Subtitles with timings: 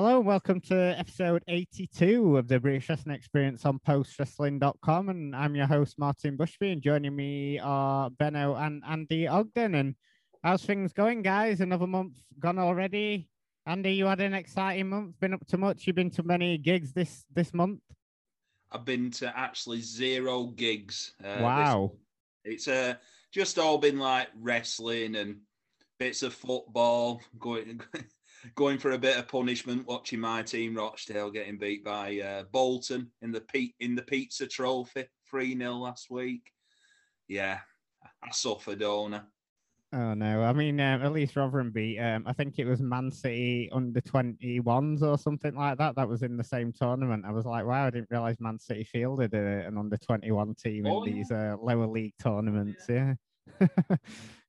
[0.00, 5.08] Hello, welcome to episode 82 of the British Wrestling Experience on postwrestling.com.
[5.08, 9.74] And I'm your host, Martin Bushby, and joining me are Benno and Andy Ogden.
[9.74, 9.96] And
[10.44, 11.60] how's things going, guys?
[11.60, 13.28] Another month gone already.
[13.66, 15.18] Andy, you had an exciting month.
[15.18, 15.88] Been up to much?
[15.88, 17.80] You've been to many gigs this this month?
[18.70, 21.12] I've been to actually zero gigs.
[21.24, 21.92] Uh, wow.
[22.44, 22.94] It's uh,
[23.32, 25.40] just all been like wrestling and
[25.98, 27.80] bits of football, going
[28.54, 33.10] going for a bit of punishment, watching my team Rochdale getting beat by uh, Bolton
[33.22, 36.50] in the P- in the pizza trophy, three 0 last week.
[37.28, 37.58] Yeah,
[38.22, 39.20] I suffered, don't I?
[39.90, 40.42] Oh no!
[40.42, 41.98] I mean, um, at least Rotherham beat.
[41.98, 45.96] Um, I think it was Man City under twenty ones or something like that.
[45.96, 47.24] That was in the same tournament.
[47.26, 47.86] I was like, wow!
[47.86, 51.14] I didn't realize Man City fielded a, an under twenty one team oh, in yeah.
[51.14, 52.84] these uh, lower league tournaments.
[52.86, 53.14] Yeah.
[53.60, 53.66] yeah.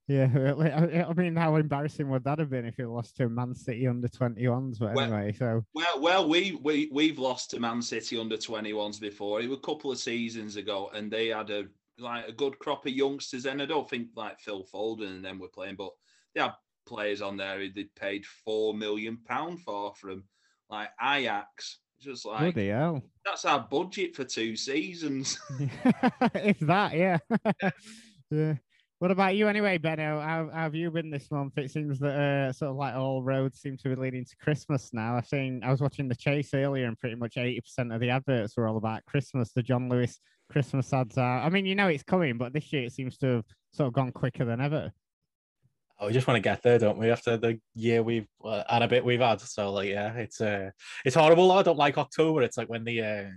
[0.09, 3.87] Yeah, I mean, how embarrassing would that have been if you lost to Man City
[3.87, 4.79] under 21s?
[4.79, 8.99] But anyway, well, so well, well, we we we've lost to Man City under 21s
[8.99, 9.39] before.
[9.39, 11.65] It was a couple of seasons ago, and they had a
[11.99, 13.45] like a good crop of youngsters.
[13.45, 15.91] And I don't think like Phil Foden and them were playing, but
[16.33, 16.53] they had
[16.87, 20.23] players on there who they paid four million pound for from
[20.71, 21.81] like Ajax.
[22.01, 23.03] Just like Bloody hell.
[23.25, 25.37] that's our budget for two seasons.
[26.33, 27.17] if that, yeah.
[28.31, 28.53] yeah.
[28.99, 30.19] What about you anyway, Benno?
[30.19, 31.57] How, how, have you been this month?
[31.57, 34.89] It seems that uh, sort of like all roads seem to be leading to Christmas
[34.91, 35.15] now.
[35.15, 38.57] I think I was watching The Chase earlier, and pretty much 80% of the adverts
[38.57, 39.53] were all about Christmas.
[39.53, 40.19] The John Lewis
[40.51, 41.39] Christmas ads are.
[41.39, 43.93] I mean, you know it's coming, but this year it seems to have sort of
[43.93, 44.91] gone quicker than ever.
[45.97, 47.09] Oh, we just want to get there, don't we?
[47.09, 50.71] After the year we've uh, and a bit we've had, so like, yeah, it's uh,
[51.05, 51.53] it's horrible.
[51.53, 52.41] I don't like October.
[52.41, 53.29] It's like when the uh,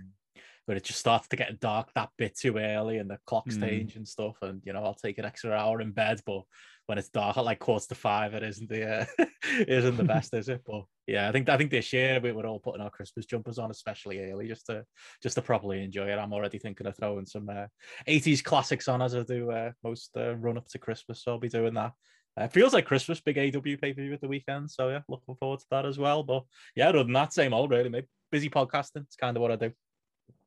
[0.67, 3.61] but it just starts to get dark that bit too early and the clock's mm.
[3.61, 4.37] change and stuff.
[4.41, 6.43] And you know, I'll take an extra hour in bed, but
[6.85, 9.05] when it's dark at like quarter to five, it isn't the uh,
[9.67, 10.61] isn't the best, is it?
[10.65, 13.59] But yeah, I think I think this year we were all putting our Christmas jumpers
[13.59, 14.83] on, especially early, just to
[15.21, 16.17] just to properly enjoy it.
[16.17, 17.67] I'm already thinking of throwing some uh,
[18.07, 21.39] 80s classics on as I do uh, most uh, run up to Christmas, so I'll
[21.39, 21.93] be doing that.
[22.35, 24.71] Uh, feels like Christmas, big AW pay per view at the weekend.
[24.71, 26.23] So yeah, looking forward to that as well.
[26.23, 26.43] But
[26.75, 27.89] yeah, other than that, same old really.
[27.89, 29.03] Maybe busy podcasting.
[29.03, 29.71] It's kind of what I do.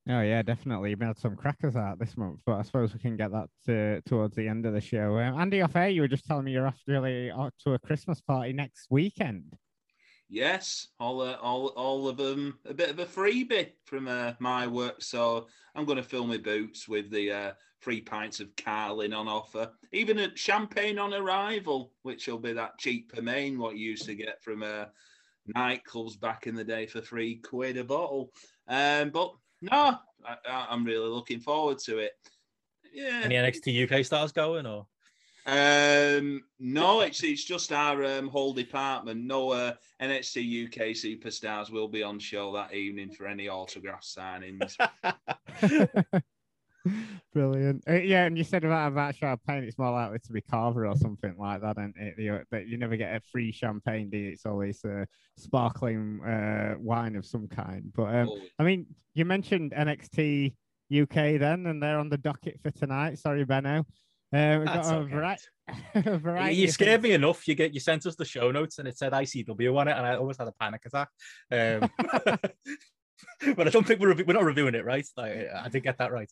[0.08, 0.90] Oh yeah, definitely.
[0.90, 4.00] You've made some crackers out this month, but I suppose we can get that to,
[4.02, 5.18] towards the end of the show.
[5.18, 7.78] Um, Andy, off air, you were just telling me you're off really off to a
[7.78, 9.56] Christmas party next weekend.
[10.28, 14.66] Yes, all uh, all all of them a bit of a freebie from uh, my
[14.66, 15.02] work.
[15.02, 17.52] So I'm going to fill my boots with the uh,
[17.82, 22.78] three pints of Carling on offer, even a champagne on arrival, which will be that
[22.78, 24.86] cheap main what you used to get from uh,
[25.56, 28.30] nightclubs back in the day for three quid a bottle.
[28.68, 29.32] Um, but
[29.70, 32.12] no, I, am really looking forward to it.
[32.92, 33.22] Yeah.
[33.24, 34.86] Any NXT UK stars going or?
[35.46, 39.24] Um, no, it's it's just our um, whole department.
[39.24, 44.76] No uh, NXT UK superstars will be on show that evening for any autograph signings.
[47.32, 47.84] Brilliant.
[47.88, 50.96] Uh, yeah, and you said about about champagne, it's more likely to be Cava or
[50.96, 52.14] something like that, and it?
[52.18, 54.30] You, that you never get a free champagne, do you?
[54.30, 57.92] It's always a sparkling uh, wine of some kind.
[57.94, 58.30] But um.
[58.58, 60.54] I mean, you mentioned NXT
[60.92, 63.18] UK then, and they're on the docket for tonight.
[63.18, 63.84] Sorry, Benno.
[64.32, 65.12] Uh, we've got a, okay.
[65.12, 65.36] vari-
[65.94, 66.56] a variety.
[66.56, 67.46] You scared me enough.
[67.46, 70.06] You get you sent us the show notes and it said ICW on it, and
[70.06, 71.08] I almost had a panic attack.
[71.50, 71.90] Um,
[73.56, 75.06] but I don't think we're we're not reviewing it, right?
[75.16, 76.30] Like, I did get that right.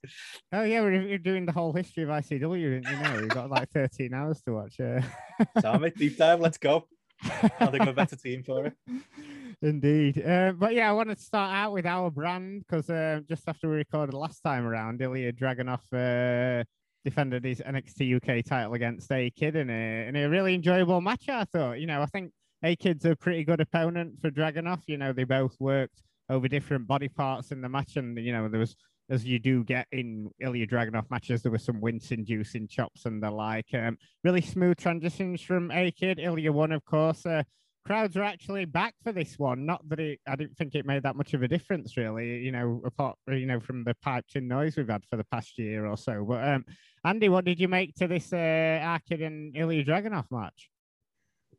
[0.53, 2.59] Oh yeah, we're, doing the whole history of ICW.
[2.61, 4.81] You know, we've got like 13 hours to watch.
[4.81, 5.01] Uh...
[5.61, 6.41] Sammy, deep dive.
[6.41, 6.87] Let's go.
[7.23, 8.75] I think we're a better team for it.
[9.63, 10.23] Indeed.
[10.25, 13.69] Uh, but yeah, I wanted to start out with our brand because uh, just after
[13.69, 16.65] we recorded last time around, Ilya Dragunov uh,
[17.05, 21.29] defended his NXT UK title against A Kid in a, in a really enjoyable match.
[21.29, 24.83] I thought, you know, I think A Kid's a pretty good opponent for Dragunov.
[24.87, 27.97] You know, they both worked over different body parts in the match.
[27.97, 28.77] And, you know, there was,
[29.11, 33.23] as you do get in Ilya Dragunov matches, there was some wince inducing chops and
[33.23, 33.67] the like.
[33.75, 36.19] Um, really smooth transitions from A Kid.
[36.19, 37.27] Ilya won, of course.
[37.27, 37.43] Uh,
[37.85, 39.67] crowds are actually back for this one.
[39.67, 42.39] Not that it, I didn't think it made that much of a difference, really.
[42.39, 45.59] You know, apart you know from the piped in noise we've had for the past
[45.59, 46.25] year or so.
[46.25, 46.65] But um,
[47.05, 50.71] Andy, what did you make to this uh, A Kid and Ilya Dragunov match?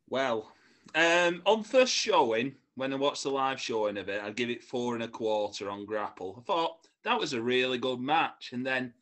[0.09, 0.51] Well,
[0.93, 4.63] um, on first showing, when I watched the live showing of it, I'd give it
[4.63, 6.35] four and a quarter on Grapple.
[6.37, 8.93] I thought that was a really good match, and then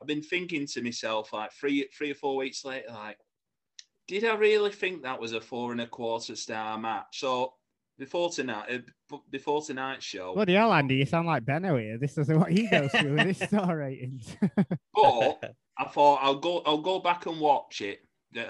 [0.00, 3.18] I've been thinking to myself like three, three or four weeks later, like,
[4.08, 7.20] did I really think that was a four and a quarter star match?
[7.20, 7.54] So
[7.96, 8.82] before tonight,
[9.12, 10.34] uh, before tonight's show.
[10.34, 11.98] Bloody hell, Andy, you sound like Benno here.
[11.98, 14.36] This is what he goes through with his star ratings.
[14.94, 18.00] but I thought I'll go, I'll go back and watch it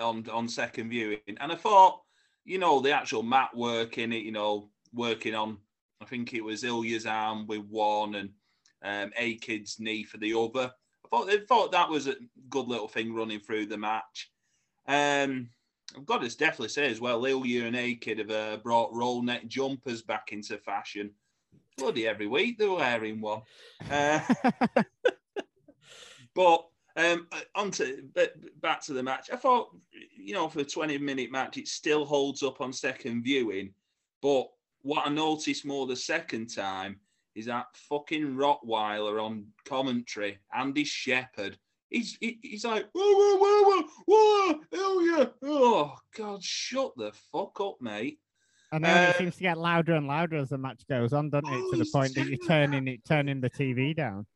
[0.00, 2.00] on on second viewing, and I thought
[2.44, 5.58] you know, the actual mat work in it, you know, working on
[6.00, 8.30] I think it was Ilya's arm with one and
[8.82, 10.72] um, A Kid's knee for the other.
[11.04, 12.16] I thought they thought that was a
[12.48, 14.30] good little thing running through the match.
[14.86, 15.50] Um,
[15.96, 19.22] I've got to definitely say as well, Ilya and A Kid have uh, brought roll
[19.22, 21.10] neck jumpers back into fashion.
[21.76, 23.42] Bloody every week they're wearing one.
[23.90, 24.20] Uh,
[26.34, 26.66] but
[26.96, 28.02] um, on to
[28.60, 29.30] back to the match.
[29.32, 29.74] I thought,
[30.16, 33.72] you know, for a 20 minute match, it still holds up on second viewing.
[34.22, 34.48] But
[34.82, 37.00] what I noticed more the second time
[37.34, 41.58] is that fucking Rottweiler on commentary, Andy Shepherd.
[41.90, 45.24] He's he, he's like, whoa, whoa, whoa, whoa, whoa, hell yeah.
[45.42, 48.20] Oh, God, shut the fuck up, mate.
[48.72, 51.30] And then uh, it seems to get louder and louder as the match goes on,
[51.30, 51.56] doesn't it?
[51.56, 54.26] Oh, to the point that you're turning it, turning the TV down.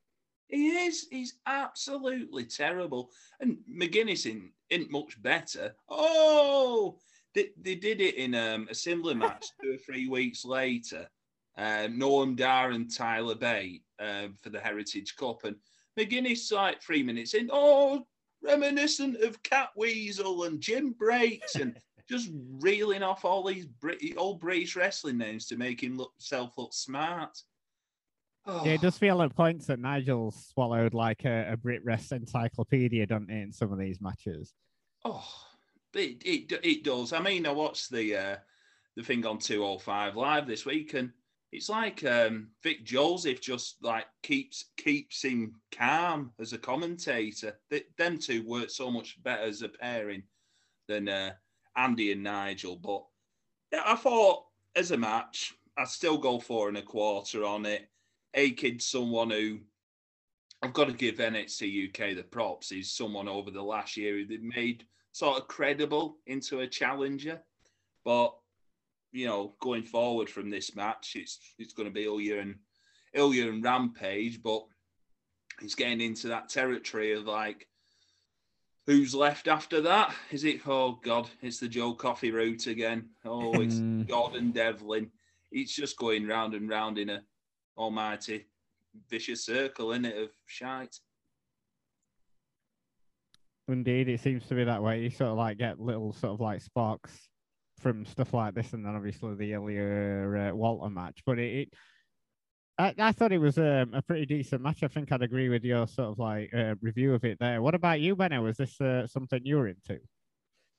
[0.48, 1.06] He is.
[1.10, 3.10] He's absolutely terrible.
[3.40, 5.74] And McGuinness in, isn't much better.
[5.88, 6.98] Oh,
[7.34, 11.08] they, they did it in um, a similar match two or three weeks later.
[11.56, 15.44] Uh, Noam Dar and Tyler Bate um, for the Heritage Cup.
[15.44, 15.56] And
[15.98, 18.06] McGuinness, like three minutes in, oh,
[18.42, 21.76] reminiscent of Catweazle and Jim Breaks and
[22.08, 22.30] just
[22.60, 26.74] reeling off all these Brit- old British wrestling names to make him look, himself look
[26.74, 27.40] smart.
[28.46, 28.64] Oh.
[28.64, 33.06] Yeah, it does feel at points that Nigel swallowed like a, a Brit Rest encyclopedia,
[33.06, 34.52] doesn't it, in some of these matches?
[35.04, 35.26] Oh,
[35.94, 37.12] it, it, it does.
[37.12, 38.36] I mean, I watched the uh,
[38.96, 41.10] the thing on 205 live this week, and
[41.52, 47.58] it's like um, Vic Joseph just like keeps keeps him calm as a commentator.
[47.70, 50.24] They, them two work so much better as a pairing
[50.88, 51.32] than uh,
[51.76, 52.76] Andy and Nigel.
[52.76, 53.04] But
[53.72, 54.44] yeah, I thought
[54.76, 57.88] as a match, I'd still go four and a quarter on it.
[58.34, 59.60] A kid, someone who
[60.62, 62.70] I've got to give NXT UK the props.
[62.70, 67.40] He's someone over the last year who they've made sort of credible into a challenger.
[68.04, 68.34] But
[69.12, 72.56] you know, going forward from this match, it's it's going to be Ilya and
[73.12, 74.64] Ilya and Rampage, but
[75.60, 77.68] he's getting into that territory of like,
[78.86, 80.14] who's left after that?
[80.30, 80.66] Is it?
[80.66, 83.10] Oh God, it's the Joe Coffey route again.
[83.24, 84.02] Oh, it's hmm.
[84.04, 85.10] Jordan Devlin.
[85.52, 87.22] It's just going round and round in a
[87.76, 88.46] almighty
[89.08, 90.96] vicious circle, in it, of shite.
[93.68, 95.02] Indeed, it seems to be that way.
[95.02, 97.28] You sort of like get little sort of like sparks
[97.80, 101.22] from stuff like this, and then obviously the earlier uh, Walter match.
[101.24, 101.74] But it, it
[102.78, 104.82] I, I, thought it was um, a pretty decent match.
[104.82, 107.62] I think I'd agree with your sort of like uh, review of it there.
[107.62, 108.42] What about you, Benno?
[108.42, 110.00] Was this uh, something you were into?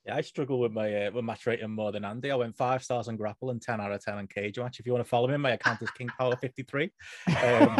[0.06, 2.30] Yeah, I struggle with my uh, with match rating more than Andy.
[2.30, 4.80] I went five stars on Grapple and ten out of ten on Cage Match.
[4.80, 6.92] If you want to follow me, my account is King Power fifty three.
[7.28, 7.76] Um,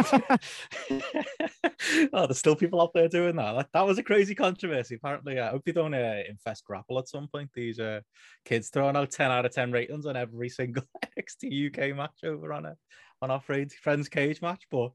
[2.12, 3.52] oh, there's still people out there doing that.
[3.52, 4.96] That, that was a crazy controversy.
[4.96, 7.50] Apparently, I hope they don't uh, infest Grapple at some point.
[7.54, 8.00] These uh,
[8.44, 10.82] kids throwing out ten out of ten ratings on every single
[11.18, 12.74] NXT UK match over on a
[13.22, 14.90] on our friends Cage Match, but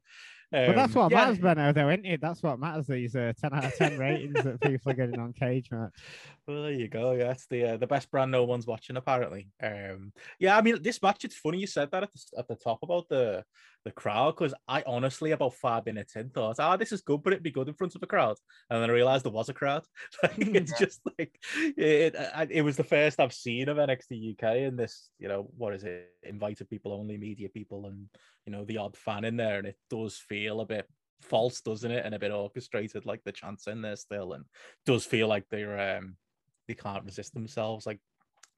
[0.51, 1.17] but that's what yeah.
[1.17, 2.21] matters, Benno, though, isn't it?
[2.21, 2.87] That's what matters.
[2.87, 5.93] These uh, ten out of ten ratings that people are getting on Cage Match.
[6.47, 7.11] Well, there you go.
[7.11, 9.47] Yeah, it's the uh, the best brand no one's watching apparently.
[9.61, 11.23] Um, yeah, I mean, this match.
[11.23, 13.45] It's funny you said that at the, at the top about the
[13.83, 17.23] the crowd because I honestly about five minutes in thought, ah, oh, this is good,
[17.23, 18.37] but it'd be good in front of a crowd,
[18.69, 19.83] and then I realized there was a crowd.
[20.23, 24.75] it's just like it, it, it was the first I've seen of NXT UK in
[24.75, 25.09] this.
[25.19, 26.09] You know, what is it?
[26.23, 28.07] Invited people only, media people, and
[28.45, 30.87] you know the odd fan in there, and it does feel a bit
[31.21, 32.05] false, doesn't it?
[32.05, 34.45] And a bit orchestrated, like the chants in there still, and
[34.85, 36.15] does feel like they're um
[36.67, 37.99] they can't resist themselves, like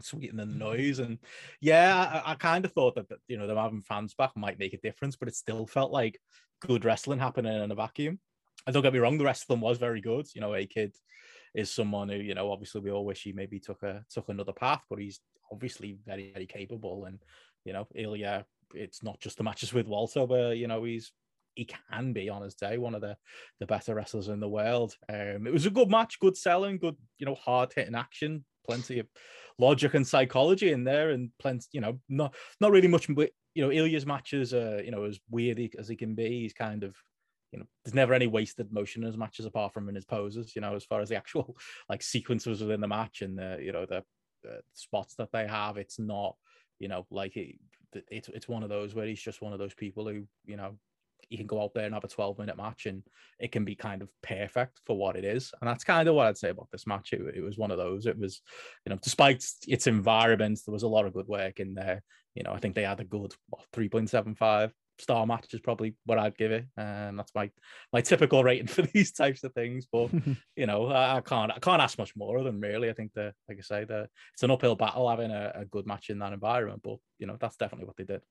[0.04, 1.00] sweeten the noise.
[1.00, 1.18] And
[1.62, 4.60] yeah, I, I kind of thought that, that you know them having fans back might
[4.60, 6.20] make a difference, but it still felt like
[6.62, 8.20] good wrestling happening in a vacuum.
[8.66, 10.28] And don't get me wrong, the rest of them was very good.
[10.34, 10.96] You know, a kid
[11.54, 14.54] is someone who you know obviously we all wish he maybe took a took another
[14.54, 15.20] path, but he's
[15.52, 17.06] obviously very very capable.
[17.06, 17.20] And
[17.66, 21.12] you know, Ilya, it's not just the matches with Walter where you know he's
[21.56, 23.16] he can be on his day one of the
[23.60, 24.96] the better wrestlers in the world.
[25.10, 29.00] Um, it was a good match, good selling, good you know hard hitting action, plenty
[29.00, 29.08] of
[29.60, 33.08] logic and psychology in there, and plenty you know not not really much.
[33.08, 36.84] You know, Ilya's matches, uh, you know, as weird as he can be, he's kind
[36.84, 36.96] of
[37.54, 40.56] you know, there's never any wasted motion in his matches apart from in his poses,
[40.56, 41.56] you know, as far as the actual
[41.90, 44.04] like sequences within the match and the, you know, the,
[44.44, 45.78] the spots that they have.
[45.78, 46.36] It's not,
[46.80, 47.56] you know, like it,
[48.10, 50.78] it's, it's one of those where he's just one of those people who, you know,
[51.30, 53.04] you can go out there and have a 12 minute match and
[53.40, 55.52] it can be kind of perfect for what it is.
[55.62, 57.14] And that's kind of what I'd say about this match.
[57.14, 58.06] It, it was one of those.
[58.06, 58.42] It was,
[58.86, 62.04] you know, despite its environment, there was a lot of good work in there.
[62.36, 66.20] You know, I think they had a good what, 3.75 star match is probably what
[66.20, 66.66] I'd give it.
[66.78, 67.50] And that's my
[67.92, 69.86] my typical rating for these types of things.
[69.92, 70.12] But
[70.56, 72.90] you know, I, I, can't I can't ask much more of them really.
[72.90, 75.86] I think the like I say, the it's an uphill battle having a, a good
[75.86, 76.82] match in that environment.
[76.84, 78.22] But you know, that's definitely what they did.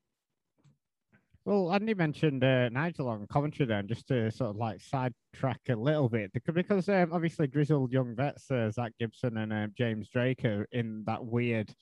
[1.44, 5.74] Well, Andy mentioned uh, Nigel on commentary then, just to sort of like sidetrack a
[5.74, 10.44] little bit, because um, obviously grizzled young vets, uh, Zach Gibson and uh, James Drake
[10.44, 11.74] are in that weird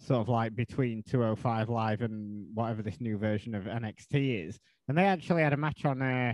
[0.00, 4.58] sort of like between 205 Live and whatever this new version of NXT is.
[4.88, 6.32] And they actually had a match on uh,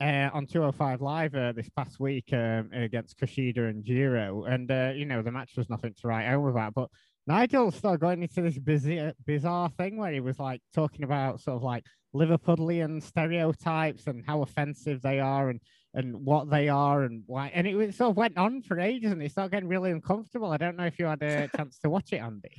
[0.00, 4.44] uh, on 205 Live uh, this past week um, against Kushida and Jiro.
[4.44, 6.74] And, uh, you know, the match was nothing to write home about.
[6.74, 6.88] But
[7.26, 11.56] Nigel started going into this bizarre, bizarre thing where he was like talking about sort
[11.56, 11.84] of like
[12.16, 15.60] Liverpudlian stereotypes and how offensive they are and
[15.94, 17.50] and what they are and why.
[17.54, 20.52] And it sort of went on for ages and it started getting really uncomfortable.
[20.52, 22.50] I don't know if you had a chance to watch it, Andy.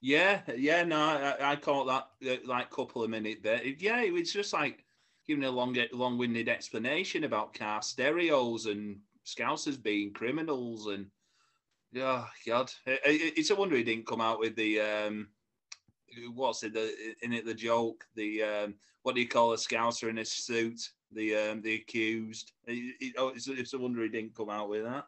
[0.00, 3.80] Yeah, yeah, no, I, I caught that uh, like couple of minute bit.
[3.80, 4.84] Yeah, it was just like
[5.26, 11.06] giving a long, long-winded explanation about car stereos and Scousers being criminals and
[11.96, 15.28] oh God, it, it, it's a wonder he didn't come out with the um,
[16.34, 20.08] what's it the in it the joke the um, what do you call a Scouser
[20.08, 20.80] in a suit
[21.12, 22.52] the um, the accused.
[22.66, 25.04] It, oh, it's, it's a wonder he didn't come out with that.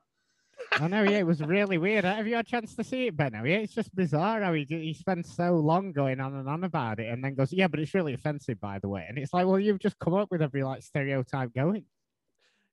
[0.72, 2.04] I know, yeah, it was really weird.
[2.04, 3.44] Have you had a chance to see it, Benno?
[3.44, 6.98] Yeah, it's just bizarre how he, he spends so long going on and on about
[6.98, 9.06] it and then goes, yeah, but it's really offensive, by the way.
[9.08, 11.84] And it's like, well, you've just come up with every like stereotype going.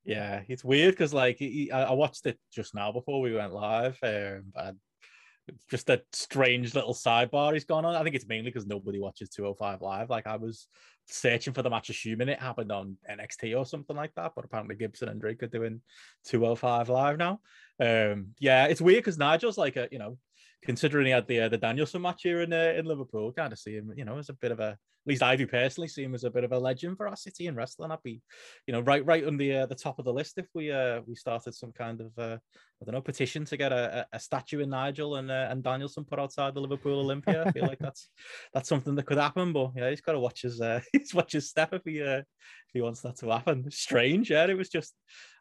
[0.03, 3.97] Yeah, it's weird because like he, I watched it just now before we went live,
[4.01, 4.77] um, and
[5.69, 7.95] just a strange little sidebar he's gone on.
[7.95, 10.09] I think it's mainly because nobody watches 205 live.
[10.09, 10.67] Like I was
[11.07, 14.75] searching for the match, assuming it happened on NXT or something like that, but apparently
[14.75, 15.81] Gibson and Drake are doing
[16.25, 17.39] 205 live now.
[17.79, 20.17] Um, yeah, it's weird because Nigel's like a you know,
[20.63, 23.59] considering he had the uh, the Danielson match here in uh, in Liverpool, kind of
[23.59, 26.15] see him, you know, as a bit of a least I do personally see him
[26.15, 27.91] as a bit of a legend for our city in wrestling.
[27.91, 28.21] I'd be,
[28.67, 31.01] you know, right right on the uh, the top of the list if we uh
[31.05, 32.37] we started some kind of uh,
[32.81, 36.05] I don't know petition to get a, a statue in Nigel and uh, and Danielson
[36.05, 37.45] put outside the Liverpool Olympia.
[37.45, 38.09] I feel like that's
[38.53, 41.33] that's something that could happen, but yeah, he's got to watch his uh, he's watch
[41.33, 43.69] his step if he uh, if he wants that to happen.
[43.71, 44.45] Strange, yeah.
[44.45, 44.95] It was just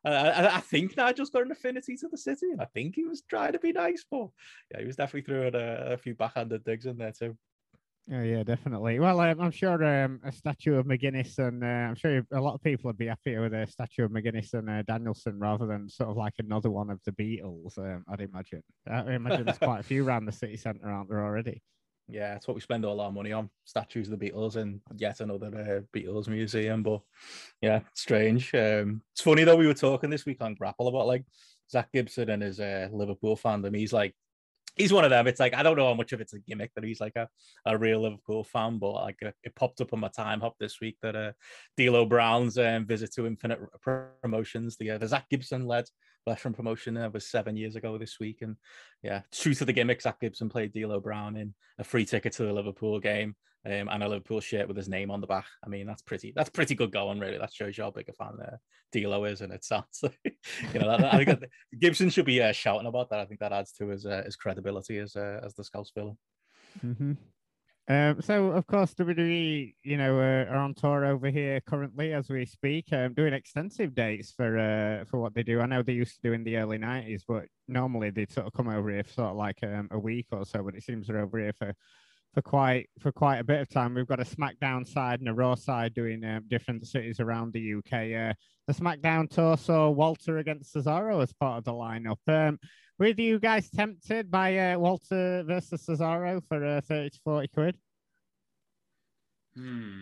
[0.05, 3.23] I, I, think Nigel's got an affinity to the city, and I think he was
[3.29, 4.29] trying to be nice, but
[4.71, 7.37] yeah, he was definitely throwing a, a few backhanded digs in there too.
[8.13, 8.99] Oh, yeah, definitely.
[9.01, 12.55] Well, um, I'm sure um, a statue of McGuinness, and uh, I'm sure a lot
[12.55, 15.89] of people would be happier with a statue of McGuinness and uh, Danielson rather than
[15.89, 17.79] sort of like another one of the Beatles.
[17.79, 18.63] Um, I'd imagine.
[18.87, 21.63] I imagine there's quite a few around the city centre, aren't there already?
[22.07, 25.21] Yeah, that's what we spend all our money on statues of the Beatles and yet
[25.21, 26.83] another uh, Beatles museum.
[26.83, 27.01] But
[27.63, 28.55] yeah, strange.
[28.55, 31.25] Um, it's funny though, we were talking this week on Grapple about like
[31.71, 33.75] Zach Gibson and his uh, Liverpool fandom.
[33.75, 34.15] He's like,
[34.77, 35.27] he's one of them.
[35.27, 37.29] It's like I don't know how much of it's a gimmick that he's like a,
[37.67, 40.97] a real Liverpool fan, but like it popped up on my time hop this week
[41.03, 41.33] that uh,
[41.77, 43.61] D'Lo Brown's um, visit to Infinite
[44.23, 45.87] Promotions, the uh, the Zach Gibson led
[46.27, 48.57] Fleshman promotion uh, was seven years ago this week, and
[49.03, 52.45] yeah, true to the gimmick, Zach Gibson played D'Lo Brown in a free ticket to
[52.45, 53.37] the Liverpool game.
[53.67, 55.47] Um, and a Liverpool shirt with his name on the back.
[55.65, 56.33] I mean, that's pretty.
[56.37, 57.39] That's pretty good going, really.
[57.39, 58.57] That shows you how big a fan uh,
[58.93, 60.89] D'Lo is, and it sounds you know.
[60.89, 61.49] That, I think that
[61.81, 63.21] Gibson should be uh, shouting about that.
[63.21, 66.19] I think that adds to his uh, his credibility as uh, as the Scouse villain.
[66.85, 67.13] Mm-hmm.
[67.87, 72.31] Um, so, of course, WWE, you know, uh, are on tour over here currently as
[72.31, 75.61] we speak, um, doing extensive dates for uh, for what they do.
[75.61, 78.55] I know they used to do in the early '90s, but normally they'd sort of
[78.55, 80.63] come over here for sort of like um, a week or so.
[80.63, 81.75] But it seems they're over here for
[82.35, 83.95] for quite for quite a bit of time.
[83.95, 87.75] We've got a SmackDown side and a Raw side doing um, different cities around the
[87.75, 87.93] UK.
[87.93, 88.35] Uh,
[88.67, 92.19] the SmackDown tour saw Walter against Cesaro as part of the lineup.
[92.27, 92.59] Um,
[92.99, 97.77] were you guys tempted by uh, Walter versus Cesaro for uh, 30 to 40 quid?
[99.55, 100.01] Hmm.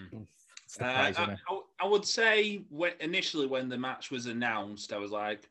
[0.81, 1.37] Uh, I,
[1.81, 5.51] I, would say when, initially when the match was announced, I was like,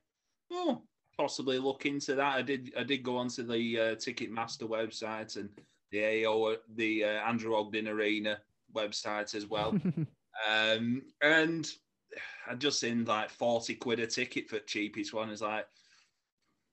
[0.52, 0.82] oh,
[1.16, 2.38] possibly look into that.
[2.38, 2.74] I did.
[2.78, 5.50] I did go onto the uh, Ticketmaster website and
[5.92, 8.40] the AO, the uh, Andrew Ogden Arena
[8.76, 9.70] website as well,
[10.50, 11.70] um, and
[12.48, 15.30] I just seen like forty quid a ticket for cheapest one.
[15.30, 15.68] Is like,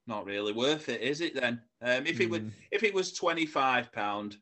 [0.07, 1.35] not really worth it, is it?
[1.35, 2.31] Then, um, if it mm.
[2.31, 4.37] would, if it was twenty five pound,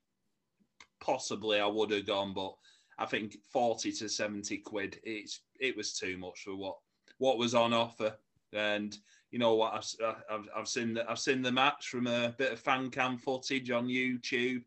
[1.00, 2.35] possibly I would have gone.
[2.35, 2.54] But
[2.99, 6.76] I think forty to seventy quid, it's it was too much for what
[7.18, 8.14] what was on offer.
[8.52, 8.97] And
[9.30, 12.52] you know what, I've I've, I've seen the, I've seen the match from a bit
[12.52, 14.62] of fan cam footage on YouTube.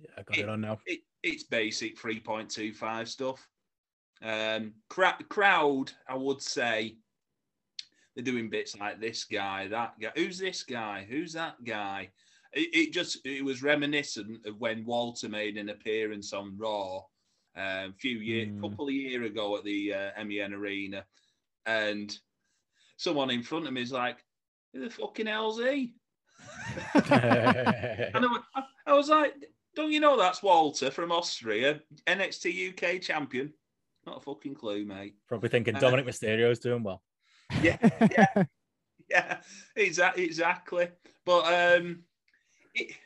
[0.00, 0.78] Yeah, I got it, it on now.
[0.86, 3.46] It, it's basic three point two five stuff.
[4.22, 6.96] Um, crowd, I would say
[8.14, 10.12] they're doing bits like this guy, that guy.
[10.14, 11.06] Who's this guy?
[11.08, 12.10] Who's that guy?
[12.52, 16.98] It, it just it was reminiscent of when Walter made an appearance on Raw
[17.56, 18.60] um, a few years, mm.
[18.60, 21.04] couple of year ago at the uh, MEN Arena,
[21.66, 22.16] and
[22.96, 24.18] someone in front of me is like,
[24.72, 25.94] "Who the fucking hell's he?"
[26.94, 28.38] and I,
[28.86, 29.34] I, was like,
[29.74, 33.52] Don't you know that's Walter from Austria, NXT UK champion?
[34.06, 35.14] Not a fucking clue, mate.
[35.28, 37.02] Probably thinking Uh, Dominic Mysterio is doing well.
[37.62, 37.78] Yeah,
[38.10, 38.44] yeah,
[39.10, 39.38] yeah,
[39.76, 40.88] exactly, exactly.
[41.24, 42.04] But um,
[42.74, 42.96] it,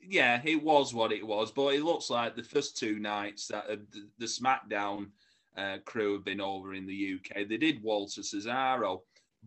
[0.00, 1.50] yeah, it was what it was.
[1.50, 5.08] But it looks like the first two nights that uh, the, the SmackDown
[5.56, 7.48] uh, crew have been over in the UK.
[7.48, 9.00] They did Walter Cesaro,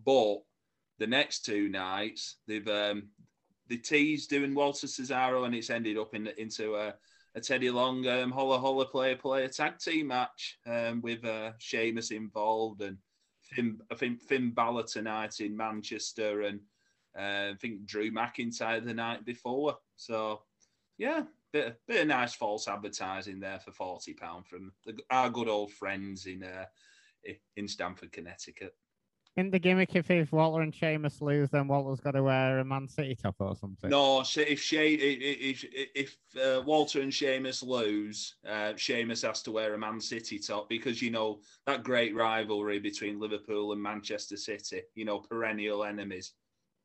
[0.05, 0.37] but
[0.99, 3.09] the next two nights they've um,
[3.69, 6.93] they teased doing Walter Cesaro, and it's ended up in into a,
[7.35, 12.11] a Teddy Long um, Holla Holla player player tag team match um, with uh, Sheamus
[12.11, 12.97] involved and
[13.41, 16.59] Finn, I think Finn Balor tonight in Manchester, and
[17.17, 19.77] uh, I think Drew McIntyre the night before.
[19.95, 20.41] So,
[20.97, 21.23] yeah,
[21.53, 25.71] bit bit of nice false advertising there for forty pound from the, our good old
[25.71, 26.65] friends in uh,
[27.55, 28.75] in Stamford, Connecticut.
[29.37, 32.65] In the gimmick, if, if Walter and Sheamus lose, then Walter's got to wear a
[32.65, 33.87] Man City top or something.
[33.87, 35.63] No, if She- if
[35.93, 40.67] if uh, Walter and Sheamus lose, uh, Sheamus has to wear a Man City top
[40.69, 44.81] because you know that great rivalry between Liverpool and Manchester City.
[44.95, 46.33] You know, perennial enemies.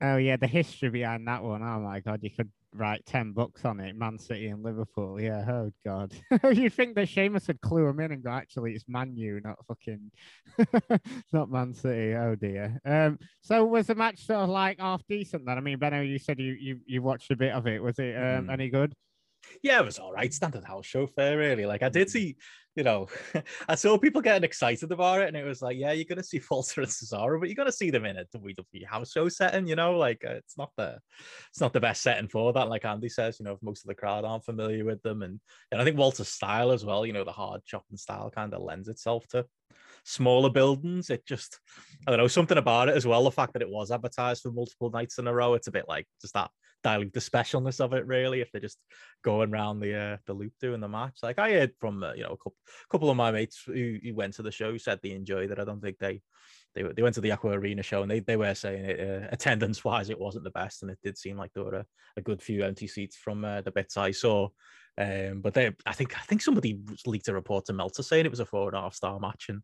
[0.03, 1.63] Oh yeah, the history behind that one.
[1.63, 3.95] Oh my god, you could write ten books on it.
[3.97, 5.21] Man City and Liverpool.
[5.21, 5.45] Yeah.
[5.49, 6.15] Oh god.
[6.53, 9.59] You'd think that Sheamus would clue him in and go, actually, it's Man U, not
[9.67, 10.11] fucking,
[11.33, 12.15] not Man City.
[12.15, 12.81] Oh dear.
[12.85, 13.19] Um.
[13.43, 15.59] So was the match sort of like half decent then?
[15.59, 17.83] I mean, Benno, you said you you you watched a bit of it.
[17.83, 18.53] Was it um Mm.
[18.53, 18.93] any good?
[19.63, 20.33] Yeah, it was all right.
[20.33, 21.67] Standard house show fair, really.
[21.67, 22.37] Like I did see,
[22.75, 23.09] you know,
[23.69, 26.41] I saw people getting excited about it, and it was like, yeah, you're gonna see
[26.51, 29.67] Walter and Cesaro, but you're gonna see them in a WWE house show setting.
[29.67, 30.99] You know, like uh, it's not the,
[31.51, 32.69] it's not the best setting for that.
[32.69, 35.41] Like Andy says, you know, if most of the crowd aren't familiar with them, and
[35.71, 37.05] and I think Walter's style as well.
[37.05, 39.47] You know, the hard chopping style kind of lends itself to
[40.05, 41.11] smaller buildings.
[41.11, 41.61] It just,
[42.07, 43.25] I don't know, something about it as well.
[43.25, 45.87] The fact that it was advertised for multiple nights in a row, it's a bit
[45.89, 46.51] like just that
[46.83, 48.79] dilute the specialness of it really if they're just
[49.23, 51.19] going around the uh, the loop doing the match.
[51.23, 52.55] Like i heard from uh, you know a couple,
[52.91, 55.59] couple of my mates who, who went to the show said they enjoyed it.
[55.59, 56.23] I don't think they
[56.75, 59.29] they, they went to the aqua arena show and they, they were saying it uh,
[59.31, 62.23] attendance wise it wasn't the best and it did seem like there were a, a
[62.23, 64.49] good few empty seats from uh, the bits i saw.
[64.99, 68.31] Um, but they, I think, I think somebody leaked a report to Meltzer saying it
[68.31, 69.63] was a four and a half star match, and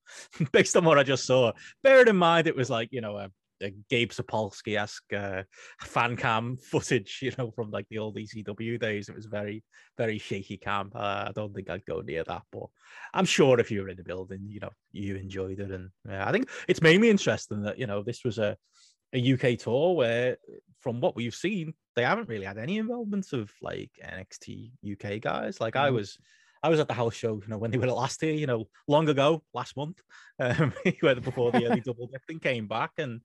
[0.53, 3.31] based on what I just saw, bearing in mind it was like you know a,
[3.63, 5.43] a Gabe Sapolsky esque uh,
[5.81, 9.09] fan cam footage, you know, from like the old ECW days.
[9.09, 9.65] It was very,
[9.97, 10.91] very shaky cam.
[10.95, 12.67] Uh, I don't think I'd go near that, but
[13.15, 16.29] I'm sure if you were in the building, you know, you enjoyed it, and yeah,
[16.29, 18.57] I think it's made me interesting that you know this was a
[19.15, 20.37] a UK tour where,
[20.81, 25.61] from what we've seen, they haven't really had any involvement of like NXT UK guys.
[25.61, 25.95] Like I Mhm.
[25.95, 26.19] was,
[26.63, 28.69] I was at the house show, you know, when they were last here, you know,
[28.87, 30.01] long ago, last month,
[30.41, 33.21] um, before the early double dip thing came back, and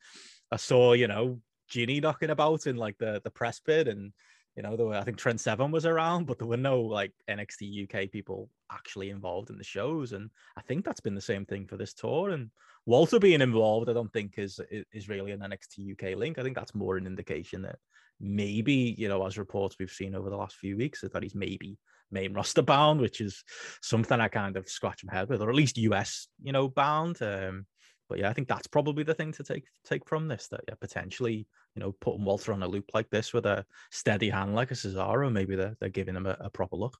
[0.51, 4.13] I saw, you know, Jinny knocking about in like the the press pit, and
[4.55, 7.11] you know, there were I think Trent Seven was around, but there were no like
[7.29, 11.45] NXT UK people actually involved in the shows, and I think that's been the same
[11.45, 12.29] thing for this tour.
[12.29, 12.51] And
[12.85, 16.37] Walter being involved, I don't think is is- is really an NXT UK link.
[16.37, 17.79] I think that's more an indication that
[18.19, 21.35] maybe you know, as reports we've seen over the last few weeks, is that he's
[21.35, 21.79] maybe
[22.13, 23.43] main roster bound, which is
[23.81, 27.21] something I kind of scratch my head with, or at least US, you know, bound.
[27.21, 27.65] Um,
[28.09, 30.47] but yeah, I think that's probably the thing to take take from this.
[30.49, 34.29] That yeah, potentially, you know, putting Walter on a loop like this with a steady
[34.29, 36.97] hand like a Cesaro, maybe they're they're giving him a, a proper look.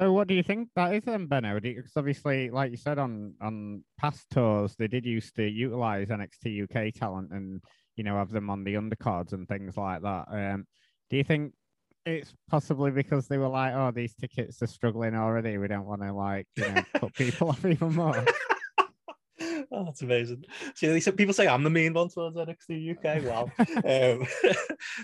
[0.00, 1.60] So what do you think that is then, Benno?
[1.60, 6.64] Because obviously, like you said on on past tours, they did used to utilize NXT
[6.64, 7.62] UK talent and
[7.96, 10.24] you know have them on the undercards and things like that.
[10.30, 10.66] Um,
[11.10, 11.52] do you think
[12.04, 15.58] it's possibly because they were like, oh, these tickets are struggling already.
[15.58, 18.24] We don't want to like you know put people off even more.
[19.72, 20.44] oh, that's amazing.
[20.74, 23.24] See, people say I'm the mean one towards NXT UK.
[23.24, 24.26] Wow, um,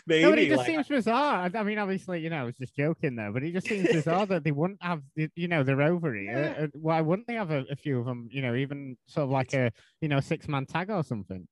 [0.06, 1.50] maybe no, but it just like, seems bizarre.
[1.54, 4.26] I mean, obviously, you know, I was just joking there, but it just seems bizarre
[4.26, 6.54] that they wouldn't have, you know, they're over here.
[6.58, 6.64] Yeah.
[6.64, 8.28] Uh, Why wouldn't they have a, a few of them?
[8.30, 11.46] You know, even sort of like a, you know, six man tag or something.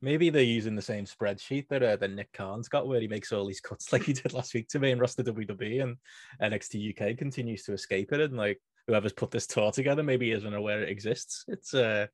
[0.00, 3.32] Maybe they're using the same spreadsheet that uh, that Nick Khan's got, where he makes
[3.32, 5.96] all these cuts like he did last week to me and roster WWE, and
[6.40, 8.20] NXT UK continues to escape it.
[8.20, 11.44] And like whoever's put this tour together, maybe isn't aware it exists.
[11.48, 12.06] It's uh,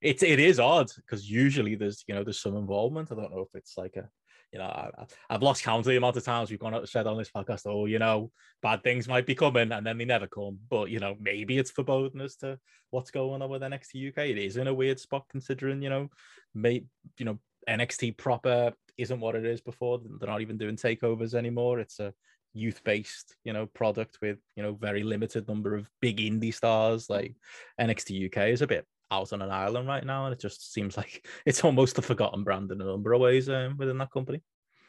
[0.00, 3.10] it's it is odd because usually there's you know there's some involvement.
[3.10, 4.08] I don't know if it's like a
[4.54, 4.88] you know I,
[5.28, 7.30] I've lost count of the amount of times we've gone out and said on this
[7.30, 8.30] podcast, oh you know
[8.62, 10.58] bad things might be coming, and then they never come.
[10.70, 12.58] But you know maybe it's foreboding as to
[12.90, 14.18] what's going on with NXT UK.
[14.28, 16.08] It is in a weird spot considering you know
[16.54, 16.84] may
[17.18, 17.38] you know
[17.68, 20.00] NXT proper isn't what it is before.
[20.20, 21.80] They're not even doing takeovers anymore.
[21.80, 22.14] It's a
[22.52, 27.10] youth-based, you know, product with you know very limited number of big indie stars.
[27.10, 27.34] Like
[27.80, 30.96] NXT UK is a bit out on an island right now, and it just seems
[30.96, 34.42] like it's almost a forgotten brand in a number of ways um, within that company.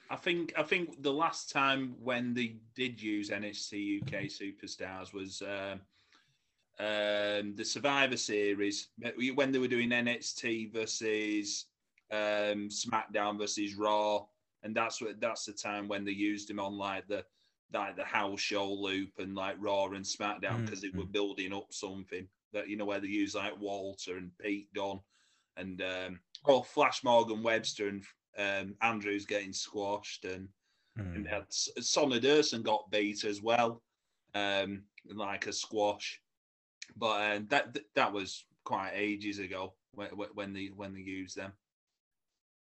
[0.10, 5.42] I think I think the last time when they did use NXT UK superstars was
[5.42, 5.82] um,
[6.80, 8.90] um, the Survivor Series
[9.34, 11.66] when they were doing NXT versus
[12.12, 14.26] um, SmackDown versus Raw,
[14.64, 17.26] and that's what that's the time when they used him on like the
[17.74, 20.98] like the house show loop and like Raw and SmackDown because mm-hmm.
[20.98, 24.74] they were building up something that you know where they use like Walter and Pete
[24.74, 25.02] Dunne
[25.58, 28.04] and um, oh Flash Morgan Webster and
[28.38, 30.48] um, Andrews getting squashed and,
[30.98, 31.16] mm.
[31.16, 33.84] and had Sonny Durson got beat as well,
[34.34, 36.20] um, like a squash.
[36.98, 41.54] But um, that that was quite ages ago when, when they when they used them.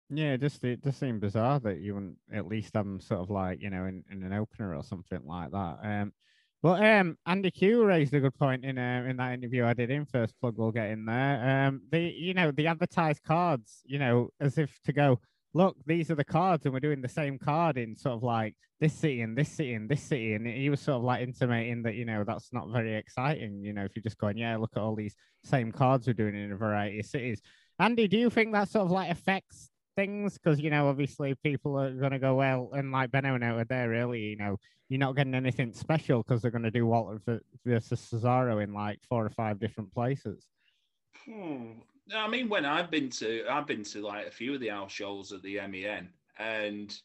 [0.10, 3.30] Yeah, just it just seemed bizarre that you wouldn't at least have them sort of
[3.30, 5.80] like you know in, in an opener or something like that.
[5.84, 6.14] Um,
[6.64, 9.92] but um, Andy Q raised a good point in uh, in that interview I did
[9.92, 10.56] in first plug.
[10.58, 11.68] We'll get in there.
[11.68, 15.20] Um, the you know the advertised cards, you know, as if to go
[15.56, 18.56] look, these are the cards, and we're doing the same card in sort of like
[18.80, 20.34] this city and this city and this city.
[20.34, 23.64] And he was sort of like intimating that, you know, that's not very exciting.
[23.64, 26.36] You know, if you're just going, yeah, look at all these same cards we're doing
[26.36, 27.42] in a variety of cities.
[27.80, 30.38] Andy, do you think that sort of like affects things?
[30.38, 33.90] Because, you know, obviously people are going to go, well, and like Benno out there,
[33.90, 34.58] really, you know,
[34.90, 39.00] you're not getting anything special because they're going to do Walter versus Cesaro in like
[39.10, 40.48] four or five different places.
[41.26, 41.72] Hmm.
[42.16, 44.92] I mean, when I've been to, I've been to like a few of the house
[44.92, 46.96] shows at the MEN, and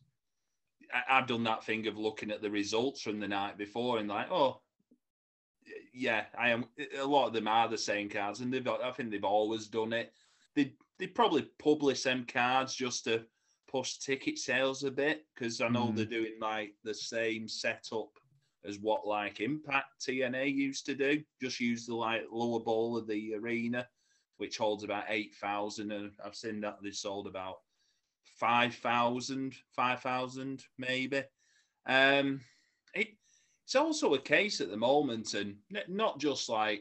[1.09, 4.31] I've done that thing of looking at the results from the night before and like,
[4.31, 4.61] oh,
[5.95, 6.67] yeah, I am.
[6.99, 8.67] A lot of them are the same cards, and they've.
[8.67, 10.13] I think they've always done it.
[10.55, 13.25] They they probably publish them cards just to
[13.69, 15.97] push ticket sales a bit because I know mm.
[15.97, 18.11] they're doing like the same setup
[18.65, 21.23] as what like Impact TNA used to do.
[21.41, 23.87] Just use the like lower bowl of the arena
[24.41, 25.93] which holds about 8,000.
[25.93, 27.57] And I've seen that they sold about
[28.39, 31.23] 5,000, 5,000 maybe.
[31.87, 32.41] Um,
[32.95, 33.09] it,
[33.67, 35.57] it's also a case at the moment, and
[35.89, 36.81] not just like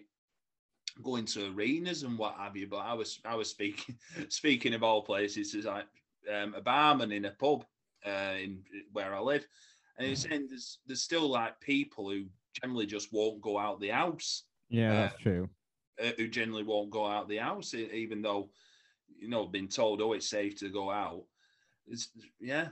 [1.04, 3.96] going to arenas and what have you, but I was I was speaking
[4.30, 5.86] speaking of all places is like
[6.34, 7.66] um, a barman in a pub
[8.06, 9.46] uh, in where I live,
[9.98, 12.26] and he's saying there's there's still like people who
[12.62, 14.44] generally just won't go out the house.
[14.70, 15.50] Yeah, uh, that's true
[16.02, 18.50] uh, who generally won't go out the house, even though
[19.20, 21.24] you know been told oh it's safe to go out.
[21.88, 22.10] It's,
[22.40, 22.68] yeah,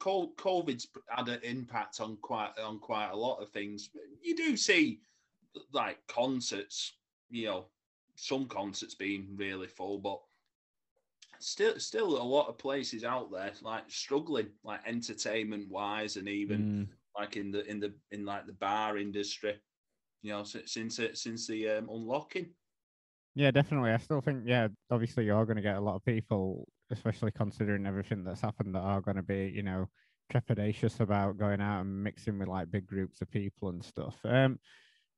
[0.00, 3.90] COVID's had an impact on quite on quite a lot of things.
[4.22, 5.00] You do see
[5.72, 6.94] like concerts,
[7.30, 7.66] you know,
[8.16, 10.20] some concerts being really full, but
[11.40, 16.60] still still a lot of places out there like struggling, like entertainment wise, and even
[16.60, 17.20] mm.
[17.20, 19.54] like in the in the in like the bar industry
[20.24, 22.48] you know, since it since the um, unlocking.
[23.34, 23.90] Yeah, definitely.
[23.90, 27.84] I still think, yeah, obviously you're going to get a lot of people, especially considering
[27.84, 29.86] everything that's happened, that are going to be, you know,
[30.32, 34.16] trepidatious about going out and mixing with like big groups of people and stuff.
[34.24, 34.58] Um,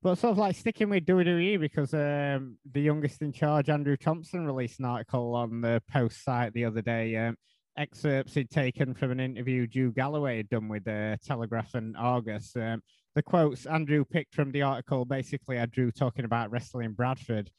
[0.02, 4.46] but sort of like sticking with WWE because um, the youngest in charge, Andrew Thompson,
[4.46, 7.16] released an article on the Post site the other day.
[7.16, 7.36] Um,
[7.76, 12.54] excerpts he'd taken from an interview Drew Galloway had done with uh, Telegraph and Argus.
[12.56, 12.82] Um,
[13.14, 17.50] the quotes Andrew picked from the article basically are Drew talking about wrestling Bradford,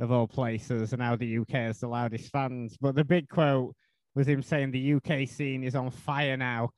[0.00, 2.76] of all places, and how the UK has the loudest fans.
[2.80, 3.74] But the big quote
[4.14, 6.70] was him saying the UK scene is on fire now,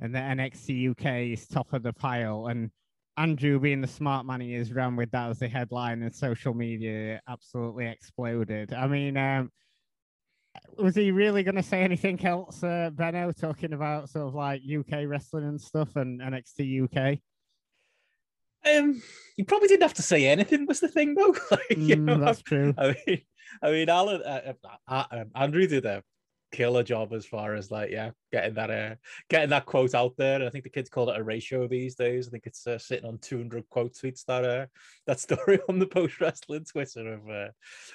[0.00, 2.46] and the NXT UK is top of the pile.
[2.46, 2.70] And
[3.16, 6.52] Andrew, being the smart man he is, ran with that as the headline, and social
[6.52, 8.74] media absolutely exploded.
[8.74, 9.50] I mean, um,
[10.78, 14.62] was he really going to say anything else, uh, Benno, talking about sort of like
[14.62, 17.18] UK wrestling and stuff and NXT UK?
[18.66, 19.00] Um,
[19.36, 20.66] you probably didn't have to say anything.
[20.66, 21.34] Was the thing though?
[21.50, 22.74] like, you mm, know, that's true.
[22.76, 23.22] I mean,
[23.62, 24.52] I mean, Alan, uh,
[24.88, 26.02] uh, uh, Andrew did a
[26.56, 28.94] killer job as far as like, yeah, getting that, uh,
[29.28, 30.36] getting that quote out there.
[30.36, 32.26] And I think the kids call it a ratio these days.
[32.26, 34.66] I think it's uh, sitting on 200 quote tweets that uh,
[35.06, 37.48] that story on the post wrestling Twitter of uh,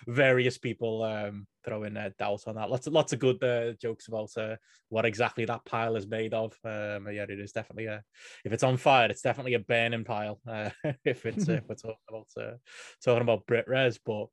[0.05, 2.69] various people um, throwing uh, doubt on that.
[2.69, 4.55] Lots of lots of good uh, jokes about uh,
[4.89, 6.53] what exactly that pile is made of.
[6.63, 8.03] Um, yeah, it is definitely a.
[8.45, 10.39] If it's on fire, it's definitely a burning pile.
[10.47, 10.69] Uh,
[11.05, 12.57] if it's uh, if we're talking about uh,
[13.03, 14.27] talking about Brit Res, but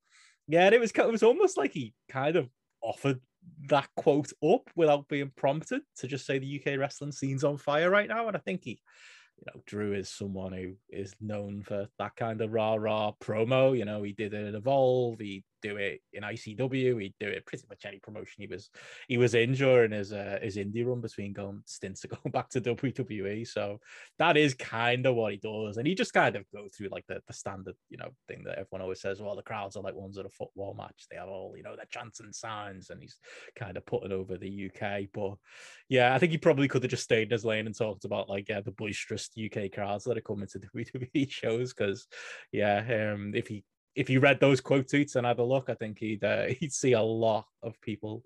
[0.47, 2.49] yeah, it was it was almost like he kind of
[2.83, 3.21] offered
[3.68, 7.90] that quote up without being prompted to just say the UK wrestling scene's on fire
[7.90, 8.81] right now, and I think he
[9.38, 13.77] you know, Drew is someone who is known for that kind of rah rah promo.
[13.77, 15.20] You know, he did it at Evolve.
[15.20, 17.01] He do it in ICW.
[17.03, 18.71] He'd do it pretty much any promotion he was
[19.09, 22.49] he was in during his uh, his indie run between going stints of going back
[22.51, 23.47] to WWE.
[23.47, 23.81] So
[24.18, 27.07] that is kind of what he does, and he just kind of go through like
[27.07, 29.21] the, the standard you know thing that everyone always says.
[29.21, 31.07] Well, the crowds are like ones at a football match.
[31.11, 33.18] They have all you know their chants and signs, and he's
[33.57, 35.09] kind of putting over the UK.
[35.12, 35.35] But
[35.88, 38.29] yeah, I think he probably could have just stayed in his lane and talked about
[38.29, 42.07] like yeah the boisterous UK crowds that are coming to WWE shows because
[42.53, 43.64] yeah, um, if he
[43.98, 46.72] if you read those quote tweets and had a look, I think he'd uh, he'd
[46.72, 48.22] see a lot of people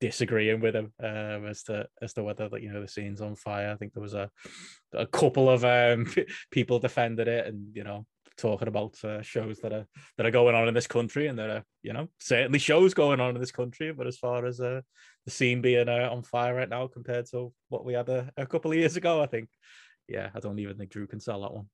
[0.00, 3.70] disagreeing with him um, as to as to whether you know the scene's on fire.
[3.70, 4.30] I think there was a
[4.94, 6.12] a couple of um,
[6.50, 8.06] people defended it and you know
[8.38, 11.50] talking about uh, shows that are that are going on in this country and there
[11.50, 13.92] are you know certainly shows going on in this country.
[13.92, 14.80] But as far as uh,
[15.26, 18.46] the scene being uh, on fire right now compared to what we had a, a
[18.46, 19.50] couple of years ago, I think
[20.08, 21.68] yeah, I don't even think Drew can sell that one.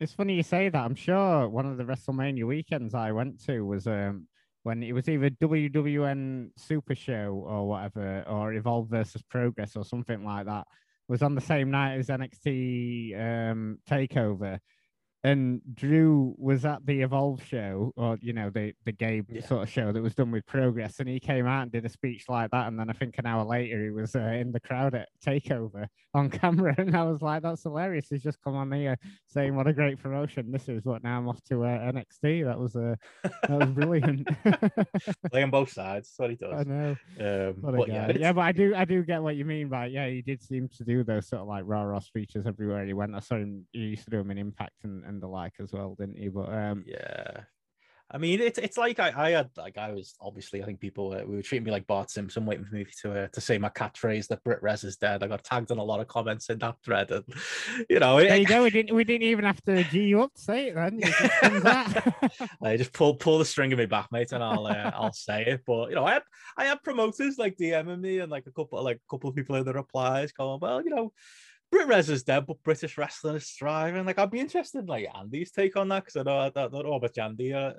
[0.00, 0.84] It's funny you say that.
[0.84, 4.28] I'm sure one of the WrestleMania weekends I went to was um
[4.62, 10.24] when it was either WWN Super Show or whatever, or Evolve versus Progress or something
[10.24, 10.66] like that.
[11.08, 14.58] Was on the same night as NXT um, Takeover,
[15.24, 19.44] and Drew was at the Evolve show, or you know, the the gay yeah.
[19.44, 21.88] sort of show that was done with Progress, and he came out and did a
[21.88, 24.60] speech like that, and then I think an hour later he was uh, in the
[24.60, 28.70] crowd at Takeover on camera, and I was like, "That's hilarious!" He's just come on
[28.70, 32.44] here saying, "What a great promotion this is!" What now I'm off to uh, NXT.
[32.44, 34.28] That was uh, that was brilliant.
[35.32, 36.60] Playing both sides, that's what he does.
[36.60, 36.96] I know.
[37.20, 40.08] Um, but yeah, yeah, but I do I do get what you mean by yeah.
[40.08, 43.16] He did seem to do those sort of like raw raw speeches everywhere he went.
[43.16, 43.66] I saw him.
[43.72, 46.28] He used to do them in Impact and and the like as well, didn't he?
[46.28, 47.42] But um, yeah.
[48.10, 51.12] I mean, it's it's like I, I had like I was obviously I think people
[51.12, 53.58] uh, we were treating me like Bart Simpson, waiting for me to uh, to say
[53.58, 55.22] my catchphrase that Brit Rez is dead.
[55.22, 57.24] I got tagged in a lot of comments in that thread, and
[57.90, 58.62] you know, there it, you go.
[58.62, 61.00] We didn't we didn't even have to g you up to say it then.
[61.00, 65.12] Just I just pull pull the string of me back, mate, and I'll uh, I'll
[65.12, 65.64] say it.
[65.66, 66.22] But you know, I had
[66.56, 69.56] I had promoters like DMing me and like a couple like a couple of people
[69.56, 71.12] in the replies going, well, you know
[71.70, 74.06] Brit Rez is dead, but British wrestling is thriving.
[74.06, 76.72] Like, I'd be interested in like Andy's take on that because I know I don't
[76.72, 77.72] know much Andy uh,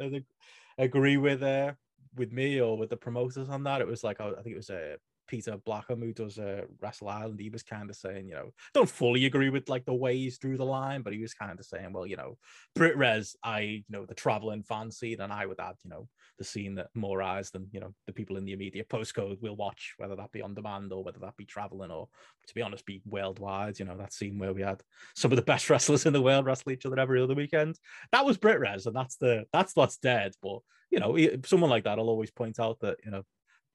[0.78, 1.74] agree with uh,
[2.16, 3.82] with me or with the promoters on that.
[3.82, 4.96] It was like I think it was a uh,
[5.30, 8.90] Peter Blackham, who does uh, Wrestle Island, he was kind of saying, you know, don't
[8.90, 11.66] fully agree with like the way he's drew the line, but he was kind of
[11.66, 12.38] saying, well, you know,
[12.76, 16.08] Brit Rez, I, you know, the traveling fan scene, and I would add, you know,
[16.40, 19.56] the scene that more eyes than, you know, the people in the immediate postcode will
[19.56, 22.10] watch, whether that be on demand or whether that be traveling or,
[22.48, 23.78] to be honest, be worldwide.
[23.78, 24.82] You know, that scene where we had
[25.16, 27.78] some of the best wrestlers in the world wrestle each other every other weekend.
[28.12, 30.34] That was Brit Rez, and that's the that's what's dead.
[30.42, 31.16] But you know,
[31.46, 33.24] someone like that will always point out that you know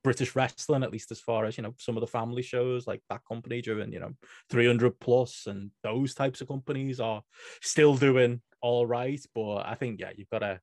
[0.04, 3.02] British wrestling, at least as far as you know, some of the family shows like
[3.08, 4.12] that company driven, you know,
[4.50, 7.22] 300 plus and those types of companies are
[7.62, 9.24] still doing all right.
[9.34, 10.60] But I think, yeah, you've got to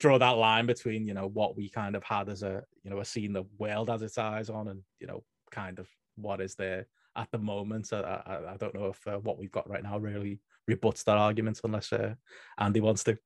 [0.00, 2.98] draw that line between, you know, what we kind of had as a, you know,
[2.98, 6.56] a scene the world has its eyes on and, you know, kind of what is
[6.56, 7.92] there at the moment.
[7.92, 11.18] I, I, I don't know if uh, what we've got right now really rebuts that
[11.18, 12.14] argument unless uh,
[12.58, 13.16] Andy wants to.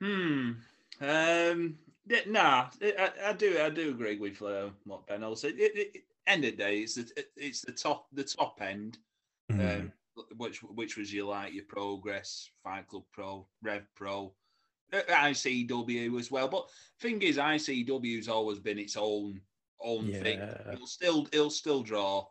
[0.00, 0.52] Hmm.
[1.00, 3.58] Um, yeah, nah, I, I, do.
[3.60, 5.48] I do agree with uh, what Ben also.
[5.48, 8.98] It, it, end of the day, it's the it's the top the top end,
[9.50, 9.80] mm.
[9.80, 9.92] um,
[10.36, 14.32] which which was your like your Progress, Fight Club Pro, Rev Pro,
[14.92, 16.48] uh, ICW as well.
[16.48, 16.68] But
[17.00, 19.40] thing is, ICW's always been its own
[19.82, 20.22] own yeah.
[20.22, 20.40] thing.
[20.72, 22.26] It'll still it'll still draw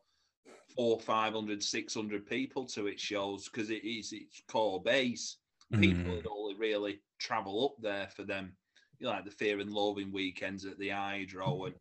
[0.76, 5.38] four, 500, 600 people to its shows because it is its core base.
[5.74, 6.24] People mm.
[6.24, 8.56] that only really travel up there for them
[9.00, 11.76] you know, like the Fear and Loathing weekends at the Hydro and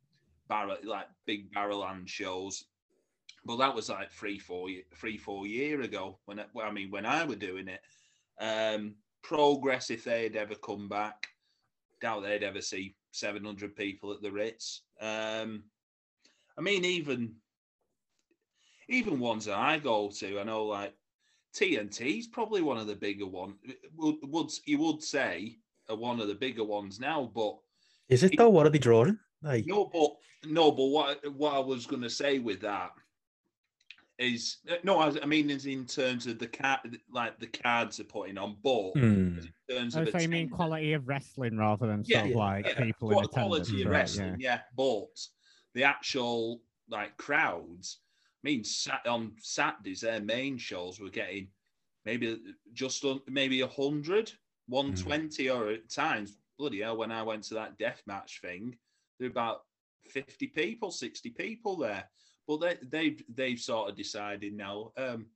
[0.49, 2.65] barrel like big Barrowland shows.
[3.45, 6.19] But that was like three, four, three, four year ago.
[6.25, 7.81] When I, I mean, when I were doing it,
[8.41, 11.27] um, progress if they'd ever come back,
[12.01, 14.83] doubt they'd ever see seven hundred people at the Ritz.
[15.01, 15.65] Um,
[16.57, 17.35] I mean, even
[18.89, 20.95] even ones that I go to, I know like
[21.55, 23.55] TNT is probably one of the bigger ones.
[23.97, 27.31] Would, would you would say are one of the bigger ones now.
[27.35, 27.57] But
[28.09, 28.51] is it though?
[28.51, 29.19] What are they drawing?
[29.43, 29.67] Like...
[29.67, 30.11] No, but
[30.51, 32.91] no, but what what I was going to say with that
[34.19, 38.39] is no, I, mean is in terms of the card, like the cards are putting
[38.39, 39.39] on, but mm.
[39.39, 42.37] in terms of oh, so you mean quality of wrestling rather than yeah, sort of
[42.37, 42.85] like yeah.
[42.85, 44.55] people in attendance, quality of wrestling, yeah.
[44.55, 44.61] yeah.
[44.77, 45.21] But
[45.75, 47.99] the actual like crowds,
[48.45, 51.49] I mean, sat on Saturdays, their main shows were getting
[52.05, 52.41] maybe
[52.73, 54.33] just maybe a hundred
[54.69, 55.55] 120 mm.
[55.55, 58.77] or at times, bloody hell, when I went to that death match thing,
[59.19, 59.61] there were about
[60.11, 62.05] 50 people, 60 people there.
[62.47, 64.93] But they, they've they've sort of decided now.
[64.97, 65.27] Um,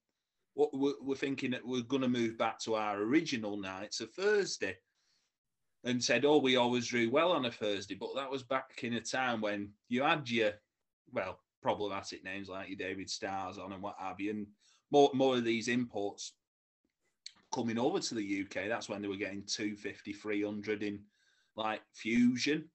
[0.55, 4.13] what we're, we're thinking that we're going to move back to our original nights of
[4.13, 4.77] Thursday.
[5.85, 8.95] and said, "Oh, we always drew well on a Thursday," but that was back in
[8.95, 10.53] a time when you had your
[11.13, 14.47] well problematic names like your David Starrs on and what have you, and
[14.91, 16.33] more more of these imports
[17.53, 18.69] coming over to the UK.
[18.69, 21.01] That's when they were getting 250, 300 in
[21.57, 22.71] like fusion.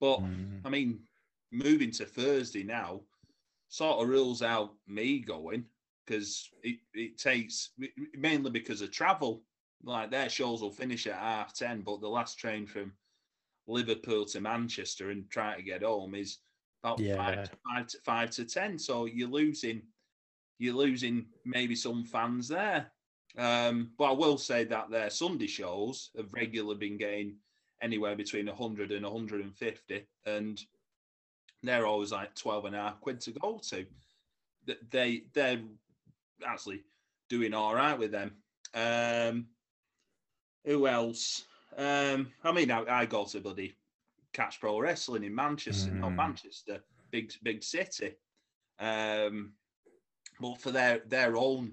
[0.00, 0.60] But Mm.
[0.64, 1.00] I mean,
[1.52, 3.02] moving to Thursday now
[3.68, 5.64] sort of rules out me going
[6.04, 7.70] because it, it takes
[8.16, 9.42] mainly because of travel.
[9.82, 12.92] Like their shows will finish at half 10, but the last train from
[13.66, 16.38] Liverpool to Manchester and try to get home is
[16.82, 17.16] about Yeah.
[17.16, 18.78] five, to, five, to, five to 10.
[18.78, 19.82] So you're losing,
[20.58, 22.92] you're losing maybe some fans there.
[23.36, 27.36] Um, but I will say that their Sunday shows have regularly been getting
[27.82, 30.64] anywhere between 100 and 150 and
[31.62, 33.86] they're always like 12 and a half quid to go to.
[34.90, 35.60] They they're
[36.44, 36.84] actually
[37.28, 38.32] doing all right with them.
[38.74, 39.48] Um
[40.64, 41.44] who else?
[41.76, 43.74] Um i mean i, I go to bloody
[44.32, 46.16] catch pro wrestling in manchester not Mm.
[46.16, 48.14] manchester big big city.
[48.78, 49.52] Um
[50.40, 51.72] but for their their own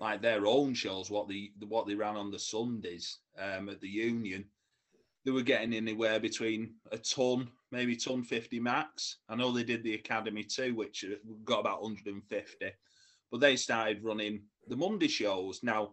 [0.00, 3.88] like their own shows what the what they ran on the sundays um at the
[3.88, 4.44] union
[5.24, 9.18] they were getting anywhere between a ton, maybe ton 50 max.
[9.28, 12.72] I know they did the academy too, which uh, got about 150,
[13.30, 15.62] but they started running the Monday shows.
[15.62, 15.92] Now,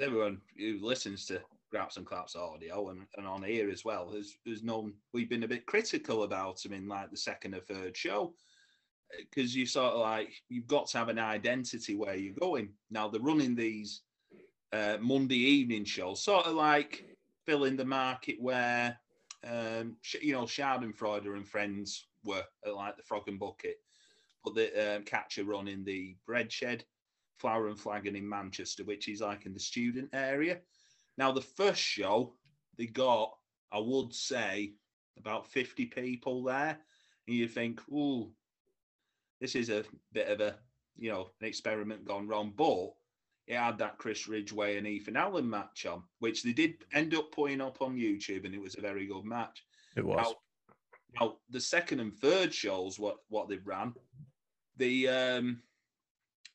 [0.00, 4.34] everyone who listens to Graps and Claps audio and, and on here as well has,
[4.46, 7.96] has known we've been a bit critical about them in like the second or third
[7.96, 8.34] show
[9.18, 12.70] because you sort of like you've got to have an identity where you're going.
[12.90, 14.02] Now they're running these
[14.72, 17.04] uh, Monday evening shows, sort of like
[17.46, 18.96] filling the market where
[19.44, 23.76] um, you know Schadenfreude and friends were at like the Frog and Bucket,
[24.44, 26.84] but the um, catcher run in the Bread Shed,
[27.38, 30.60] Flower and Flagon in Manchester, which is like in the student area.
[31.18, 32.34] Now the first show
[32.78, 33.34] they got,
[33.70, 34.74] I would say,
[35.18, 36.78] about fifty people there,
[37.26, 38.30] and you think, ooh,
[39.42, 40.54] this is a bit of a
[40.96, 42.92] you know an experiment gone wrong, but
[43.48, 47.32] it had that Chris Ridgeway and Ethan Allen match on, which they did end up
[47.32, 49.64] putting up on YouTube, and it was a very good match.
[49.96, 50.32] It was.
[51.20, 53.94] Now, now the second and third shows, what what they've ran,
[54.76, 55.62] the um,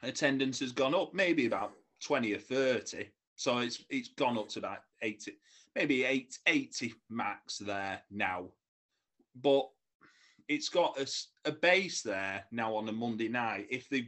[0.01, 3.09] attendance has gone up, maybe about twenty or thirty.
[3.35, 5.33] So it's it's gone up to about eighty,
[5.75, 8.45] maybe eight, 80 max there now.
[9.35, 9.67] But
[10.47, 11.07] it's got a,
[11.49, 13.67] a base there now on a Monday night.
[13.69, 14.07] If they,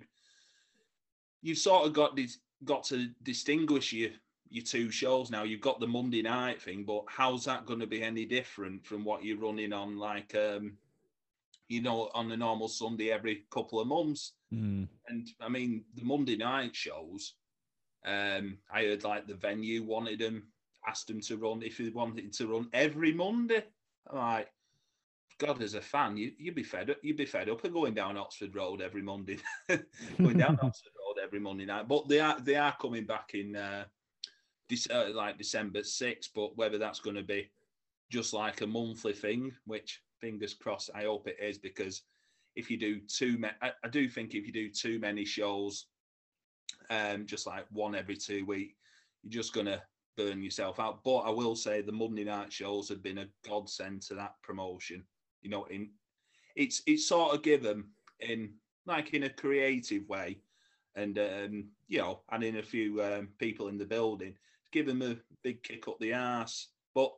[1.41, 4.11] you've sort of got this, got to distinguish your
[4.49, 5.43] your two shows now.
[5.43, 9.03] You've got the Monday night thing, but how's that going to be any different from
[9.03, 10.73] what you're running on, like um,
[11.67, 14.33] you know, on a normal Sunday every couple of months?
[14.51, 14.87] Mm.
[15.07, 17.35] And I mean, the Monday night shows,
[18.05, 20.47] um, I heard like the venue wanted them,
[20.87, 23.63] asked them to run if they wanted to run every Monday.
[24.09, 24.47] I'm like,
[25.39, 26.97] God, as a fan, you you'd be fed up.
[27.01, 29.37] You'd be fed up of going down Oxford Road every Monday,
[29.69, 31.87] going down Oxford Road every Monday night.
[31.87, 33.85] But they are they are coming back in uh,
[34.69, 36.29] Dec- uh, like December 6th.
[36.35, 37.49] But whether that's going to be
[38.11, 42.01] just like a monthly thing, which fingers crossed, I hope it is because
[42.57, 45.85] if you do too many, I, I do think if you do too many shows,
[46.89, 48.75] um, just like one every two week,
[49.23, 49.81] you're just gonna
[50.17, 51.01] burn yourself out.
[51.05, 55.05] But I will say the Monday night shows have been a godsend to that promotion.
[55.41, 55.89] You know, in
[56.55, 57.85] it's it's sort of given
[58.19, 58.53] in
[58.85, 60.39] like in a creative way,
[60.95, 64.35] and um, you know, and in a few um, people in the building,
[64.71, 66.67] give them a big kick up the ass.
[66.93, 67.13] But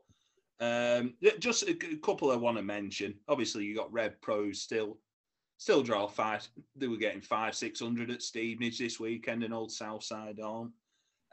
[0.59, 3.15] um, just a couple I want to mention.
[3.27, 4.97] Obviously, you got Rev Pros still
[5.57, 6.47] still draw five.
[6.75, 10.71] They were getting five, six hundred at Stevenage this weekend, and Old Southside on.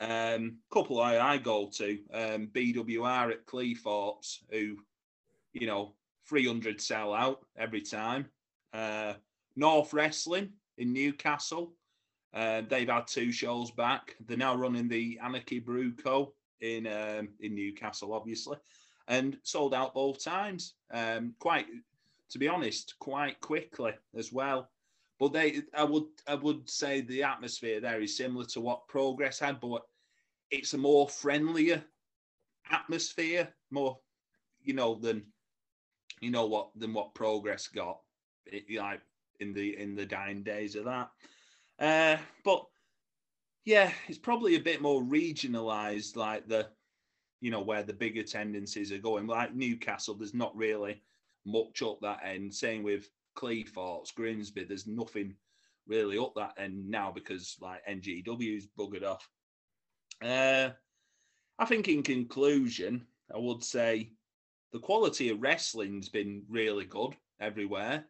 [0.00, 4.76] Um, couple I, I go to um, BWR at Cleethorpes, who,
[5.52, 5.94] you know,
[6.28, 8.26] three hundred sell out every time.
[8.72, 9.14] Uh,
[9.56, 11.72] North Wrestling in Newcastle.
[12.34, 14.14] Uh, they've had two shows back.
[14.26, 16.34] They're now running the Anarchy Brew Co.
[16.60, 18.58] in um, in Newcastle, obviously,
[19.08, 20.74] and sold out both times.
[20.92, 21.66] Um, quite,
[22.30, 24.70] to be honest, quite quickly as well.
[25.18, 29.40] But they, I would, I would say the atmosphere there is similar to what Progress
[29.40, 29.82] had, but
[30.50, 31.82] it's a more friendlier
[32.70, 33.98] atmosphere, more,
[34.62, 35.24] you know, than,
[36.20, 38.00] you know what, than what Progress got,
[38.46, 39.00] it, like
[39.40, 41.10] in the in the dying days of that.
[41.78, 42.64] Uh, but
[43.64, 46.68] yeah, it's probably a bit more regionalized, like the,
[47.40, 49.26] you know, where the bigger tendencies are going.
[49.26, 51.02] Like Newcastle, there's not really
[51.44, 52.52] much up that end.
[52.52, 55.34] Same with Cleethorpes, Grimsby, there's nothing
[55.86, 59.28] really up that end now because like NGW's buggered off.
[60.22, 60.70] Uh,
[61.58, 64.12] I think in conclusion, I would say
[64.72, 68.04] the quality of wrestling's been really good everywhere.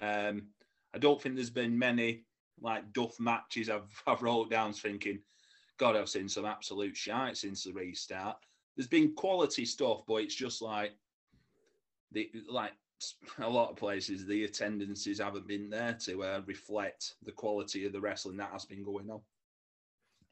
[0.00, 0.48] Um,
[0.94, 2.24] I don't think there's been many
[2.60, 5.20] like duff matches I've I've wrote down thinking,
[5.78, 8.36] God, I've seen some absolute shite since the restart.
[8.76, 10.92] There's been quality stuff, but it's just like
[12.12, 12.72] the like
[13.38, 17.92] a lot of places the attendances haven't been there to uh, reflect the quality of
[17.92, 19.20] the wrestling that has been going on.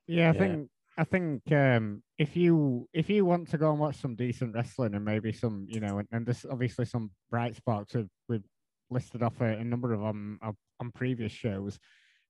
[0.06, 0.38] Yeah, I Yeah.
[0.38, 4.54] think I think um, if you if you want to go and watch some decent
[4.54, 8.44] wrestling and maybe some you know and, and there's obviously some bright spots we've, we've
[8.90, 11.78] listed off a, a number of them on, on previous shows,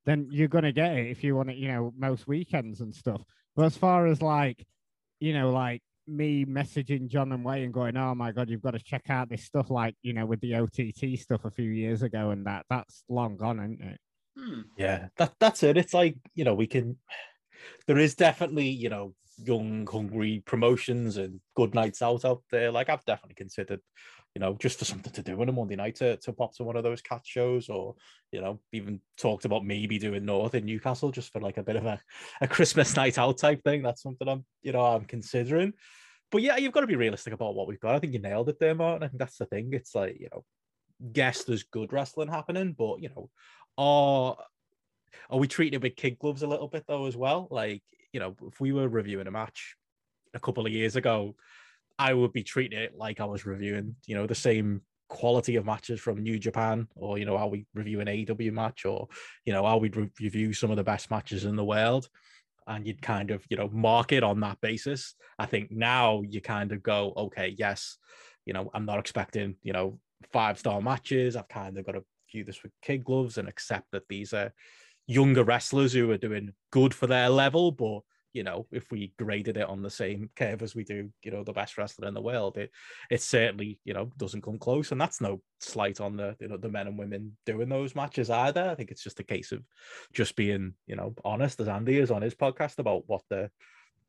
[0.04, 1.56] then you're gonna get it if you want it.
[1.56, 3.22] You know, most weekends and stuff.
[3.54, 4.66] But as far as like,
[5.20, 8.78] you know, like me messaging John and Wayne going, oh my god, you've got to
[8.78, 12.30] check out this stuff like you know with the OTT stuff a few years ago
[12.30, 14.00] and that that's long gone, isn't it?
[14.36, 14.60] Hmm.
[14.76, 15.76] Yeah, that that's it.
[15.76, 16.98] It's like you know we can.
[17.86, 22.70] There is definitely you know young, hungry promotions and good nights out out there.
[22.70, 23.80] Like I've definitely considered,
[24.34, 26.64] you know, just for something to do on a Monday night to, to pop to
[26.64, 27.94] one of those cat shows, or
[28.32, 31.76] you know, even talked about maybe doing North in Newcastle just for like a bit
[31.76, 32.00] of a,
[32.40, 33.82] a Christmas night out type thing.
[33.82, 35.72] That's something I'm you know I'm considering.
[36.32, 37.94] But yeah, you've got to be realistic about what we've got.
[37.94, 39.04] I think you nailed it there, Martin.
[39.04, 39.70] I think that's the thing.
[39.72, 40.44] It's like you know,
[41.12, 43.30] guess there's good wrestling happening, but you know,
[43.78, 44.36] are
[45.30, 47.48] are we treating it with kid gloves a little bit though as well?
[47.50, 47.82] Like,
[48.12, 49.76] you know, if we were reviewing a match
[50.34, 51.34] a couple of years ago,
[51.98, 55.64] I would be treating it like I was reviewing, you know, the same quality of
[55.64, 59.08] matches from New Japan, or you know, how we review an AEW match, or
[59.44, 62.08] you know, how we'd re- review some of the best matches in the world.
[62.68, 65.14] And you'd kind of, you know, mark it on that basis.
[65.38, 67.96] I think now you kind of go, okay, yes,
[68.44, 70.00] you know, I'm not expecting, you know,
[70.32, 71.36] five star matches.
[71.36, 74.52] I've kind of got to view this with kid gloves and accept that these are
[75.06, 78.00] younger wrestlers who are doing good for their level, but
[78.36, 81.42] you know, if we graded it on the same curve as we do, you know,
[81.42, 82.70] the best wrestler in the world, it
[83.10, 84.92] it certainly, you know, doesn't come close.
[84.92, 88.28] And that's no slight on the you know the men and women doing those matches
[88.28, 88.68] either.
[88.68, 89.62] I think it's just a case of
[90.12, 93.50] just being, you know, honest as Andy is on his podcast about what the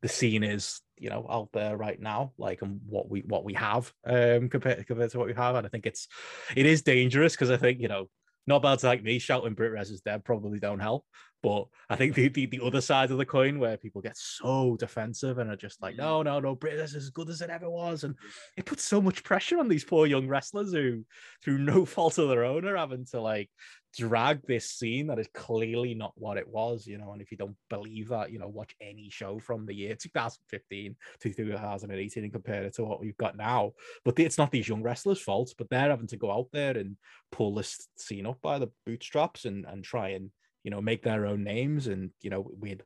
[0.02, 3.54] the scene is, you know, out there right now, like and what we what we
[3.54, 5.54] have um compared compared to what we have.
[5.54, 6.06] And I think it's
[6.54, 8.10] it is dangerous because I think, you know,
[8.48, 11.04] not bad like me shouting BritWres is dead probably don't help.
[11.42, 14.76] But I think the, the, the other side of the coin where people get so
[14.76, 15.98] defensive and are just like, mm.
[15.98, 18.02] no, no, no, BritWres is as good as it ever was.
[18.02, 18.16] And
[18.56, 21.04] it puts so much pressure on these poor young wrestlers who,
[21.44, 23.50] through no fault of their own, are having to like
[23.96, 27.12] drag this scene that is clearly not what it was, you know.
[27.12, 30.96] And if you don't believe that, you know, watch any show from the year 2015
[31.20, 33.72] to 2018 and compare it to what we've got now.
[34.04, 36.96] But it's not these young wrestlers' fault, but they're having to go out there and
[37.30, 40.30] pull this scene up by the bootstraps and and try and
[40.64, 42.82] you know make their own names and you know with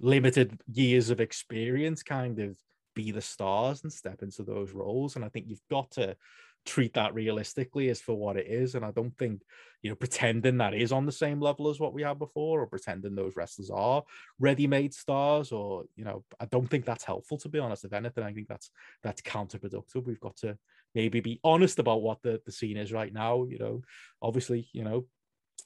[0.00, 2.56] limited years of experience kind of
[2.94, 5.16] be the stars and step into those roles.
[5.16, 6.16] And i think you've got to
[6.64, 8.74] treat that realistically as for what it is.
[8.74, 9.42] And i don't think
[9.82, 12.66] you know pretending that is on the same level as what we had before or
[12.66, 14.02] pretending those wrestlers are
[14.40, 18.24] ready-made stars or you know i don't think that's helpful to be honest if anything.
[18.24, 18.70] I think that's
[19.02, 20.06] that's counterproductive.
[20.06, 20.58] We've got to
[20.94, 23.82] maybe be honest about what the, the scene is right now you know.
[24.20, 25.06] Obviously you know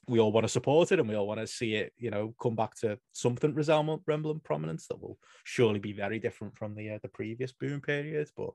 [0.08, 2.34] we all want to support it and we all want to see it, you know,
[2.40, 6.90] come back to something resembling resembling prominence that will surely be very different from the
[6.90, 8.32] uh, the previous boom periods.
[8.36, 8.50] But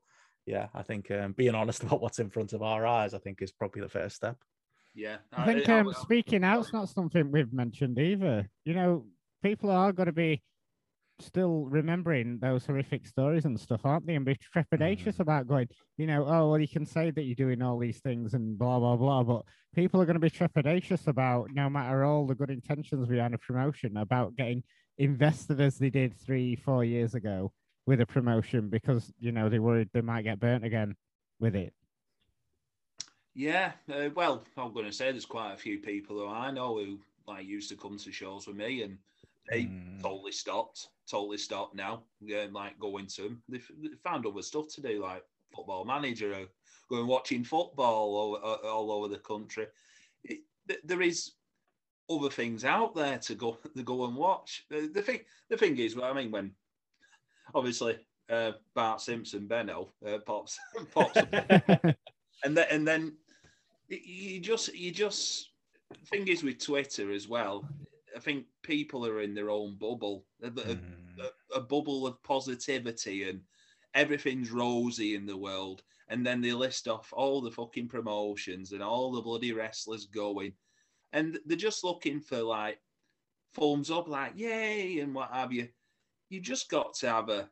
[0.45, 3.41] yeah, I think um, being honest about what's in front of our eyes, I think,
[3.41, 4.37] is probably the first step.
[4.93, 8.49] Yeah, I think um, speaking out's not something we've mentioned either.
[8.63, 9.05] You know,
[9.43, 10.41] people are going to be
[11.19, 14.15] still remembering those horrific stories and stuff, aren't they?
[14.15, 15.19] And be trepidatious Mhm.
[15.19, 18.33] about going, you know, oh, well, you can say that you're doing all these things
[18.33, 19.23] and blah, blah, blah.
[19.23, 19.43] But
[19.73, 23.37] people are going to be trepidatious about, no matter all the good intentions behind a
[23.37, 24.63] promotion, about getting
[24.97, 27.51] invested as they did three, four years ago
[27.85, 30.95] with a promotion because, you know, they worried they might get burnt again
[31.39, 31.73] with it.
[33.33, 36.77] Yeah, uh, well, I'm going to say there's quite a few people who I know
[36.77, 38.97] who like used to come to shows with me, and
[39.49, 40.01] they Mm.
[40.01, 42.03] totally stopped, totally stopped now.
[42.21, 45.23] Yeah, like going to them, they, they found other stuff to do, like
[45.55, 46.47] football manager, or
[46.89, 49.67] going watching football all, all- all over the country.
[50.23, 51.33] It, th- there is
[52.09, 54.65] other things out there to go to go and watch.
[54.69, 56.51] The, the thing, the thing is, I mean, when
[57.53, 60.57] obviously uh, Bart Simpson, Benno uh, pops
[60.93, 61.29] pops up
[62.43, 63.17] and then and then
[63.87, 65.51] you just you just
[66.07, 67.67] thing is with Twitter as well.
[68.15, 70.79] I think people are in their own bubble, a, Mm.
[71.19, 73.41] a, a bubble of positivity, and
[73.93, 75.83] everything's rosy in the world.
[76.07, 80.53] And then they list off all the fucking promotions and all the bloody wrestlers going,
[81.13, 82.79] and they're just looking for like
[83.55, 85.67] thumbs up, like yay, and what have you.
[86.29, 87.49] You just got to have a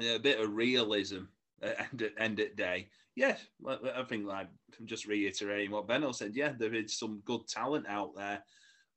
[0.00, 1.24] a bit of realism
[1.62, 2.88] at end at, end at day.
[3.14, 6.36] Yes, I think like I'm just reiterating what Benno said.
[6.36, 8.42] Yeah, there is some good talent out there,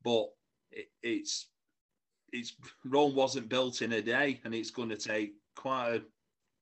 [0.03, 0.27] but
[0.71, 1.47] it, it's
[2.31, 2.53] it's
[2.85, 6.01] Rome wasn't built in a day, and it's going to take quite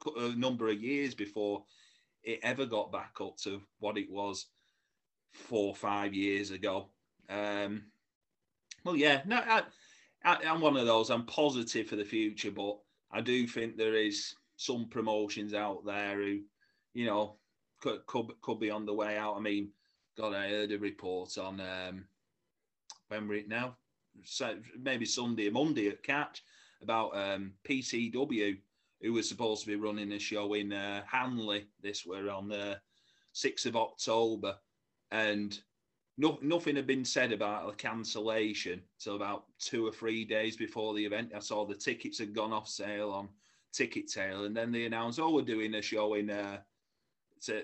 [0.05, 1.63] a, a number of years before
[2.23, 4.47] it ever got back up to what it was
[5.33, 6.89] four five years ago.
[7.29, 7.83] Um,
[8.83, 9.63] well, yeah, no, I,
[10.23, 11.09] I, I'm one of those.
[11.09, 12.77] I'm positive for the future, but
[13.11, 16.39] I do think there is some promotions out there who,
[16.93, 17.37] you know,
[17.79, 19.37] could could, could be on the way out.
[19.37, 19.69] I mean,
[20.17, 22.05] God, I heard a report on um,
[23.07, 23.77] when we're it now,
[24.79, 26.43] maybe Sunday, Monday at Catch
[26.81, 28.57] about um, PCW,
[29.01, 31.67] who was supposed to be running a show in uh, Hanley.
[31.81, 32.79] This were on the
[33.33, 34.55] sixth of October,
[35.11, 35.59] and
[36.17, 40.93] no, nothing had been said about the cancellation till about two or three days before
[40.93, 41.31] the event.
[41.35, 43.29] I saw the tickets had gone off sale on
[43.71, 46.59] Ticket Tail, and then they announced, "Oh, we're doing a show in uh,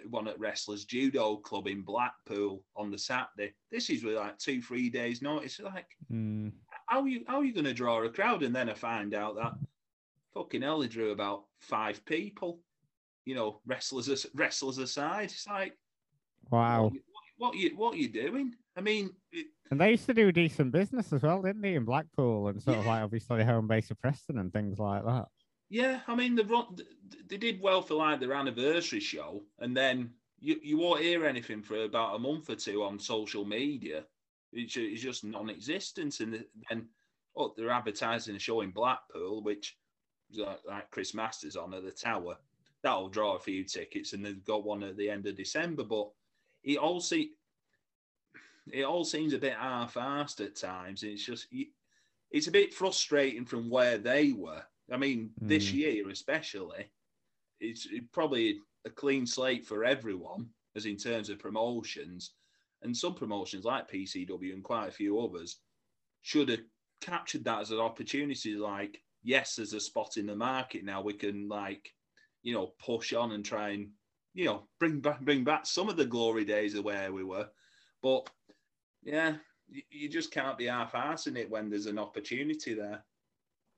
[0.09, 4.61] one at Wrestlers Judo Club in Blackpool on the Saturday." This is with like two,
[4.61, 5.59] three days' notice.
[5.59, 6.51] Like, mm.
[6.87, 8.43] how are you how are you going to draw a crowd?
[8.43, 9.53] And then I find out that
[10.33, 12.59] fucking hell, they drew about five people.
[13.25, 15.73] You know, wrestlers wrestlers aside, it's like,
[16.51, 16.91] wow,
[17.37, 18.53] what you what are you doing?
[18.77, 21.85] I mean, it, and they used to do decent business as well, didn't they, in
[21.85, 22.81] Blackpool and sort yeah.
[22.81, 25.25] of like obviously home base of Preston and things like that.
[25.69, 26.65] Yeah, I mean, the
[27.27, 31.63] they did well for like their anniversary show, and then you, you won't hear anything
[31.63, 34.03] for about a month or two on social media.
[34.53, 36.87] It's, it's just non-existent, and then
[37.35, 39.77] oh, they're advertising a show in Blackpool, which
[40.33, 42.37] like, like Chris Masters on at the Tower.
[42.83, 45.83] That'll draw a few tickets, and they've got one at the end of December.
[45.83, 46.11] But
[46.63, 47.31] it all see,
[48.71, 51.01] it all seems a bit half-assed at times.
[51.01, 51.47] It's just
[52.29, 55.47] it's a bit frustrating from where they were I mean, mm.
[55.47, 55.77] this hmm.
[55.77, 56.89] year especially,
[57.59, 62.31] it's probably a clean slate for everyone, as in terms of promotions.
[62.83, 65.59] And some promotions like PCW and quite a few others
[66.21, 66.59] should have
[67.01, 68.55] captured that as an opportunity.
[68.55, 71.01] Like, yes, there's a spot in the market now.
[71.01, 71.91] We can like,
[72.43, 73.89] you know, push on and try and,
[74.33, 77.47] you know, bring back bring back some of the glory days of where we were.
[78.03, 78.29] But
[79.01, 79.35] yeah,
[79.67, 83.03] you, you just can't be half-assing it when there's an opportunity there.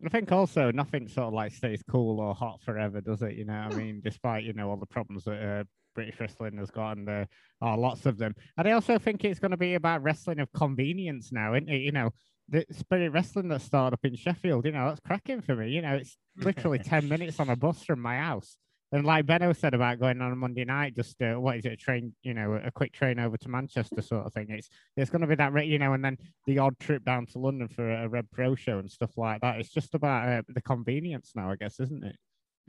[0.05, 3.33] I think also nothing sort of like stays cool or hot forever, does it?
[3.33, 5.63] You know, I mean, despite you know all the problems that uh,
[5.95, 7.27] British wrestling has got, and there
[7.61, 8.35] are lots of them.
[8.57, 11.81] And I also think it's going to be about wrestling of convenience now, isn't it?
[11.81, 12.11] You know,
[12.49, 15.69] the Spirit Wrestling that started up in Sheffield, you know, that's cracking for me.
[15.69, 18.57] You know, it's literally 10 minutes on a bus from my house.
[18.93, 21.73] And like Benno said about going on a Monday night, just uh, what is it,
[21.73, 24.47] a train, you know, a quick train over to Manchester sort of thing.
[24.49, 27.39] It's it's going to be that, you know, and then the odd trip down to
[27.39, 29.59] London for a Rev Pro show and stuff like that.
[29.59, 32.15] It's just about uh, the convenience now, I guess, isn't it?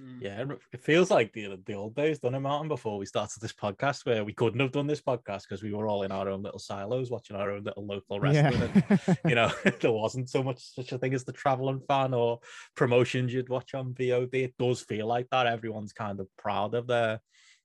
[0.01, 0.21] Mm.
[0.21, 3.53] Yeah, it feels like the the old days, done it, Martin, before we started this
[3.53, 6.43] podcast, where we couldn't have done this podcast because we were all in our own
[6.43, 8.73] little silos, watching our own little local wrestling.
[8.75, 8.99] Yeah.
[9.07, 12.39] and, you know, there wasn't so much such a thing as the traveling fan or
[12.77, 14.35] promotions you'd watch on VOD.
[14.35, 15.47] It does feel like that.
[15.47, 17.21] Everyone's kind of proud of their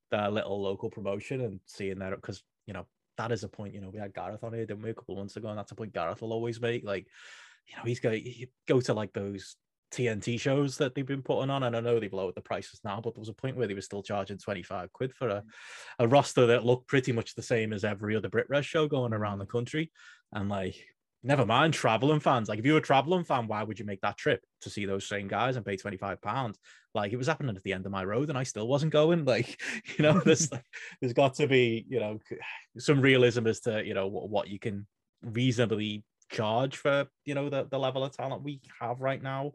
[0.10, 3.76] their little local promotion and seeing that because you know that is a point.
[3.76, 5.58] You know, we had Gareth on here, didn't we, a couple of months ago, and
[5.58, 6.84] that's a point Gareth will always make.
[6.84, 7.08] Like,
[7.68, 9.56] you know, he's going to go to like those
[9.94, 11.64] TNT shows that they've been putting on.
[11.64, 13.74] And I know they've lowered the prices now, but there was a point where they
[13.74, 15.44] were still charging 25 quid for a, mm.
[16.00, 19.40] a roster that looked pretty much the same as every other BritWres show going around
[19.40, 19.92] the country.
[20.32, 20.76] And like,
[21.22, 22.50] never mind traveling fans.
[22.50, 25.08] Like, if you're a traveling fan, why would you make that trip to see those
[25.08, 26.58] same guys and pay 25 pounds?
[26.96, 29.26] Like, it was happening at the end of my road and I still wasn't going.
[29.34, 29.62] Like,
[29.98, 30.50] you know, there's,
[31.00, 32.20] there's got to be, you know,
[32.78, 34.88] some realism as to, you know, what, what you can
[35.22, 39.52] reasonably charge for you know the, the level of talent we have right now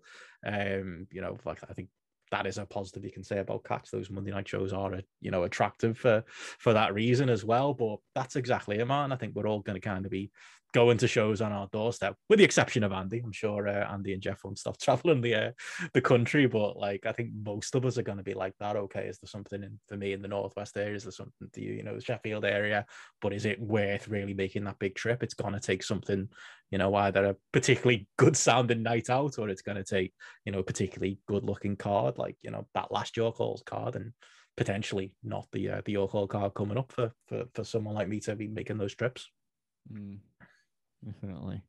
[0.46, 1.88] um you know like i think
[2.30, 5.30] that is a positive you can say about catch those monday night shows are you
[5.30, 7.72] know attractive for for that reason as well.
[7.72, 10.30] But that's exactly it man i think we're all going to kind of be
[10.74, 13.20] going to shows on our doorstep, with the exception of Andy.
[13.20, 15.50] I'm sure uh, Andy and Jeff won't stop traveling the uh,
[15.94, 18.76] the country, but like I think most of us are going to be like that.
[18.76, 20.96] Okay, is there something in, for me in the northwest area?
[20.96, 22.84] Is there something to you, you know, the Sheffield area?
[23.20, 25.22] But is it worth really making that big trip?
[25.22, 26.28] It's going to take something,
[26.70, 30.12] you know, either a particularly good sounding night out, or it's going to take,
[30.44, 33.96] you know, a particularly good looking card, like you know that last York Halls card,
[33.96, 34.12] and
[34.56, 38.08] potentially not the uh, the York Hall card coming up for, for for someone like
[38.08, 39.30] me to be making those trips.
[39.90, 40.18] Mm
[41.04, 41.62] definitely.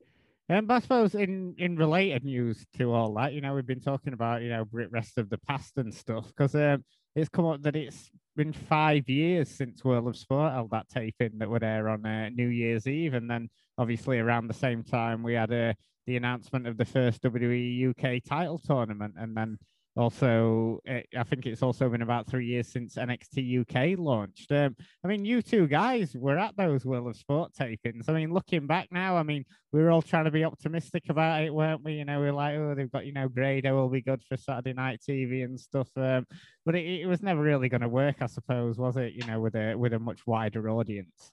[0.49, 4.13] Um, I suppose in in related news to all that, you know, we've been talking
[4.13, 6.83] about you know Brit rest of the past and stuff because um,
[7.15, 11.37] it's come up that it's been five years since World of Sport held that taping
[11.37, 15.21] that would air on uh, New Year's Eve, and then obviously around the same time
[15.21, 15.73] we had uh,
[16.07, 19.57] the announcement of the first WWE UK title tournament, and then
[19.99, 24.51] also, eh, I think it's also been about three years since NXT UK launched.
[24.51, 28.07] Um, I mean, you two guys were at those World of Sport tapings.
[28.07, 31.43] I mean, looking back now, I mean, we were all trying to be optimistic about
[31.43, 31.93] it, weren't we?
[31.93, 34.37] You know, we are like, oh, they've got, you know, Grado will be good for
[34.37, 35.89] Saturday night TV and stuff.
[35.95, 36.25] Um,
[36.65, 39.13] but it, it was never really going to work, I suppose, was it?
[39.13, 41.31] You know, with a with a much wider audience.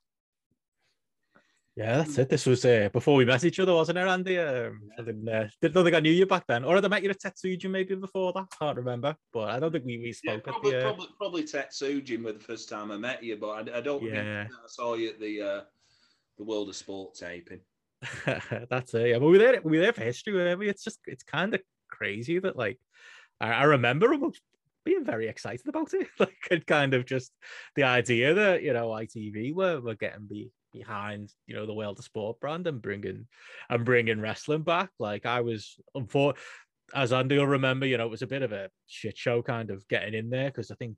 [1.77, 2.31] Yeah, that's it.
[2.31, 4.39] This was uh, before we met each other, wasn't it, Andy?
[4.39, 7.03] Um, I didn't, uh, didn't think I knew you back then, or had I met
[7.03, 8.47] you at Tetsujin maybe before that?
[8.51, 10.89] I can't remember, but I don't think we, we spoke yeah, probably, at the.
[10.89, 10.91] Uh...
[10.91, 14.45] Probably, probably Tetsujin was the first time I met you, but I, I don't yeah.
[14.45, 15.61] think I saw you at the uh,
[16.39, 17.61] the World of Sport taping.
[18.71, 19.09] that's it.
[19.09, 19.61] Yeah, but we there.
[19.63, 20.55] We there for history.
[20.55, 20.71] We?
[20.71, 21.61] It's just it's kind of
[21.91, 22.79] crazy that like
[23.39, 24.17] I, I remember
[24.85, 26.09] being very excited about it.
[26.19, 27.33] like it kind of just
[27.75, 31.99] the idea that you know ITV were were getting be behind you know the world
[31.99, 33.27] of sport brand and bringing
[33.71, 34.91] and bringing wrestling back.
[34.99, 35.77] Like I was,
[36.09, 36.35] for
[36.95, 39.71] as Andy will remember, you know, it was a bit of a shit show kind
[39.71, 40.97] of getting in there because I think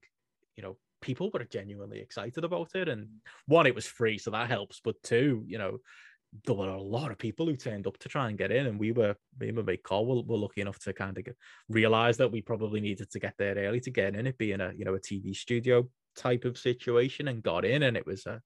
[0.57, 3.09] you know people were genuinely excited about it, and
[3.47, 4.81] one, it was free, so that helps.
[4.83, 5.79] But two, you know,
[6.45, 8.79] there were a lot of people who turned up to try and get in, and
[8.79, 11.27] we were, me and my mate Cole were, were lucky enough to kind of
[11.69, 14.27] realize that we probably needed to get there early to get in.
[14.27, 17.97] It being a you know a TV studio type of situation, and got in, and
[17.97, 18.41] it was a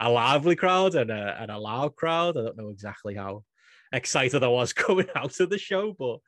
[0.00, 2.36] a lively crowd and a, and a loud crowd.
[2.36, 3.44] I don't know exactly how
[3.92, 6.18] excited I was coming out of the show, but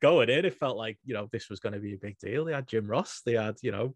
[0.00, 2.44] going in, it felt like you know this was going to be a big deal.
[2.44, 3.94] They had Jim Ross, they had you know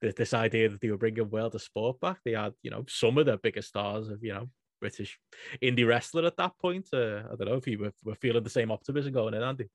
[0.00, 2.18] this idea that they were bringing world of sport back.
[2.24, 4.48] They had you know some of the biggest stars of you know
[4.80, 5.18] British
[5.62, 6.88] indie wrestler at that point.
[6.92, 9.68] Uh, I don't know if you were, were feeling the same optimism going in, Andy.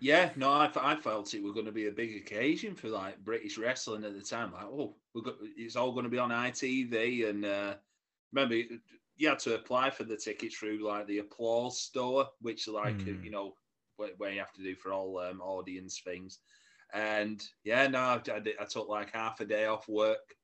[0.00, 3.22] Yeah, no, I, I felt it was going to be a big occasion for like
[3.24, 4.52] British wrestling at the time.
[4.52, 7.74] Like, oh, we got it's all going to be on ITV, and uh,
[8.32, 8.54] remember
[9.16, 13.22] you had to apply for the tickets through like the Applause store, which like mm.
[13.24, 13.54] you know
[13.96, 16.38] where, you have to do for all um, audience things.
[16.94, 20.34] And yeah, no, I, I, I, took like half a day off work,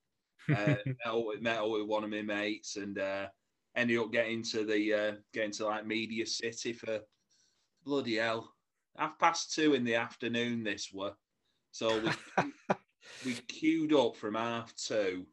[0.51, 0.75] uh,
[1.07, 3.27] met, met with one of my mates, and uh,
[3.77, 7.01] ended up getting to the uh, getting to like Media City for
[7.85, 8.54] bloody hell
[8.97, 10.63] half past two in the afternoon.
[10.63, 11.15] This were
[11.71, 12.53] so we
[13.25, 15.27] we queued up from half two,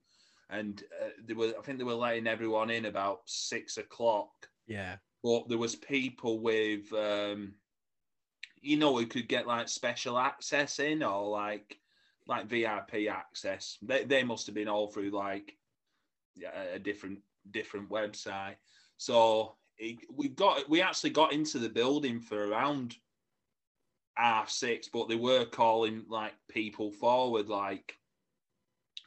[0.50, 4.32] and uh, they were I think they were letting everyone in about six o'clock.
[4.68, 7.54] Yeah, but there was people with um,
[8.62, 11.78] you know who could get like special access in or like
[12.28, 13.78] like VIP access.
[13.82, 15.54] They they must have been all through like
[16.74, 17.20] a different
[17.52, 18.56] different website.
[18.98, 22.96] So it, we got we actually got into the building for around
[24.22, 27.96] half six, but they were calling like people forward, like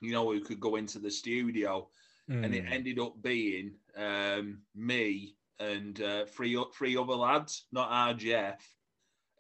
[0.00, 1.88] you know, who could go into the studio,
[2.30, 2.44] mm.
[2.44, 2.72] and it hmm.
[2.72, 8.60] ended up being um, me and uh, three three other lads, not our Jeff,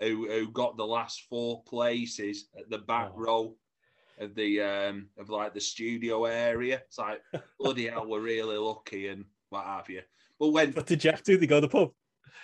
[0.00, 3.18] who who got the last four places at the back oh.
[3.18, 3.56] row
[4.20, 6.82] of the um of like the studio area.
[6.86, 7.20] It's like
[7.58, 10.02] bloody hell, we're really lucky and what have you.
[10.38, 11.36] But when what did Jeff do?
[11.36, 11.90] They go to the pub.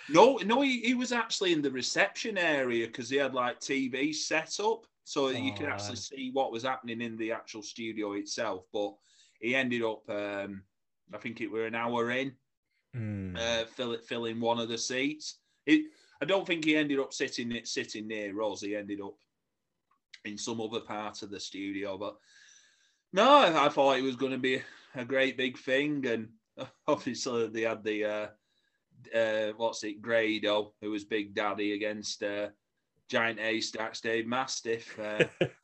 [0.09, 4.13] No, no, he, he was actually in the reception area because he had like TV
[4.13, 8.13] set up, so oh, you could actually see what was happening in the actual studio
[8.13, 8.65] itself.
[8.73, 8.93] But
[9.39, 10.63] he ended up, um,
[11.13, 12.33] I think it were an hour in,
[12.95, 13.37] mm.
[13.37, 15.39] uh, fill, filling one of the seats.
[15.65, 15.85] It,
[16.21, 18.61] I don't think he ended up sitting sitting near us.
[18.61, 19.15] He ended up
[20.25, 21.97] in some other part of the studio.
[21.97, 22.15] But
[23.13, 24.61] no, I, I thought it was going to be
[24.95, 26.29] a great big thing, and
[26.87, 28.27] obviously they had the uh,
[29.15, 32.47] uh, what's it, Grado, who was Big Daddy against uh,
[33.11, 34.97] Giant Haystacks, Dave Mastiff.
[34.97, 35.25] Uh,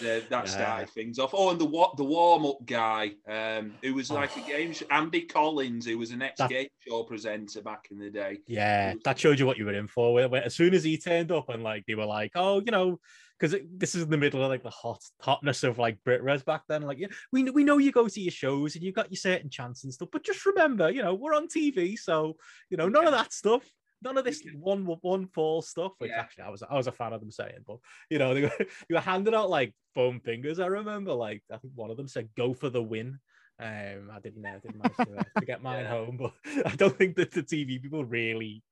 [0.00, 0.44] that yeah.
[0.44, 1.32] started things off.
[1.34, 4.44] Oh, and the what the warm up guy, um, who was like oh.
[4.44, 8.10] a game show, Andy Collins, who was an ex game show presenter back in the
[8.10, 8.38] day.
[8.46, 10.20] Yeah, that showed you what you were in for.
[10.36, 13.00] As soon as he turned up and like they were like, oh, you know,
[13.42, 16.62] because this is in the middle of like the hot hotness of like BritWres back
[16.68, 16.82] then.
[16.82, 19.50] Like, yeah, we we know you go to your shows and you got your certain
[19.50, 22.36] chance and stuff, but just remember, you know, we're on TV, so
[22.70, 23.64] you know, none of that stuff.
[24.00, 25.92] None of this one one fall stuff.
[25.98, 26.20] Which yeah.
[26.20, 27.78] actually, I was I was a fan of them saying, but
[28.10, 30.60] you know, they were, they were handing out like foam fingers.
[30.60, 33.18] I remember, like I think one of them said, "Go for the win."
[33.58, 35.90] Um, I didn't, I didn't manage to, uh, to get mine yeah.
[35.90, 36.32] home, but
[36.66, 38.62] I don't think that the TV people really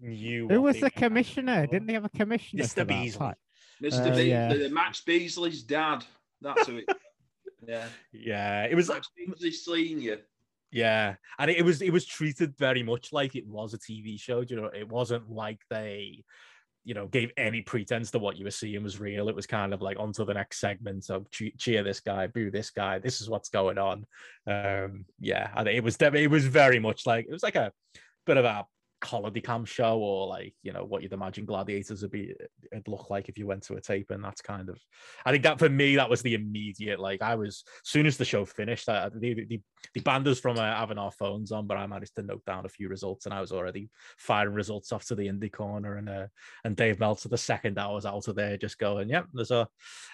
[0.00, 0.48] knew.
[0.48, 1.66] Who was the commissioner?
[1.66, 2.64] Didn't they have a commissioner?
[2.64, 2.86] Mr.
[2.86, 3.34] Beesley.
[3.82, 4.12] Mr.
[4.12, 4.68] Uh, Be- yeah.
[4.68, 6.04] Max Beesley's dad.
[6.40, 6.88] That's who it.
[7.66, 7.86] yeah.
[8.12, 10.20] Yeah, it was Max Beesley Senior.
[10.70, 14.20] Yeah, and it, it was it was treated very much like it was a TV
[14.20, 14.44] show.
[14.46, 16.24] You know, it wasn't like they,
[16.84, 19.28] you know, gave any pretense to what you were seeing was real.
[19.28, 22.70] It was kind of like onto the next segment of cheer this guy, boo this
[22.70, 22.98] guy.
[22.98, 24.04] This is what's going on.
[24.46, 27.72] Um, yeah, and it was it was very much like it was like a
[28.26, 28.66] bit of a
[29.04, 32.34] holiday camp show or like you know what you'd imagine gladiators would be
[32.72, 34.78] it'd look like if you went to a tape and that's kind of
[35.24, 38.24] i think that for me that was the immediate like i was soon as the
[38.24, 39.60] show finished I, the, the,
[39.94, 42.68] the us from uh, having our phones on but i managed to note down a
[42.68, 46.26] few results and i was already firing results off to the indie corner and uh,
[46.64, 49.52] and dave meltzer the second i was out of there just going yep yeah, there's
[49.52, 49.68] a,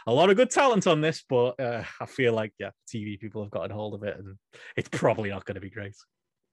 [0.06, 3.42] a lot of good talent on this but uh, i feel like yeah tv people
[3.42, 4.36] have gotten hold of it and
[4.76, 5.96] it's probably not going to be great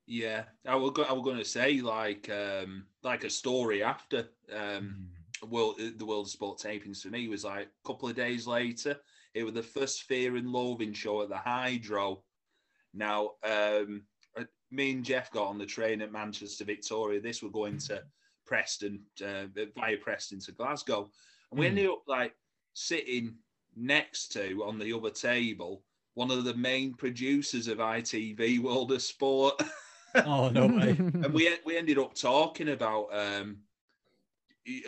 [0.08, 4.96] yeah, I was I was going to say like um like a story after um
[5.44, 5.50] Mm.
[5.50, 9.00] world the World of Sport tapings for me was like a couple of days later.
[9.34, 12.24] It was the first Fear and Loathing show at the Hydro.
[12.94, 14.04] Now, um,
[14.38, 17.22] uh, me and Jeff got on the train at Manchester Victoria.
[17.22, 18.04] This were going to
[18.46, 19.46] Preston uh,
[19.76, 21.10] via Preston to Glasgow,
[21.52, 21.70] and we Mm.
[21.70, 22.36] ended up like
[22.74, 23.38] sitting
[23.76, 25.84] next to on the other table
[26.14, 29.62] one of the main producers of ITV World of Sport.
[30.16, 30.98] oh no way.
[31.00, 33.58] And we we ended up talking about um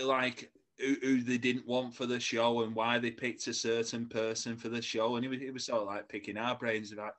[0.03, 4.07] like who, who they didn't want for the show and why they picked a certain
[4.07, 5.15] person for the show.
[5.15, 7.13] And it was, it was sort of like picking our brains about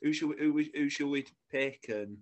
[0.00, 2.16] who should we, who, who should we pick and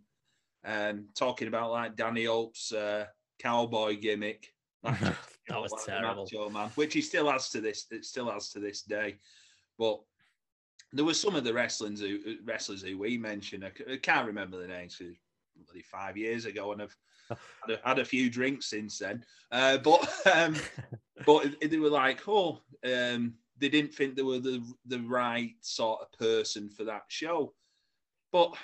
[0.65, 3.07] um talking about like Danny Oak's uh,
[3.39, 4.53] cowboy gimmick.
[5.51, 8.31] Like, that was like terrible Macho Man, which he still has to this it still
[8.31, 9.17] has to this day.
[9.79, 10.01] But
[10.93, 13.65] there were some of the wrestlers who wrestlers who we mentioned.
[13.65, 14.97] I, can't remember the names.
[14.97, 15.19] 'cause it was
[15.67, 16.97] bloody five years ago, and I've
[17.29, 19.25] had a, had a few drinks since then.
[19.53, 20.57] Uh, but um,
[21.27, 26.01] but they were like, oh, um, they didn't think they were the the right sort
[26.03, 27.55] of person for that show.
[28.33, 28.55] But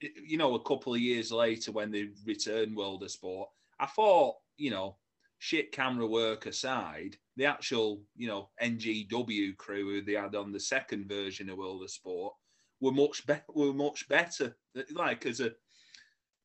[0.00, 3.48] you know, a couple of years later, when they returned World of Sport,
[3.80, 4.96] I thought, you know,
[5.38, 10.60] shit camera work aside, the actual, you know, NGW crew who they had on the
[10.60, 12.34] second version of World of Sport
[12.80, 13.44] were much better.
[13.54, 14.56] Were much better.
[14.92, 15.52] Like as a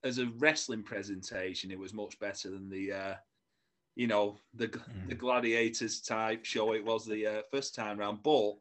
[0.04, 3.16] as a wrestling presentation, it was much better than the, uh,
[3.96, 4.72] you know, the
[5.08, 8.24] the gladiators type show it was the uh, first time round.
[8.24, 8.54] But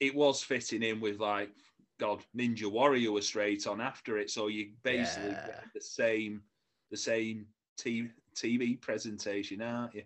[0.00, 1.50] it was fitting in with like
[1.98, 5.46] God, Ninja Warrior was straight on after it, so you basically Yeah.
[5.46, 6.42] get the same
[6.90, 7.46] the same
[7.78, 10.02] TV, TV presentation, aren't you?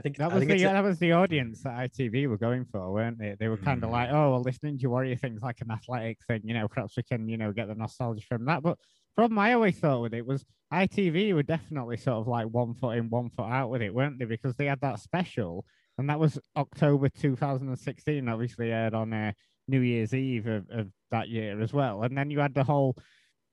[0.00, 2.64] I think That was think the a- that was the audience that ITV were going
[2.64, 3.36] for, weren't they?
[3.38, 3.92] They were kind of Mm.
[3.92, 6.66] like, oh, well, this Ninja Warrior thing's like an athletic thing, you know.
[6.68, 8.62] Perhaps we can, you know, get the nostalgia from that.
[8.62, 8.78] But
[9.16, 12.96] problem I always thought with it was ITV were definitely sort of like one foot
[12.96, 14.24] in, one foot out with it, weren't they?
[14.24, 15.64] Because they had that special,
[15.98, 19.32] and that was October 2016, obviously aired on uh,
[19.68, 22.02] New Year's Eve of, of that year as well.
[22.02, 22.96] And then you had the whole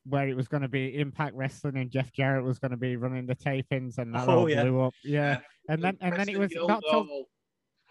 [0.08, 2.96] where it was going to be Impact Wrestling and Jeff Jarrett was going to be
[2.96, 4.64] running the tapings, and that Oh, all yeah.
[4.64, 4.94] blew up.
[5.04, 5.40] Yeah.
[5.70, 7.26] And then and then it was not till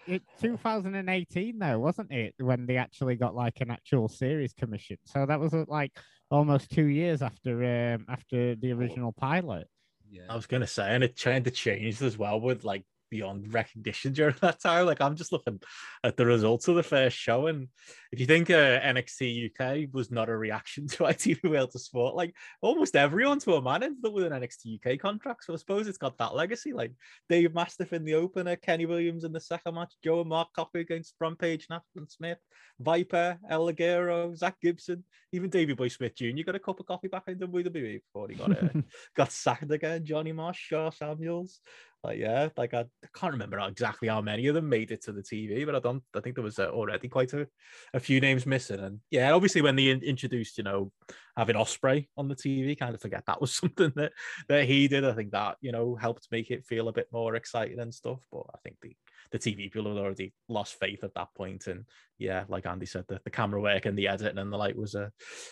[0.06, 2.34] it 2018 though, wasn't it?
[2.38, 4.98] When they actually got like an actual series commission.
[5.04, 5.92] So that was uh, like
[6.30, 9.66] almost two years after um after the original pilot.
[10.08, 10.22] Yeah.
[10.30, 14.12] I was gonna say, and it kind of change as well with like beyond recognition
[14.12, 14.86] during that time.
[14.86, 15.60] Like I'm just looking
[16.04, 17.68] at the results of the first show, and
[18.16, 22.14] if you think uh, NXT UK was not a reaction to ITV World of Sport,
[22.14, 25.44] like almost everyone to a man ended up with an NXT UK contract.
[25.44, 26.72] So I suppose it's got that legacy.
[26.72, 26.92] Like
[27.28, 30.80] Dave Mastiff in the opener, Kenny Williams in the second match, Joe and Mark Coffey
[30.80, 32.38] against Rampage, Nathan Smith,
[32.80, 36.42] Viper, El Ligero, Zach Gibson, even Davey Boy Smith Jr.
[36.46, 38.68] got a cup of coffee back in WWE before he got uh,
[39.14, 40.06] got sacked again.
[40.06, 41.60] Johnny Marsh, Sha Samuels.
[42.06, 45.02] Like, yeah, like I, I can't remember how- exactly how many of them made it
[45.04, 46.04] to the TV, but I don't.
[46.14, 47.48] I think there was uh, already quite a,
[47.94, 48.80] a few names missing.
[48.80, 50.92] And yeah, obviously when they introduced, you know,
[51.36, 54.12] having Ospreay on the TV, kind of forget that was something that
[54.48, 55.04] that he did.
[55.04, 58.20] I think that you know helped make it feel a bit more exciting and stuff.
[58.30, 58.96] But I think the
[59.30, 61.84] the TV people had already lost faith at that point, and
[62.18, 64.94] yeah, like Andy said, the, the camera work and the editing and the light was
[64.94, 65.08] uh,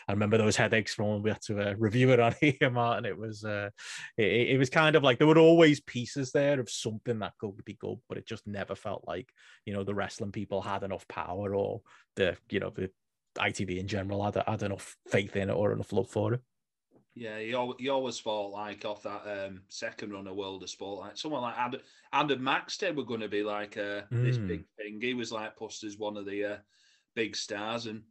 [0.09, 3.05] I remember those headaches from when we had to uh, review it on here, Martin.
[3.05, 3.71] It was uh,
[4.17, 7.65] it, it was kind of like there were always pieces there of something that could
[7.65, 9.29] be good, but it just never felt like
[9.67, 11.83] you know the wrestling people had enough power or
[12.17, 12.91] the you know the
[13.39, 16.41] ITV in general had, had enough faith in it or enough love for it.
[17.17, 20.71] Yeah, he, al- he always thought like off that um, second run of World of
[20.71, 21.81] Sport, like someone like Adam,
[22.13, 24.49] Adam Maxted were going to be like uh, this Mm.
[24.49, 25.01] big thing.
[25.01, 26.57] He was like pushed as one of the uh,
[27.15, 28.03] big stars, and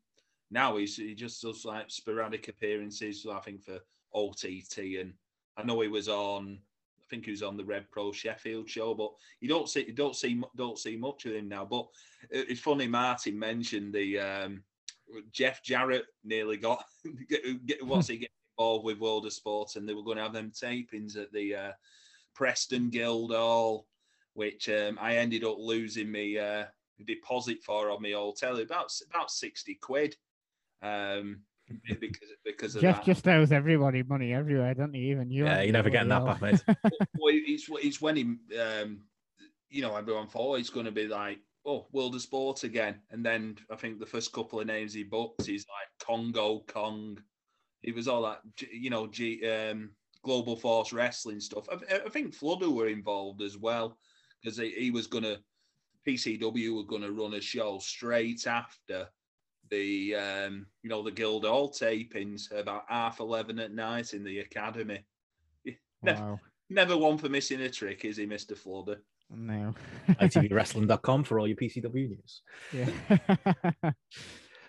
[0.51, 3.25] now he's he just does like sporadic appearances.
[3.29, 3.79] I think for
[4.13, 5.13] OTT, and
[5.57, 6.59] I know he was on.
[7.01, 9.93] I think he was on the Rev Pro Sheffield show, but you don't see you
[9.93, 11.65] don't see don't see much of him now.
[11.65, 11.87] But
[12.29, 12.87] it's funny.
[12.87, 14.63] Martin mentioned the um,
[15.33, 16.85] Jeff Jarrett nearly got
[17.81, 20.51] what's he get involved with World of Sport, and they were going to have them
[20.51, 21.71] tapings at the uh,
[22.35, 23.87] Preston Guildhall,
[24.33, 26.65] which um, I ended up losing me uh,
[27.05, 30.15] deposit for on my hotel about about sixty quid.
[30.81, 31.41] Um,
[31.99, 33.05] because because of Jeff that.
[33.05, 35.11] just owes everybody money everywhere, doesn't he?
[35.11, 35.45] Even you.
[35.45, 36.77] Yeah, you're never getting that everybody back, mate.
[37.19, 38.23] well, it's it's when he,
[38.59, 39.01] um,
[39.69, 43.25] you know, everyone thought he's going to be like, oh, World of Sport again, and
[43.25, 47.17] then I think the first couple of names he booked, he's like Kongo Kong.
[47.83, 49.91] He was all that, you know, G, um,
[50.23, 51.67] Global Force Wrestling stuff.
[51.69, 53.97] I, I think Fludder were involved as well
[54.41, 55.39] because he, he was going to,
[56.07, 59.07] PCW were going to run a show straight after
[59.69, 65.05] the, um, you know, the Guildhall tapings about half eleven at night in the academy.
[66.05, 66.37] Wow.
[66.69, 69.01] Never one for missing a trick, is he, Mister Fludder?
[69.29, 69.73] No.
[70.09, 72.41] ITVWrestling.com for all your PCW news.
[72.73, 73.91] Yeah.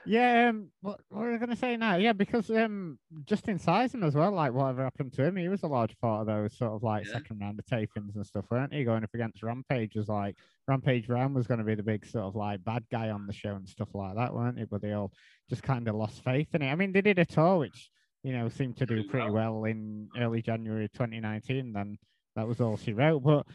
[0.07, 0.49] yeah.
[0.51, 1.97] Um, what, what were I going to say now?
[1.97, 5.67] Yeah, because um, Justin Sysum as well, like whatever happened to him, he was a
[5.67, 7.13] large part of those sort of like Yeah.
[7.13, 8.85] second round of tapings and stuff, weren't he?
[8.85, 10.37] Going up against Rampage was like
[10.69, 13.33] Rampage Ram was going to be the big sort of like bad guy on the
[13.33, 14.69] show and stuff like that, weren't it?
[14.71, 15.13] But they all
[15.49, 16.71] just kind of lost faith in it.
[16.71, 17.91] I mean, they did a tour which
[18.23, 19.65] you know seemed to do Pretty well.
[19.65, 21.73] in early January 2019.
[21.73, 21.99] Then
[22.37, 23.23] that was all she wrote.
[23.23, 23.47] But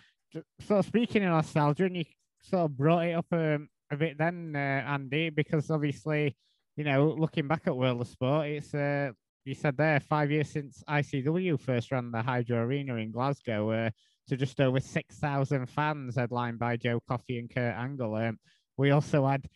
[0.62, 2.06] sort of speaking of nostalgia, and you
[2.44, 6.36] sort of brought it up um, a bit then, uh, Andy, because obviously,
[6.76, 9.12] you know, looking back at World of Sport, it's uh,
[9.46, 13.90] you said there five years since ICW first ran the Hydro Arena in Glasgow, uh,
[14.28, 18.16] to just over six thousand fans, headlined by Joe Coffey and Kurt Angle.
[18.16, 18.40] Um,
[18.78, 19.48] we also had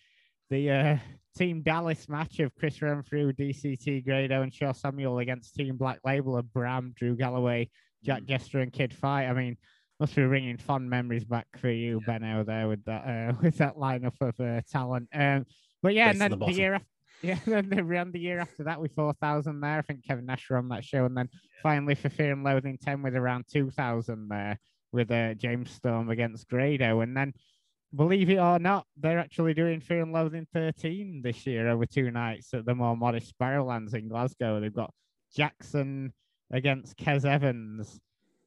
[0.50, 0.98] the uh,
[1.38, 6.38] Team Dallas match of Chris Renfrew, DCT Grado, and Sha Samuel against Team Black Label
[6.38, 7.70] of Bram, Drew Galloway,
[8.04, 9.30] Jack Jester, and Kid Fite.
[9.30, 9.58] I mean,
[10.00, 12.20] must be bringing fond memories back for you, Yeah.
[12.20, 15.10] Benno, there with that uh, with that lineup of uh, talent.
[15.14, 15.46] Um,
[15.82, 16.88] but yeah, and then the the, year after.
[17.22, 19.78] Yeah, then they ran the year after that with 4,000 there.
[19.78, 21.06] I think Kevin Nash were on that show.
[21.06, 21.30] And then
[21.62, 24.60] finally for Fear and Loathing 10 with around 2,000 there
[24.92, 27.00] with uh, James Storm against Grado.
[27.00, 27.34] And then,
[27.96, 32.12] believe it or not, they're actually doing Fear and Loathing 13 this year over two
[32.12, 34.60] nights at the more modest Barrowlands in Glasgow.
[34.60, 34.94] They've got
[35.34, 36.12] Jackson
[36.52, 38.02] against Kez Evans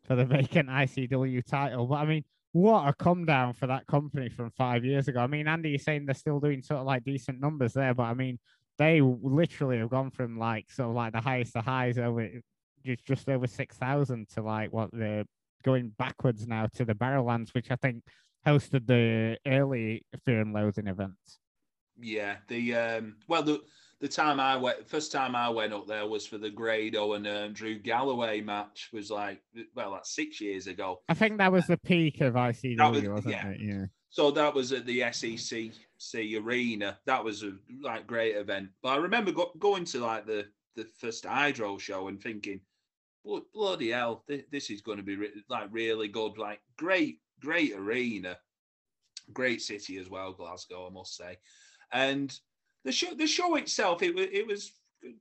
[0.06, 1.86] for the vacant ICW title.
[1.86, 5.20] But I mean, what a come down for that company from five years ago.
[5.20, 8.04] I mean, Andy, you're saying they're still doing sort of like decent numbers there, but
[8.04, 8.38] I mean,
[8.78, 12.28] they literally have gone from like sort of like the highest of highs over
[12.84, 15.24] just just over six thousand to like what they're
[15.64, 18.02] going backwards now to the Barrowlands, which I think
[18.46, 21.38] hosted the early Fear and Loathing events.
[21.98, 23.60] Yeah, the um, well, the
[24.00, 27.26] the time I went, first time I went up there was for the Grado and
[27.26, 28.90] um, Drew Galloway match.
[28.92, 29.42] Was like,
[29.74, 31.00] well, that's six years ago.
[31.08, 33.48] I think that was the peak of ICW, was- wasn't yeah.
[33.48, 33.60] it?
[33.60, 33.84] Yeah.
[34.10, 36.98] So that was at the SEC arena.
[37.06, 38.70] That was a like great event.
[38.82, 42.60] But I remember go, going to like the the first Hydro show and thinking,
[43.24, 46.38] "Blo- bloody hell, this, this is going to be re- like really good.
[46.38, 48.36] Like great, great arena,
[49.32, 51.38] great city as well, Glasgow, I must say.
[51.92, 52.38] And
[52.86, 54.72] the show, the show itself, it was it was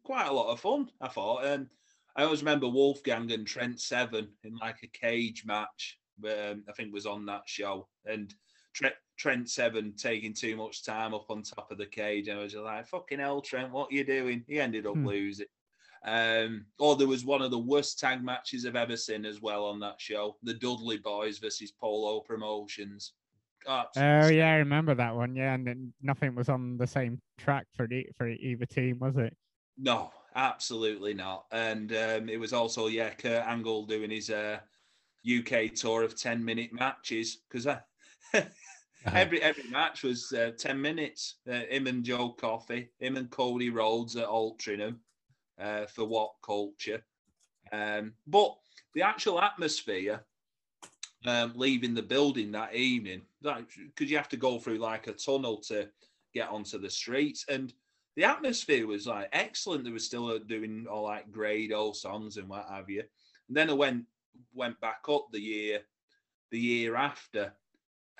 [0.03, 0.89] quite a lot of fun.
[1.01, 1.45] I thought.
[1.45, 1.70] Um,
[2.16, 5.99] I always remember Wolfgang and Trent Seven in like a cage match.
[6.24, 8.34] Um, I think was on that show, and
[8.74, 12.30] Trent, Trent Seven taking too much time up on top of the cage.
[12.30, 14.45] And I was like, fucking hell, Trent, what are you doing?
[14.47, 15.07] He ended up Hmm.
[15.07, 15.47] losing.
[16.05, 19.66] Um, or there was one of the worst tag matches I've ever seen as well
[19.66, 20.38] on that show.
[20.43, 23.13] The Dudley Boys versus Polo Promotions.
[23.68, 25.36] Oh Absolutely yeah, I remember that one.
[25.36, 29.18] Yeah, and then nothing was on the same track for the, for either team, was
[29.18, 29.36] it?
[29.78, 31.45] No, absolutely not.
[31.51, 34.59] And um, it was also yeah, Kurt Angle doing his uh,
[35.28, 37.68] UK tour of ten minute matches because
[39.05, 41.38] every every match was uh, ten minutes.
[41.49, 44.97] Uh, him and Joe Coffey, him and Cody Rhodes at Altrincham
[45.59, 47.03] uh, for what culture.
[47.72, 48.55] Um, but
[48.93, 50.24] the actual atmosphere
[51.26, 55.57] um, leaving the building that evening, because you have to go through like a tunnel
[55.67, 55.89] to
[56.33, 57.73] get onto the streets, and
[58.15, 59.83] the atmosphere was like excellent.
[59.83, 63.03] They were still uh, doing all like Grado songs and what have you.
[63.47, 64.05] And then I went
[64.53, 65.81] went back up the year
[66.51, 67.53] the year after,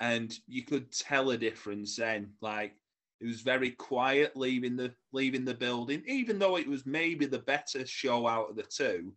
[0.00, 2.32] and you could tell a difference then.
[2.40, 2.74] Like
[3.20, 7.38] it was very quiet leaving the leaving the building, even though it was maybe the
[7.38, 9.12] better show out of the two.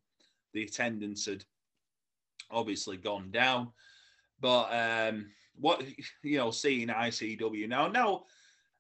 [0.53, 1.43] The attendance had
[2.49, 3.71] obviously gone down,
[4.39, 5.27] but um,
[5.59, 5.83] what
[6.23, 8.23] you know, seeing ICW now, now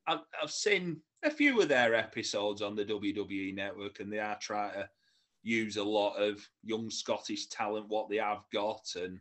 [0.07, 4.37] I've, I've seen a few of their episodes on the WWE network, and they are
[4.39, 4.89] trying to
[5.43, 9.19] use a lot of young Scottish talent, what they have got, and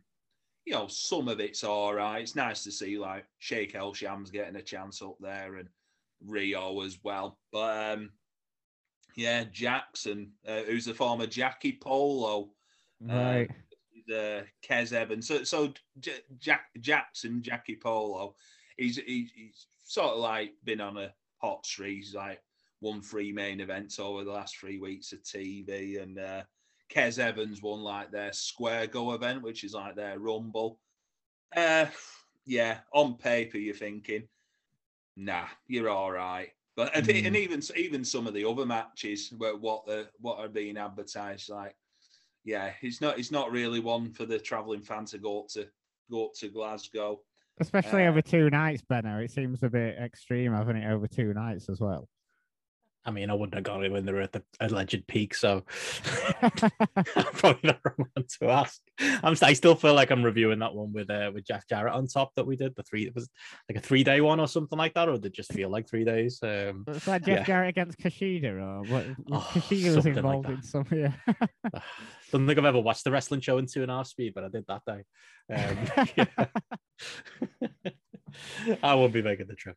[0.65, 2.21] you know, some of it's all right.
[2.21, 5.67] It's nice to see like Shake Elsham's getting a chance up there and
[6.25, 7.39] Rio as well.
[7.51, 8.11] But um,
[9.15, 12.51] yeah, Jackson, uh, who's a former Jackie Polo,
[13.01, 13.49] Right.
[14.09, 15.27] The Kez Evans.
[15.27, 18.35] So, so J- Jack Jackson, Jackie Polo,
[18.77, 21.97] he's, he's he's sort of like been on a hot streak.
[21.97, 22.41] He's like
[22.81, 26.41] won three main events over the last three weeks of TV, and uh,
[26.93, 30.79] Kez Evans won like their Square Go event, which is like their Rumble.
[31.55, 31.85] Uh,
[32.45, 34.23] yeah, on paper you're thinking,
[35.15, 36.49] nah, you're all right.
[36.75, 37.25] But and, Mm.
[37.27, 41.49] and even even some of the other matches, where what the what are being advertised,
[41.49, 41.75] like,
[42.49, 45.67] yeah, he's not it's not really one for the traveling fan to go up to
[46.09, 47.21] go up to Glasgow.
[47.59, 49.19] Especially Uh, over two nights, Benno.
[49.19, 52.07] It seems a bit extreme, having it over two nights as well.
[53.05, 55.61] I mean, I wouldn't have got it when they were at the alleged peak, so
[56.41, 58.81] probably not the wrong one to ask.
[58.99, 62.07] I'm, I still feel like I'm reviewing that one with uh, with Jeff Jarrett on
[62.07, 63.03] top that we did the three.
[63.03, 63.29] It was
[63.69, 65.87] like a three day one or something like that, or did it just feel like
[65.87, 66.39] three days?
[66.43, 67.43] Um, It's like Jeff Yeah.
[67.45, 69.05] Jarrett against Kushida, or what?
[69.31, 70.85] Oh, Kushida was something like involved in some.
[70.91, 71.13] Yeah.
[72.31, 74.43] don't think I've ever watched the wrestling show in two and a half speed, but
[74.43, 75.03] I did that day.
[75.55, 76.27] Um.
[78.83, 79.75] I won't be making the trip.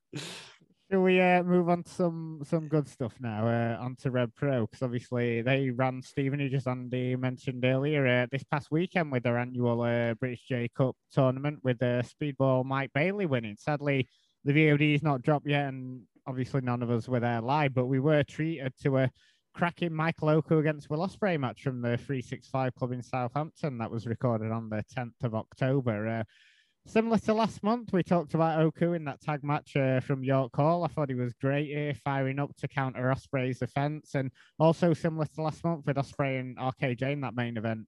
[0.90, 3.46] Shall we uh, move on to some some good stuff now?
[3.46, 8.06] Uh, on to Rev Pro because obviously they ran Stephen, Stevenage, as Andy mentioned earlier,
[8.06, 12.66] uh, this past weekend with their annual uh, British J Cup tournament with uh, Speedball
[12.66, 13.56] Mike Bailey winning.
[13.58, 14.06] Sadly,
[14.44, 17.86] the VOD is not dropped yet, and obviously none of us were there live, but
[17.86, 19.10] we were treated to a
[19.54, 24.06] cracking Michael Oku against Will Ospreay match from the 365 Club in Southampton that was
[24.06, 26.08] recorded on the 10th of October.
[26.08, 26.24] Uh,
[26.84, 30.50] Similar to last month, we talked about Oku in that tag match uh, from York
[30.56, 30.82] Hall.
[30.82, 35.26] I thought he was great here, firing up to counter Ospreay's offense, and also similar
[35.26, 37.86] to last month with Ospreay and RKJ in that main event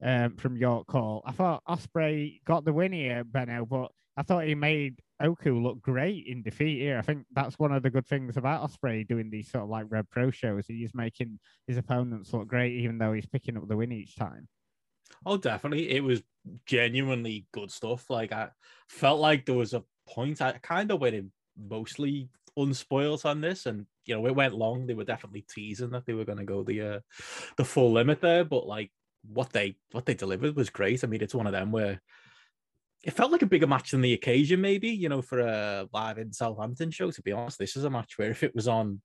[0.00, 1.24] um, from York Hall.
[1.26, 5.82] I thought Ospreay got the win here, Benno, but I thought he made Oku looked
[5.82, 6.98] great in defeat here.
[6.98, 9.86] I think that's one of the good things about Ospreay doing these sort of like
[9.88, 10.66] Rev Pro shows.
[10.66, 14.48] He's making his opponents look great, even though he's picking up the win each time.
[15.24, 15.90] Oh, definitely.
[15.90, 16.22] It was
[16.66, 18.10] genuinely good stuff.
[18.10, 18.50] Like I
[18.88, 23.66] felt like there was a point I kind of went in mostly unspoiled on this,
[23.66, 24.86] and you know it went long.
[24.86, 27.00] They were definitely teasing that they were going to go the uh,
[27.56, 28.90] the full limit there, but like
[29.22, 31.02] what they what they delivered was great.
[31.02, 32.00] I mean, it's one of them where
[33.06, 36.18] it felt like a bigger match than the occasion, maybe you know, for a live
[36.18, 37.12] in Southampton show.
[37.12, 39.00] To be honest, this is a match where if it was on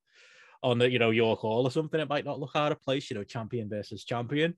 [0.60, 3.08] on the you know York Hall or something, it might not look out of place.
[3.08, 4.54] You know, champion versus champion.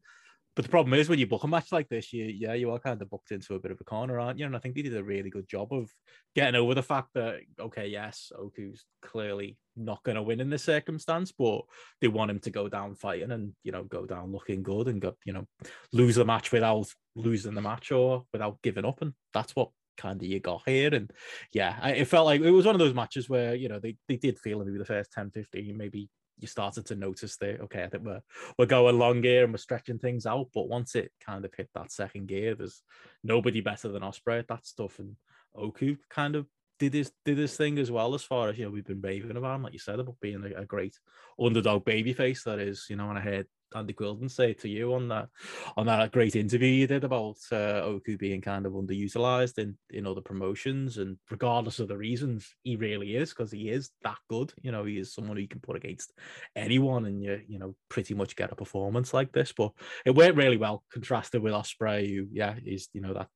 [0.56, 2.78] But the problem is when you book a match like this, you yeah, you are
[2.78, 4.46] kind of booked into a bit of a corner, aren't you?
[4.46, 5.90] And I think they did a really good job of
[6.34, 10.62] getting over the fact that okay, yes, Oku's clearly not going to win in this
[10.62, 11.62] circumstance, but
[12.00, 15.00] they want him to go down fighting and you know go down looking good and
[15.00, 15.46] go you know
[15.92, 16.86] lose the match without
[17.16, 20.94] losing the match or without giving up, and that's what kind of you got here.
[20.94, 21.10] And
[21.52, 24.16] yeah, it felt like it was one of those matches where you know they they
[24.16, 26.08] did feel maybe the first 10, 15, maybe
[26.44, 28.20] you started to notice that okay, I think we're
[28.58, 30.48] we're going long here and we're stretching things out.
[30.54, 32.82] But once it kind of hit that second gear, there's
[33.22, 34.98] nobody better than Ospreay at that stuff.
[34.98, 35.16] And
[35.56, 36.46] Oku kind of
[36.78, 39.36] did his did his thing as well as far as you know we've been raving
[39.36, 40.98] about him, like you said, about being a, a great
[41.40, 45.08] underdog babyface that is, you know, and I heard Andy Quildan say to you on
[45.08, 45.28] that
[45.76, 50.06] on that great interview you did about uh, Oku being kind of underutilized in in
[50.06, 54.52] other promotions, and regardless of the reasons, he really is because he is that good.
[54.62, 56.12] You know, he is someone who you can put against
[56.56, 59.52] anyone, and you you know pretty much get a performance like this.
[59.52, 59.72] But
[60.04, 63.28] it went really well, contrasted with Ospreay, who yeah is you know that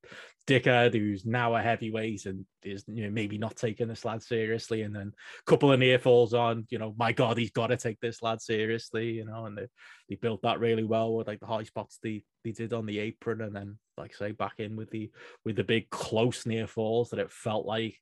[0.49, 4.83] dickhead who's now a heavyweight and is you know maybe not taking this lad seriously,
[4.83, 6.67] and then a couple of near falls on.
[6.71, 9.11] You know, my God, he's got to take this lad seriously.
[9.11, 9.67] You know, and they,
[10.09, 12.99] they built that really well with like the high spots they they did on the
[12.99, 15.11] apron, and then like say back in with the
[15.45, 17.97] with the big close near falls that it felt like.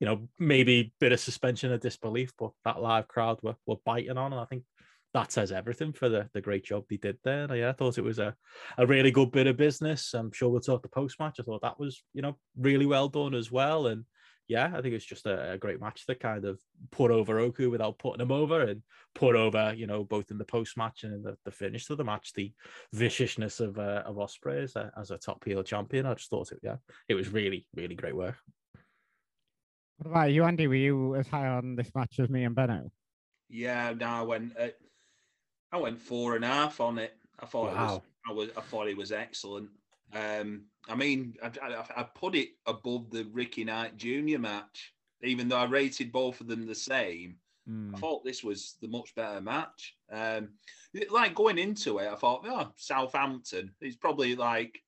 [0.00, 4.16] You know, maybe bit of suspension of disbelief, but that live crowd were, were biting
[4.16, 4.62] on, and I think
[5.14, 7.52] that says everything for the, the great job they did there.
[7.54, 8.34] Yeah, I thought it was a,
[8.76, 10.14] a really good bit of business.
[10.14, 11.38] I'm sure we'll talk the post match.
[11.40, 13.86] I thought that was, you know, really well done as well.
[13.86, 14.04] And
[14.48, 16.58] yeah, I think it's just a, a great match that kind of
[16.90, 18.82] put over Oku without putting him over and
[19.14, 21.98] put over, you know, both in the post match and in the, the finish of
[21.98, 22.52] the match, the
[22.94, 26.06] viciousness of uh, of Ospreay as a, as a top heel champion.
[26.06, 26.76] I just thought it, yeah,
[27.08, 28.36] it was really, really great work.
[29.98, 30.66] What about you, Andy?
[30.66, 32.90] Were you as high on this match as me and Benno?
[33.50, 34.56] Yeah, no, I went.
[34.58, 34.68] Uh,
[35.72, 37.14] I went four and a half on it.
[37.38, 38.00] I thought it was.
[38.28, 38.48] I was.
[38.56, 39.68] I thought it was excellent.
[40.14, 44.38] Um, I mean, I, I, I put it above the Ricky Knight Jr.
[44.38, 47.36] match, even though I rated both of them the same.
[47.66, 47.94] Hmm.
[47.94, 49.96] I thought this was the much better match.
[50.10, 50.50] Um,
[51.10, 53.72] like going into it, I thought, oh, Southampton.
[53.80, 54.80] It's probably like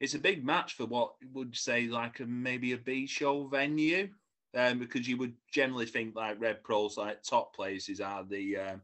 [0.00, 4.08] it's a big match for what would say like a, maybe a B show venue,
[4.56, 8.82] um, because you would generally think like Rev Pros like top places are the, um,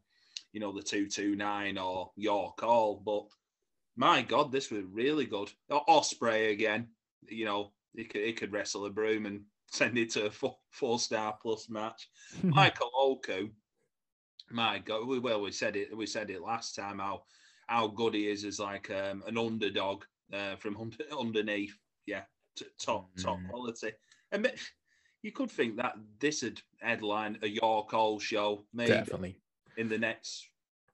[0.52, 3.02] you know, the two two nine or York Hall.
[3.04, 3.26] But
[3.96, 5.50] my God, this was really good.
[5.70, 6.88] Ospreay again,
[7.28, 10.56] you know, he could, he could wrestle a broom and send it to a four,
[10.70, 12.08] four star plus match.
[12.42, 13.50] Michael Oku,
[14.50, 15.96] my God, we, well, we said it.
[15.96, 16.98] We said it last time.
[16.98, 17.22] How
[17.66, 21.76] how good he is as like um, an underdog uh, from under, underneath.
[22.06, 22.22] Yeah,
[22.56, 23.48] t- top top Mm.
[23.48, 23.92] quality.
[24.32, 24.50] And
[25.22, 29.36] you could think that this would headline a York Hall show maybe Definitely.
[29.76, 30.48] in the next.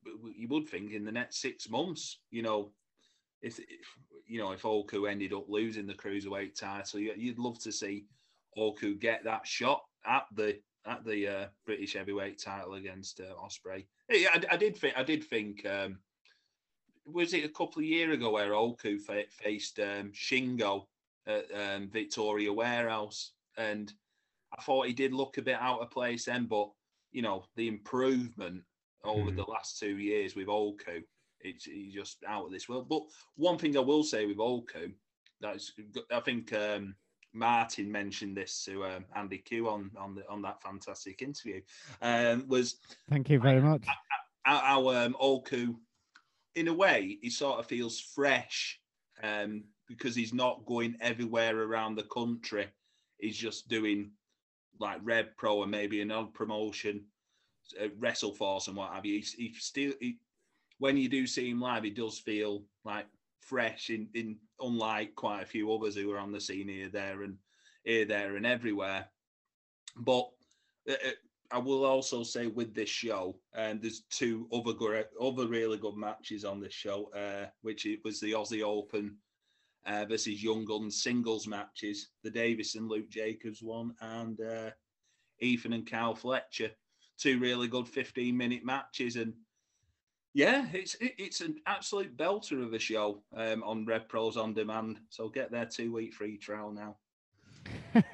[0.05, 2.20] You would think in the next six months.
[2.30, 2.72] You know,
[3.43, 3.87] if, if
[4.26, 8.07] you know if Oku ended up losing the cruiserweight title, you- you'd love to see
[8.57, 13.84] Oku get that shot at the at the uh, British heavyweight title against uh, Ospreay.
[14.09, 15.99] Yeah, I, I did think I did think um,
[17.05, 20.87] was it a couple of years ago where Oku fa- faced um, Shingo
[21.26, 23.93] at um, Victoria Warehouse, and
[24.57, 26.70] I thought he did look a bit out of place then, but
[27.12, 28.62] you know the improvement
[29.05, 29.37] over Mhm.
[29.37, 31.03] the last two years with Oku,
[31.41, 32.89] it's he's just out of this world.
[32.89, 33.03] But
[33.37, 34.91] one thing I will say with Oku,
[35.41, 35.72] that's
[36.12, 36.95] I think um,
[37.32, 41.61] Martin mentioned this to um, Andy Q on on the, on that fantastic interview,
[42.03, 42.76] um, was
[43.11, 43.84] Thank you very much.
[44.47, 45.74] Our, how um, Oku,
[46.55, 48.80] in a way, he sort of feels fresh
[49.22, 52.68] um, because he's not going everywhere around the country.
[53.18, 54.12] He's just doing
[54.78, 57.05] like Rev Pro and maybe an odd promotion,
[57.80, 59.16] uh, Wrestle Force and what have you.
[59.16, 60.18] He's, he still, he,
[60.79, 63.07] when you do see him live, he does feel like
[63.41, 67.22] fresh in, in unlike quite a few others who are on the scene here, there,
[67.22, 67.37] and
[67.85, 69.07] here, there, and everywhere.
[69.97, 70.29] But
[70.89, 71.11] uh, uh,
[71.51, 75.97] I will also say with this show, and there's two other good, other really good
[75.97, 79.16] matches on this show, uh, which it was the Aussie Open
[79.87, 84.70] uh, versus Young Guns singles matches, the Davis and Luke Jacobs one, and uh,
[85.41, 86.70] Ethan and Cal Fletcher,
[87.18, 89.33] two really good 15 minute matches, and
[90.37, 94.53] yeah, it's it, it's an absolute belter of a show um, on Rev Pros on
[94.53, 95.01] demand.
[95.09, 96.97] So get their two week free trial now.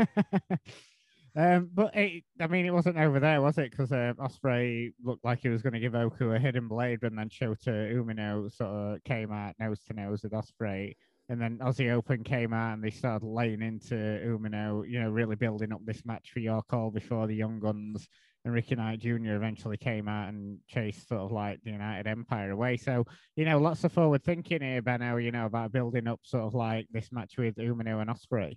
[1.36, 3.72] um, but it, I mean, it wasn't over there, was it?
[3.72, 7.18] Because um, Ospreay looked like he was going to give Oku a hidden blade, and
[7.18, 10.94] then Shota Umino sort of came out nose to nose with Ospreay.
[11.28, 15.34] And then Aussie Open came out and they started laying into Umino, you know, really
[15.34, 18.06] building up this match for York Hall before the Young Guns
[18.45, 19.34] and Ricky Knight Jr.
[19.34, 22.76] eventually came out and chased sort of like the United Empire away.
[22.76, 23.05] So,
[23.36, 26.55] you know, lots of forward thinking here, Benno, you know, about building up sort of
[26.55, 28.57] like this match with Umino and Ospreay.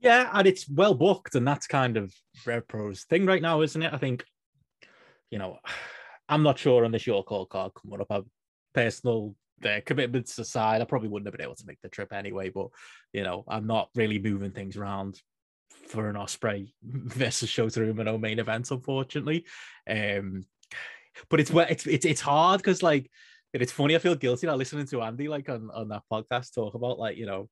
[0.00, 2.12] Yeah, and it's well booked, and that's kind of
[2.44, 3.92] Rev Pro's thing right now, isn't it?
[3.92, 4.24] I think,
[5.30, 5.58] you know,
[6.28, 8.06] I'm not sure on this York Hall card coming up.
[8.10, 8.24] I've
[8.72, 12.48] personal uh, commitments aside, I probably wouldn't have been able to make the trip anyway.
[12.48, 12.68] But
[13.12, 15.20] you know, I'm not really moving things around
[15.86, 19.44] for an Ospreay versus Shota Umino main event, unfortunately.
[19.88, 20.44] Um,
[21.28, 23.10] but it's it's it's it's hard because like
[23.52, 23.94] if it's funny.
[23.94, 27.16] I feel guilty now listening to Andy like on on that podcast talk about like
[27.16, 27.50] you know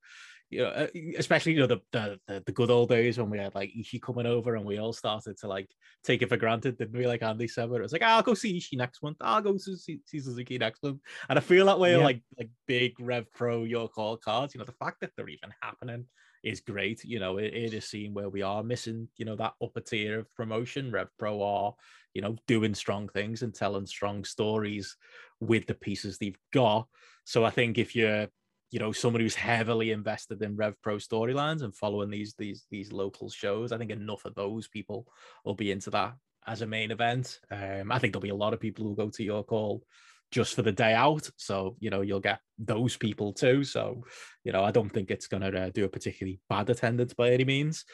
[0.48, 3.54] you know, uh, especially you know the, the the good old days when we had
[3.54, 5.70] like Ishii coming over and we all started to like
[6.02, 7.06] take it for granted, didn't we?
[7.06, 9.18] Like Andy said, where it was like, "Ah, I'll go see Ishii next month.
[9.20, 11.98] I'll go see, see see Suzuki next month, and I feel that way Yeah.
[12.04, 14.54] like like big Rev Pro York Hall cards.
[14.54, 16.06] You know, the fact that they're even happening
[16.42, 17.04] is great.
[17.04, 20.34] You know, it, is seen where we are missing, you know, that upper tier of
[20.34, 20.90] promotion.
[20.90, 21.74] Rev Pro are,
[22.14, 24.96] you know, doing strong things and telling strong stories
[25.40, 26.86] with the pieces they've got.
[27.24, 28.28] So I think if you're
[28.70, 32.92] you know somebody who's heavily invested in rev pro storylines and following these these these
[32.92, 35.08] local shows i think enough of those people
[35.44, 36.14] will be into that
[36.46, 39.10] as a main event um i think there'll be a lot of people who go
[39.10, 39.82] to York Hall
[40.30, 41.28] just for the day out.
[41.36, 43.64] So you know you'll get those people too.
[43.64, 44.04] So
[44.44, 47.30] you know i don't think it's going to uh, do a particularly bad attendance by
[47.30, 47.84] any means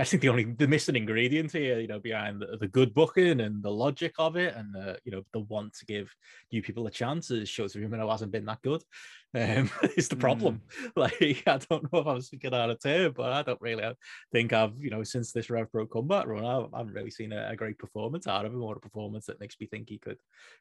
[0.00, 3.40] I think the only the missing ingredient here, you know, behind the, the good booking
[3.40, 6.14] and the logic of it, and the you know the want to give
[6.52, 8.82] new people a chance is Shota Umino hasn't been that good.
[9.34, 10.62] Um, is the problem.
[10.96, 13.84] Like I don't know if I'm speaking out of turn, but I don't really
[14.32, 17.32] think I've you know since this Rev Pro comeback run, I I haven't really seen
[17.32, 19.98] a, a great performance out of him or a performance that makes me think he
[19.98, 20.18] could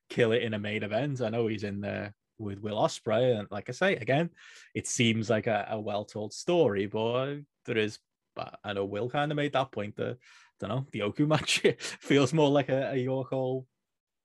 [0.10, 1.22] kill it in a main event.
[1.22, 4.32] I know he's in there with Will Ospreay, and like I say again,
[4.74, 8.00] it seems like a, a well told story, but there is.
[8.38, 10.18] But I know Will kind of made that point that
[10.60, 13.66] don't know the Oku match feels more like a, a York Hall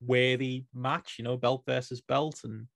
[0.05, 2.67] worthy match, you know, belt versus belt, and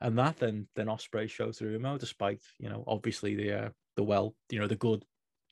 [0.00, 4.04] and that than than Ospreay shows through Umo, despite you know obviously the uh, the
[4.04, 5.04] well, you know, the good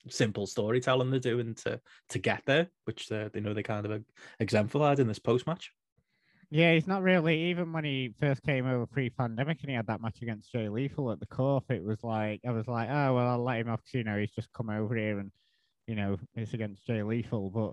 [0.08, 1.80] simple storytelling they're doing to
[2.10, 4.02] to get there, which uh, they know they kind of
[4.38, 5.72] exemplified in this post match.
[6.52, 7.44] Yeah, he's not really.
[7.44, 11.10] Even when he first came over pre-pandemic and he had that match against Jay Lethal
[11.10, 13.80] at the Corp, it was like I was like, oh well, I'll let him off
[13.82, 15.32] 'cause, you know he's just come over here and
[15.86, 17.72] you know it's against Jay Lethal, but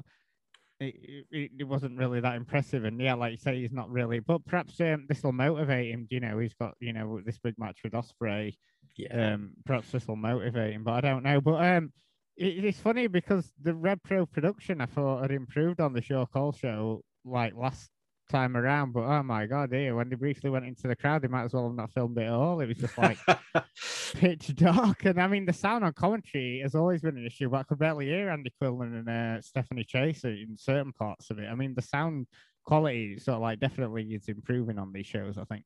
[0.79, 2.85] it, it, it wasn't really that impressive.
[2.85, 4.19] And yeah, like you say, he's not really.
[4.19, 6.07] But perhaps um, this will motivate him.
[6.09, 8.55] You know, he's got you know this big match with Ospreay.
[8.97, 11.41] Yeah, Um, perhaps this will motivate him, but I don't know.
[11.41, 11.93] But um,
[12.37, 16.25] it, it's funny because the Rev Pro production I thought had improved on the Show
[16.27, 17.89] Call show like last
[18.29, 18.93] time around.
[18.93, 21.53] But oh my god, here when they briefly went into the crowd, they might as
[21.53, 22.61] well have not filmed it at all.
[22.61, 23.17] It was just like
[24.13, 25.05] pitch dark.
[25.05, 27.79] And I mean, the sound on commentary has always been an issue, but I could
[27.79, 31.47] barely hear Andy Quildan and uh, Stephanie Chase in certain parts of it.
[31.47, 32.27] I mean, the sound
[32.63, 35.37] quality sort of like definitely is improving on these shows.
[35.37, 35.65] I think.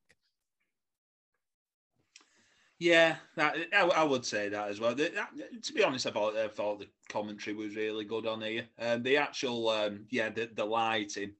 [2.80, 4.94] Yeah, that, I, I, would say that as well.
[4.94, 8.42] The, that, to be honest, I thought, I thought the commentary was really good on
[8.42, 8.66] here.
[8.80, 11.32] Um, the actual, um, yeah, the, the lighting,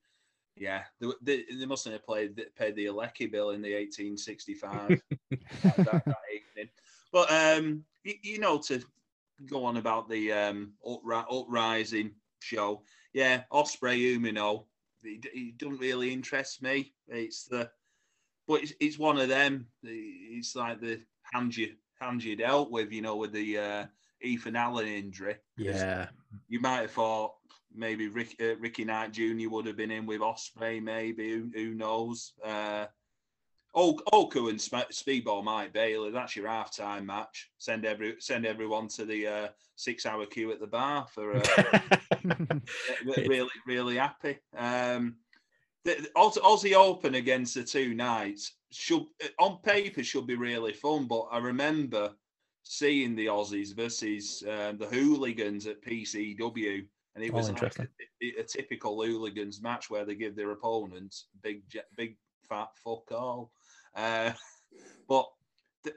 [0.57, 5.01] yeah, they, they, they mustn't have played paid the Alecki bill in the 1865 that,
[5.63, 6.71] that, that, evening.
[7.13, 8.81] But um, you, you, know, to
[9.47, 12.83] go on about the um, upri- uprising show,
[13.13, 14.65] yeah, Ospreay Umino,
[15.03, 16.93] it, it doesn't really interest me.
[17.09, 17.71] It's the,
[18.47, 19.67] but it's, it's one of them.
[19.83, 21.01] It's like the
[21.33, 23.87] hand you hand you dealt with, you know, with the uh,
[24.23, 25.37] Ethan Allen injury.
[25.57, 26.09] Yeah,
[26.49, 27.35] you might have thought
[27.75, 29.49] maybe Rick, uh, Ricky Knight Jr.
[29.49, 32.33] would have been in with Ospreay, maybe who, who knows.
[32.45, 32.87] Uh,
[33.75, 36.11] Oku and Speedball Mike Bailey.
[36.11, 37.51] That's your halftime match.
[37.59, 42.61] Send every send everyone to the uh, six hour queue at the bar for uh,
[43.17, 44.39] really really happy.
[44.57, 45.17] Um,
[45.85, 49.05] the Aussie Open against the two nights should
[49.39, 51.07] on paper should be really fun.
[51.07, 52.13] But I remember
[52.63, 58.43] seeing the Aussies versus uh, the Hooligans at PCW, and it was like a, a,
[58.43, 61.63] typical Hooligans match where they give their opponents big
[61.97, 62.17] big
[62.49, 63.53] fat fuck all.
[63.95, 64.33] Uh,
[65.09, 65.29] but
[65.85, 65.93] the,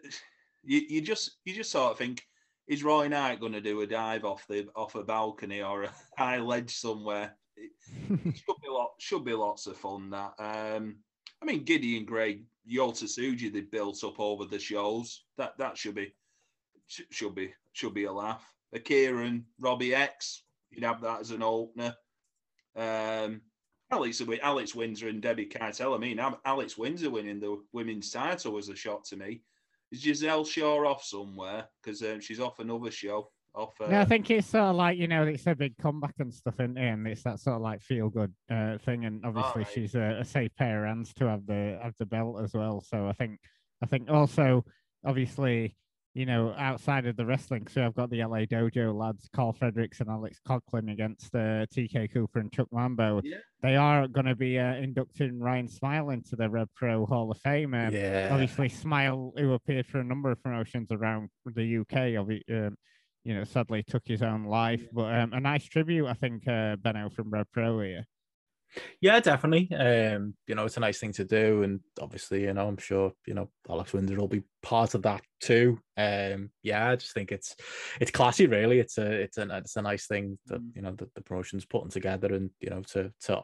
[0.64, 2.23] you, you just you just sort of think
[2.68, 5.94] is Roy Knight going to do a dive off the off a balcony or a
[6.18, 7.35] high ledge somewhere?
[7.56, 7.72] It,
[8.35, 10.10] should be lot should be lots of fun.
[10.11, 10.98] That um,
[11.41, 15.23] I mean, Gideon Grey Yota Tsuji they built up over the shows.
[15.38, 16.14] That that should be
[16.88, 18.45] should be should be a laugh.
[18.73, 21.95] Akira and Robbie X, you'd have that as an opener.
[22.76, 23.41] Um,
[23.91, 25.95] Alex Alex Windsor and Debbie Keitel.
[25.95, 29.41] I mean, Alex Windsor winning the women's title was a shot to me.
[29.91, 31.68] Is Giselle Shaw off somewhere?
[31.81, 33.30] Because um, she's off another show.
[33.56, 33.88] Off, uh...
[33.88, 36.56] No, I think it's sort of like you know it's a big comeback and stuff,
[36.60, 36.89] isn't it?
[36.89, 39.06] And it's that sort of like feel good uh, thing.
[39.06, 39.72] And obviously right.
[39.73, 42.81] she's a, a, safe pair of hands to have the have the belt as well.
[42.81, 43.39] So I think
[43.81, 44.65] I think also
[45.06, 45.77] obviously
[46.18, 47.68] you know, outside of the wrestling.
[47.68, 52.11] So I've got the LA Dojo lads, Karl Fredericks and Alex Coughlin against uh, TK
[52.11, 53.22] Cooper and Chuck Mambo.
[53.23, 53.38] Yeah.
[53.61, 57.38] They are going to be uh, inducting Ryan Smile into the Rev Pro Hall of
[57.41, 57.76] Fame.
[57.76, 58.30] Um, yeah.
[58.31, 62.76] Obviously, Smile, who appeared for a number of promotions around the UK, um,
[63.23, 64.88] you know, sadly took his own life.
[64.91, 68.06] But um, a nice tribute, I think, uh, Benno from Rev Pro here.
[69.02, 69.73] Yeah, definitely.
[69.76, 73.11] Um, you know, it's a nice thing to do, and obviously, you know, I'm sure
[73.26, 75.80] you know Alex Windsor will be part of that too.
[75.98, 77.56] Um, yeah, I just think it's
[77.99, 78.48] it's classy.
[78.48, 80.69] Really, it's a it's a it's a nice thing that mm.
[80.76, 83.44] you know that the promotion's putting together, and you know to to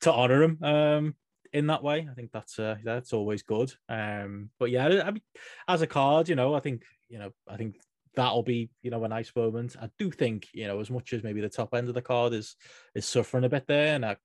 [0.00, 0.58] to honor him.
[0.62, 1.14] Um,
[1.52, 3.72] in that way, I think that's uh, that's always good.
[3.88, 5.22] Um, but yeah, I mean,
[5.68, 7.76] as a card, you know, I think you know, I think
[8.16, 9.76] that'll be you know a nice moment.
[9.80, 12.32] I do think you know as much as maybe the top end of the card
[12.32, 12.56] is
[12.94, 14.16] is suffering a bit there, and I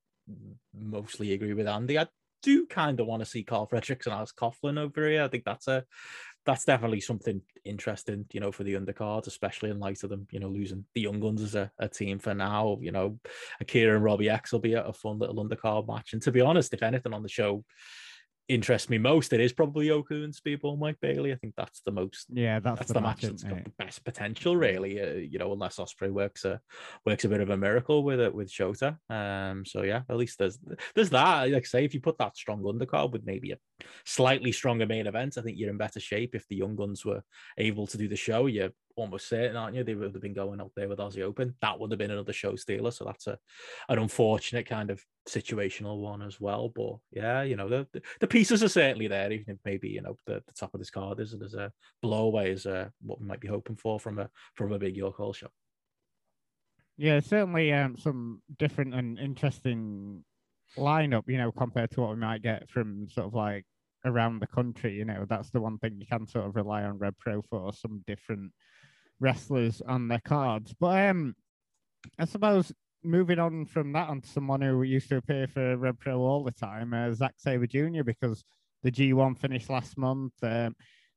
[0.74, 1.98] mostly agree with Andy.
[1.98, 2.08] I
[2.42, 5.24] do kind of want to see Karl Fredericks and Alex Coughlin over here.
[5.24, 5.84] I think that's a
[6.46, 10.40] that's definitely something interesting, you know, for the undercard, especially in light of them, you
[10.40, 12.78] know, losing the Young Guns as a, a team for now.
[12.82, 13.20] You know,
[13.60, 16.14] Akira and Robbie X will be a, a fun little undercard match.
[16.14, 17.64] And to be honest, if anything on the show
[18.50, 21.32] interests me most, it is probably Oku and Speedball Mike Bailey.
[21.32, 22.26] I think that's the most.
[22.30, 25.02] Yeah, that's, that's the, the match, that's got the best potential, really.
[25.02, 26.60] Uh, you know, unless Ospreay works a
[27.06, 28.98] works a bit of a miracle with it with Shota.
[29.10, 30.60] Um, so yeah, at least there's
[30.96, 31.50] there's that.
[31.50, 33.58] Like I say, if you put that strong undercard with maybe a
[34.06, 36.36] slightly stronger main event, I think you're in better shape.
[36.36, 37.22] If the Young Guns were
[37.58, 39.84] able to do the show, you're almost certain, aren't you?
[39.84, 41.56] They would have been going out there with Aussie Open.
[41.62, 42.92] That would have been another show stealer.
[42.92, 43.38] So that's a
[43.90, 46.70] an unfortunate kind of situational one as well.
[46.70, 47.88] But yeah, you know, the
[48.20, 50.90] the pieces are certainly there, even if maybe you know the, the top of this
[50.90, 51.72] card is there's a
[52.04, 55.18] blowaway is uh, what we might be hoping for from a from a big York
[55.18, 55.50] Hall show.
[56.98, 60.26] Yeah, certainly um, some different and interesting
[60.78, 63.66] lineup, you know, compared to what we might get from sort of like
[64.06, 64.96] around the country.
[64.96, 67.72] You know, that's the one thing you can sort of rely on Rev Pro for
[67.74, 68.52] some different
[69.20, 70.74] wrestlers on their cards.
[70.80, 71.36] But um,
[72.18, 72.72] I suppose
[73.04, 76.52] moving on from that onto someone who used to appear for Rev Pro all the
[76.52, 78.44] time, uh, Zack Sabre Jr., because
[78.84, 80.34] the G1 finished last month.
[80.42, 80.76] Um,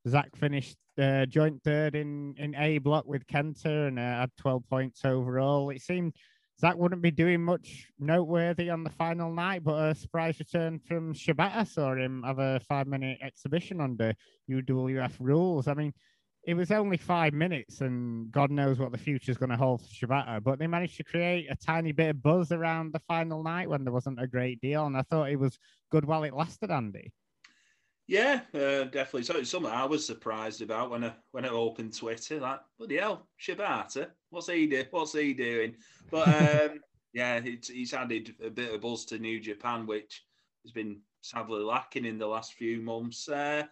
[0.08, 4.62] Zach finished uh, joint third in, in A block with Kenta and uh, had 12
[4.68, 5.70] points overall.
[5.70, 6.14] It seemed
[6.60, 11.14] Zach wouldn't be doing much noteworthy on the final night, but a surprise return from
[11.14, 14.14] Shibata saw him have a five minute exhibition under
[14.50, 15.66] UWF rules.
[15.66, 15.92] I mean,
[16.44, 19.86] it was only five minutes, and God knows what the future's going to hold for
[19.86, 20.42] Shibata.
[20.42, 23.84] But they managed to create a tiny bit of buzz around the final night when
[23.84, 25.58] there wasn't a great deal, and I thought it was
[25.90, 26.70] good while it lasted.
[26.70, 27.12] Andy.
[28.08, 29.22] Yeah, uh, definitely.
[29.22, 32.40] So it's something I was surprised about when I when I opened Twitter.
[32.40, 34.84] Like, bloody hell, Shibata, what's he do?
[34.90, 35.76] What's he doing?
[36.10, 36.80] But um,
[37.12, 40.24] yeah, it's, he's added a bit of buzz to New Japan, which
[40.64, 43.28] has been sadly lacking in the last few months.
[43.28, 43.62] Uh,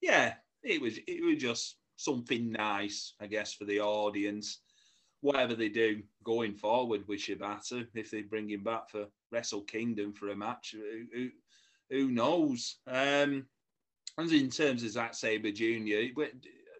[0.00, 4.60] yeah, it was it was just something nice, I guess, for the audience.
[5.20, 10.14] Whatever they do going forward with Shibata, if they bring him back for Wrestle Kingdom
[10.14, 10.74] for a match,
[11.12, 11.28] who,
[11.90, 12.76] who knows?
[12.86, 13.44] Um,
[14.16, 16.18] and in terms of Zack Sabre Jr.,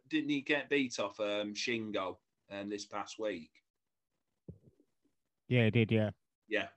[0.09, 2.17] didn't he get beat off um, Shingo
[2.51, 3.51] um, this past week?
[5.49, 5.91] Yeah, he did.
[5.91, 6.11] Yeah.
[6.49, 6.69] Yeah.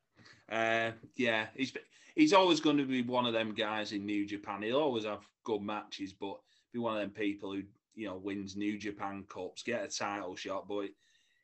[0.51, 1.47] Uh, yeah.
[1.55, 1.73] He's
[2.15, 4.63] he's always going to be one of them guys in New Japan.
[4.63, 6.39] He'll always have good matches, but
[6.73, 7.63] be one of them people who
[7.95, 10.87] you know, wins New Japan Cups, get a title shot, but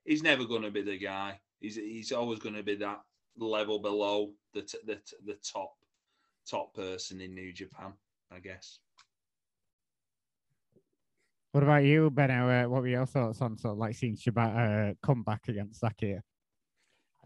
[0.05, 1.39] he's never going to be the guy.
[1.59, 3.01] He's he's always going to be that
[3.37, 5.73] level below the t- the t- the top
[6.49, 7.93] top person in New Japan,
[8.31, 8.79] I guess.
[11.51, 12.47] What about you, Benno?
[12.47, 15.81] Uh, what were your thoughts on sort of like seeing Shibata uh, come back against
[15.81, 16.21] Zakia?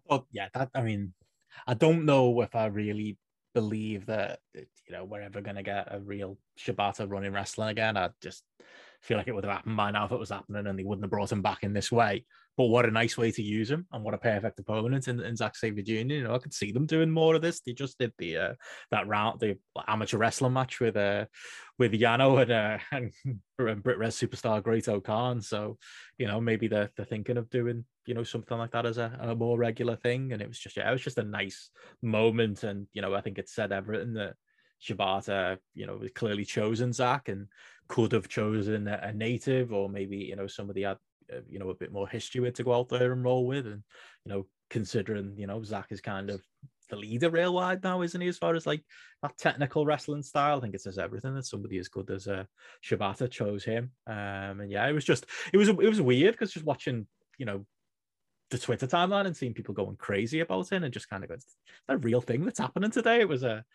[0.05, 1.13] Well, yeah, that I mean,
[1.67, 3.17] I don't know if I really
[3.53, 7.97] believe that you know we're ever going to get a real Shibata running wrestling again.
[7.97, 8.43] I just
[9.03, 11.03] feel like it would have happened by now if it was happening and they wouldn't
[11.03, 12.25] have brought him back in this way.
[12.55, 15.35] But what a nice way to use him and what a perfect opponent in, in
[15.35, 15.91] Zack Sabre Jr.
[15.91, 17.59] You know, I could see them doing more of this.
[17.59, 18.53] They just did the uh,
[18.91, 19.57] that round, the
[19.87, 21.25] amateur wrestling match with uh,
[21.79, 23.11] with Yano and uh, and,
[23.57, 25.41] and BritWres superstar Great-O-Khan.
[25.41, 25.77] So,
[26.17, 29.17] you know, maybe they're, they're thinking of doing, you know, something like that as a,
[29.19, 30.31] a more regular thing.
[30.31, 31.71] And it was just, yeah, it was just a nice
[32.03, 32.63] moment.
[32.63, 34.35] And, you know, I think it said everything that
[34.83, 37.47] Shibata, you know, was clearly chosen Zach and
[37.87, 40.97] could have chosen a, native or maybe, you know, somebody had,
[41.31, 43.65] uh, you know, a bit more history with to go out there and roll with.
[43.65, 43.83] And,
[44.25, 46.41] you know, considering, you know, Zach is kind of
[46.89, 48.27] the leader real wide now, isn't he?
[48.27, 48.83] As far as like
[49.21, 52.43] that technical wrestling style, I think it says everything that somebody as good as uh,
[52.83, 53.91] Shibata chose him.
[54.07, 57.07] Um, and yeah, it was just, it was, it was weird because just watching,
[57.37, 57.65] you know,
[58.53, 61.41] the Twitter timeline and seeing people going crazy about it and just kind of going,
[61.89, 63.19] a real thing that's happening today.
[63.19, 63.65] It was a,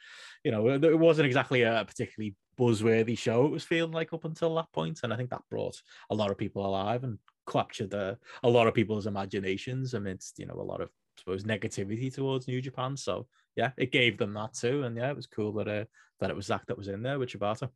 [0.45, 3.45] you know, it wasn't exactly a particularly buzzworthy show.
[3.45, 5.81] It was feeling like up until that point, and I think that brought
[6.11, 7.19] a lot of people alive and
[7.51, 11.45] captured a, a lot of people's imaginations amidst, you know, a lot of I suppose
[11.45, 12.97] negativity towards New Japan.
[12.97, 13.27] So
[13.57, 15.85] yeah, it gave them that too, and yeah, it was cool that uh,
[16.21, 17.69] that it was Zach that was in there with Shibata.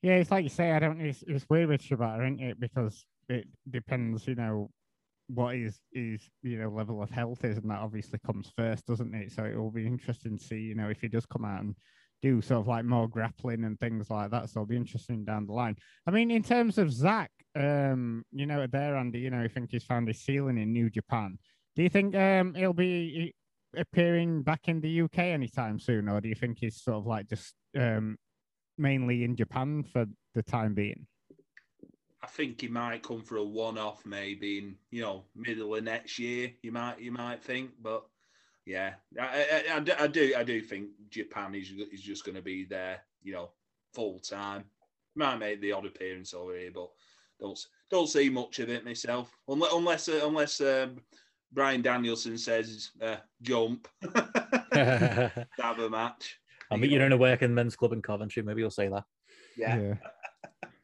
[0.00, 0.72] Yeah, it's like you say.
[0.72, 1.00] I don't.
[1.00, 2.58] It's, it's weird with Shibata, isn't it?
[2.58, 4.70] Because it depends, you know,
[5.28, 9.14] what his his you know level of health is, and that obviously comes first, doesn't
[9.14, 9.32] it?
[9.32, 11.74] So it will be interesting to see, you know, if he does come out and
[12.22, 14.48] do sort of like more grappling and things like that.
[14.48, 15.76] So it'll be interesting down the line.
[16.06, 19.70] I mean, in terms of Zach, um, you know, there, Andy, you know, I think
[19.72, 21.38] he's found his ceiling in New Japan.
[21.74, 23.34] Do you think um he'll be
[23.76, 27.28] appearing back in the UK anytime soon, or do you think he's sort of like
[27.28, 28.16] just um
[28.78, 31.06] mainly in Japan for the time being?
[32.22, 36.18] I think he might come for a one-off, maybe in you know middle of next
[36.18, 36.52] year.
[36.62, 38.04] You might you might think, but
[38.64, 42.42] yeah, I, I, I, I do I do think Japan is is just going to
[42.42, 43.50] be there, you know,
[43.92, 44.64] full time.
[45.14, 46.90] Might make the odd appearance over here, but
[47.40, 47.58] don't
[47.90, 51.00] don't see much of it myself, unless unless uh, unless um,
[51.52, 53.88] Bryan Danielson says uh, jump,
[54.72, 56.38] have a match.
[56.70, 58.42] I'll meet you in a working men's club in Coventry.
[58.42, 59.04] Maybe you'll say that.
[59.58, 59.78] Yeah.
[59.78, 59.94] yeah.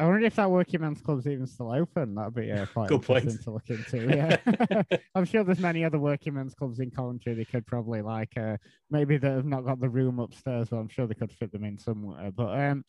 [0.00, 2.14] I wonder if that working men's club's even still open.
[2.14, 3.42] That'd be uh, quite Good interesting point.
[3.42, 4.16] to look into.
[4.16, 7.34] Yeah, I'm sure there's many other working men's clubs in Coventry.
[7.34, 8.58] They could probably like uh,
[8.90, 11.78] maybe they've not got the room upstairs, but I'm sure they could fit them in
[11.78, 12.30] somewhere.
[12.30, 12.84] But um,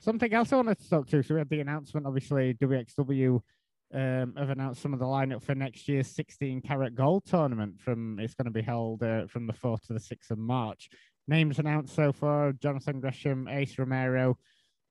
[0.00, 1.22] something else I wanted to talk to.
[1.22, 2.06] So we had the announcement.
[2.06, 3.40] Obviously, WXW
[3.92, 7.78] um, have announced some of the lineup for next year's 16 carat gold tournament.
[7.78, 10.88] From it's going to be held uh, from the 4th to the 6th of March.
[11.28, 14.38] Names announced so far: Jonathan Gresham, Ace Romero.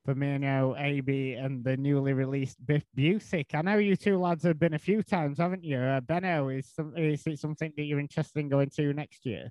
[0.07, 3.53] Fuminori, Abe, and the newly released Biff Busick.
[3.53, 5.77] I know you two lads have been a few times, haven't you?
[5.77, 9.49] Uh, Benno, is, some, is it something that you're interested in going to next year?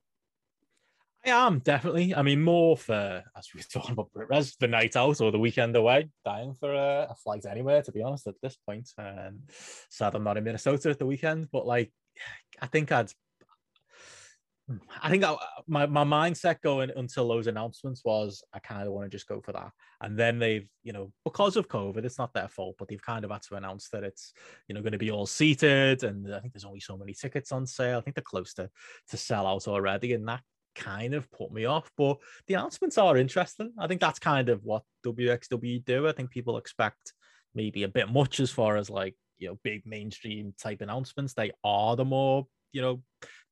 [1.24, 2.14] I am definitely.
[2.14, 5.38] I mean, more for as we were talking about Res, the night out or the
[5.38, 6.10] weekend away.
[6.24, 8.26] Dying for a, a flight anywhere, to be honest.
[8.26, 9.40] At this point, um,
[9.88, 11.92] sad I'm not in Minnesota at the weekend, but like,
[12.60, 13.12] I think I'd
[15.02, 18.92] I think I, uh, my my mindset going until those announcements was I kind of
[18.92, 19.70] want to just go for that,
[20.00, 23.24] and then they've you know because of COVID, it's not their fault, but they've kind
[23.24, 24.32] of had to announce that it's
[24.68, 27.52] you know going to be all seated, and I think there's only so many tickets
[27.52, 27.98] on sale.
[27.98, 28.70] I think they're close to
[29.08, 30.42] to sell out already, and that
[30.74, 31.90] kind of put me off.
[31.96, 33.72] But the announcements are interesting.
[33.78, 36.08] I think that's kind of what WXW do.
[36.08, 37.12] I think people expect
[37.54, 41.34] maybe a bit much as far as like you know big mainstream type announcements.
[41.34, 43.02] They are the more you know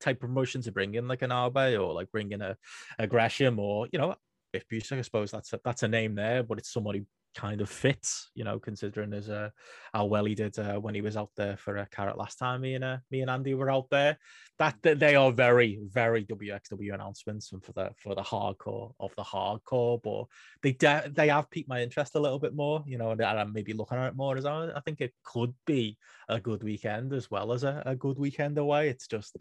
[0.01, 2.56] type promotion to bring in like an Abe or like bring in a,
[2.98, 4.14] a Gresham or you know
[4.52, 7.05] if Busick, I suppose that's a, that's a name there, but it's somebody
[7.36, 9.51] kind of fits, you know, considering as uh,
[9.94, 12.62] how well he did uh, when he was out there for a Carat last time.
[12.62, 14.18] Me and uh, me and Andy were out there.
[14.59, 19.14] That, that they are very very WXW announcements and for the for the hardcore of
[19.16, 20.27] the hardcore, but
[20.62, 23.52] they de- they have piqued my interest a little bit more, you know, and I'm
[23.52, 25.97] maybe looking at it more as I, I think it could be
[26.28, 28.89] a good weekend as well as a, a good weekend away.
[28.89, 29.36] It's just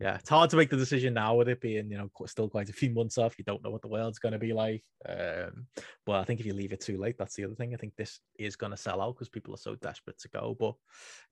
[0.00, 2.68] yeah, it's hard to make the decision now with it being, you know, still quite
[2.68, 3.36] a few months off.
[3.36, 4.84] You don't know what the world's going to be like.
[5.08, 5.66] Um,
[6.06, 7.74] but I think if you leave it too late, that's the other thing.
[7.74, 10.56] I think this is going to sell out because people are so desperate to go.
[10.58, 10.74] But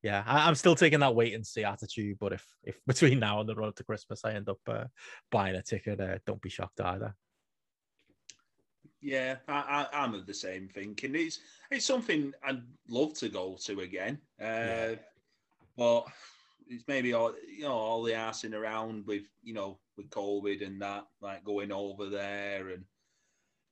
[0.03, 2.17] yeah, I, am still taking that wait and see attitude.
[2.19, 4.85] But if if between now and the run up to Christmas I end up uh,
[5.31, 7.15] buying a ticket, uh, don't be shocked either.
[9.01, 11.15] Yeah, I, I, am of the same thinking.
[11.15, 11.39] It's
[11.71, 14.19] it's something I'd love to go to again.
[14.41, 14.95] Uh, yeah.
[15.77, 16.07] But
[16.69, 20.81] it's maybe all you know all the assing around with you know with COVID and
[20.83, 22.85] that, like going over there and.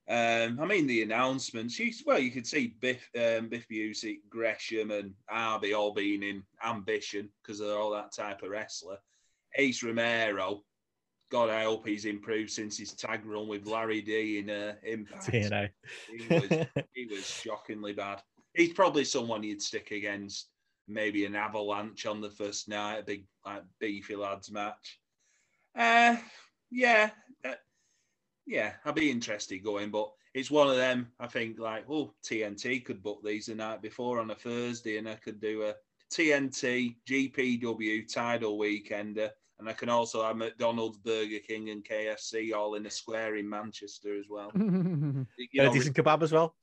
[0.07, 1.79] Um, I mean the announcements.
[1.79, 6.43] You, well, you could see Biff, um, Biff Busick, Gresham, and Abe all being in
[6.63, 8.99] ambition because they're all that type of wrestler.
[9.55, 10.61] Ace Romero,
[11.31, 15.27] God, I hope he's improved since his tag run with Larry D in uh, Impact.
[15.27, 15.69] TNA.
[16.07, 18.21] He was, he was shockingly bad.
[18.53, 20.49] He's probably someone you'd stick against
[20.87, 24.99] maybe an avalanche on the first night, a big like beefy lads match.
[25.77, 26.15] Uh,
[26.71, 27.09] yeah,
[27.43, 27.53] uh,
[28.45, 31.07] yeah, I'd be interested going, but it's one of them.
[31.19, 35.09] I think like, oh, TNT could book these the night before on a Thursday, and
[35.09, 35.73] I could do a
[36.11, 39.29] TNT GPW title weekender,
[39.59, 43.49] and I can also have McDonald's, Burger King, and KFC all in a square in
[43.49, 44.51] Manchester as well.
[44.55, 45.25] you
[45.55, 46.55] know, a decent kebab as well.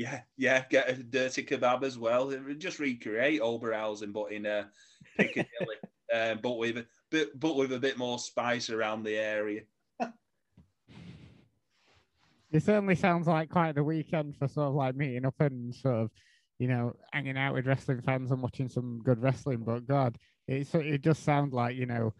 [0.00, 2.32] Yeah, yeah, get a dirty kebab as well.
[2.56, 4.70] Just recreate Oberhausen, but in a
[5.18, 5.76] Piccadilly,
[6.10, 9.60] uh, but with a bit, but with a bit more spice around the area.
[12.50, 15.96] it certainly sounds like quite the weekend for sort of like meeting up and sort
[15.96, 16.10] of,
[16.58, 19.64] you know, hanging out with wrestling fans and watching some good wrestling.
[19.66, 20.16] But God,
[20.48, 22.14] it it does sound like you know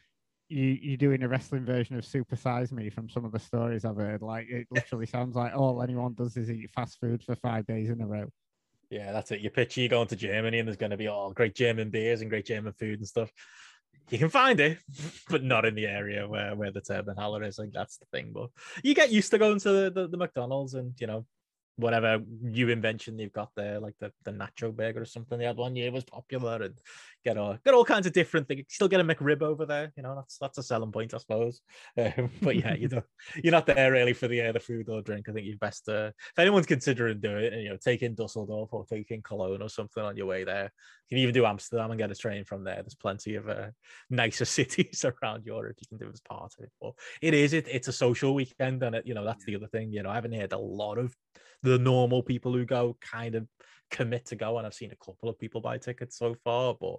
[0.51, 3.85] you you doing a wrestling version of Super Size Me from some of the stories
[3.85, 4.20] I've heard.
[4.20, 7.90] Like it literally sounds like all anyone does is eat fast food for five days
[7.90, 8.28] in a row.
[8.90, 9.40] Yeah, that's it.
[9.40, 12.20] You pitch you going to Germany and there's going to be all great German beers
[12.20, 13.31] and great German food and stuff.
[14.10, 14.78] You can find it,
[15.31, 17.59] but not in the area where, where the Turbinenhalle is.
[17.59, 18.32] Like that's the thing.
[18.35, 18.51] But
[18.82, 21.24] you get used to going to the, the, the McDonald's and you know
[21.81, 25.57] whatever new invention they've got there, like the, the nacho burger or something they had
[25.57, 26.74] one year was popular and
[27.24, 28.65] get all get all kinds of different things.
[28.69, 31.61] Still get a McRib over there, you know, that's that's a selling point, I suppose.
[31.98, 33.05] Um, but yeah, you don't
[33.43, 35.28] you're not there really for the uh, the food or drink.
[35.28, 38.73] I think you're best uh, if anyone's considering doing it, you know, take in Dusseldorf
[38.73, 40.73] or take in Cologne or something on your way there.
[41.09, 42.77] You can even do Amsterdam and get a train from there.
[42.77, 43.69] There's plenty of uh,
[44.11, 46.70] nicer cities around Europe you can do as part of it.
[46.81, 49.66] But it is it, it's a social weekend, and it, you know that's the other
[49.66, 49.93] thing.
[49.93, 51.15] You know, I haven't heard a lot of
[51.62, 53.47] the normal people who go kind of
[53.91, 56.97] commit to go, and I've seen a couple of people buy tickets so far, but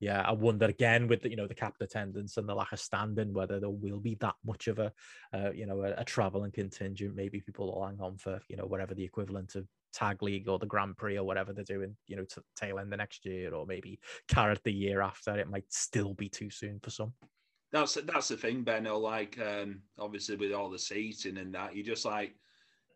[0.00, 2.80] yeah, I wonder again with the, you know the capped attendance and the lack of
[2.80, 4.92] standing whether there will be that much of a
[5.34, 7.14] uh, you know a, a traveling contingent.
[7.14, 10.58] Maybe people will hang on for you know whatever the equivalent of tag league or
[10.58, 13.52] the Grand Prix or whatever they're doing, you know, to tail end the next year
[13.54, 15.38] or maybe Carat the year after.
[15.38, 17.12] It might still be too soon for some.
[17.72, 18.98] That's that's the thing, Benno.
[18.98, 22.34] Like um, obviously with all the seating and that, you just like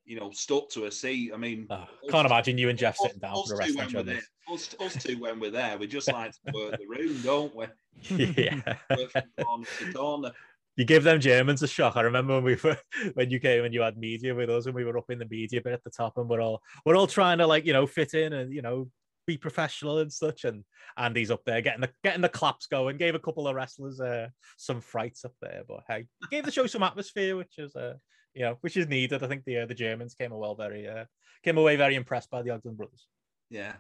[0.05, 1.33] you know, stuck to a seat.
[1.33, 4.21] I mean, oh, can't imagine you and Jeff sitting down for the rest of the
[4.53, 7.67] us, us two, when we're there, we just like to work the room, don't we?
[8.37, 8.61] Yeah.
[10.77, 11.97] you give them Germans a shock.
[11.97, 12.77] I remember when we were
[13.15, 15.27] when you came and you had media with us, and we were up in the
[15.27, 17.87] media bit at the top, and we're all we're all trying to like you know
[17.87, 18.89] fit in and you know
[19.27, 20.45] be professional and such.
[20.45, 20.65] And
[20.99, 22.97] Andy's up there getting the getting the claps going.
[22.97, 26.67] Gave a couple of wrestlers uh, some frights up there, but hey, gave the show
[26.67, 27.95] some atmosphere, which is uh,
[28.35, 29.23] you know, which is needed.
[29.23, 31.05] I think the uh, the Germans came away very uh,
[31.43, 33.07] came away very impressed by the Ogden brothers.
[33.51, 33.75] Yeah,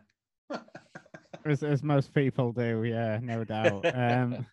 [1.44, 2.84] as, as most people do.
[2.84, 3.84] Yeah, no doubt.
[3.94, 4.46] Um,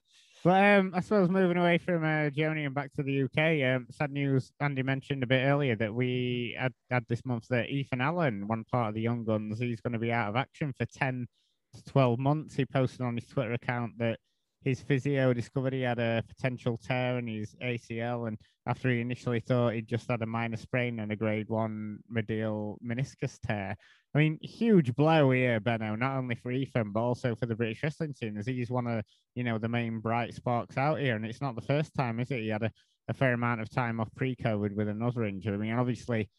[0.44, 3.86] but um, I suppose moving away from uh, Germany and back to the UK, um,
[3.92, 4.52] sad news.
[4.60, 8.64] Andy mentioned a bit earlier that we had, had this month that Ethan Allen, one
[8.72, 11.28] part of the Young Guns, he's going to be out of action for ten
[11.76, 12.56] to twelve months.
[12.56, 14.18] He posted on his Twitter account that
[14.64, 19.40] his physio discovered he had a potential tear in his ACL, and after he initially
[19.40, 23.76] thought he'd just had a minor sprain and a grade one medial meniscus tear.
[24.14, 27.82] I mean, huge blow here, Benno, not only for Ethan, but also for the British
[27.82, 29.04] wrestling scene, as he's one of,
[29.36, 31.16] you know, the main bright sparks out here.
[31.16, 32.42] And it's not the first time, is it?
[32.42, 32.72] He had a,
[33.08, 35.54] a fair amount of time off pre-COVID with another injury.
[35.54, 36.30] I mean, obviously,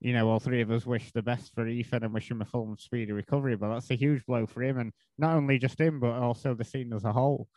[0.00, 2.44] you know, all three of us wish the best for Ethan and wish him a
[2.44, 3.56] full and speedy recovery.
[3.56, 6.64] But that's a huge blow for him, and not only just him, but also the
[6.64, 7.48] scene as a whole.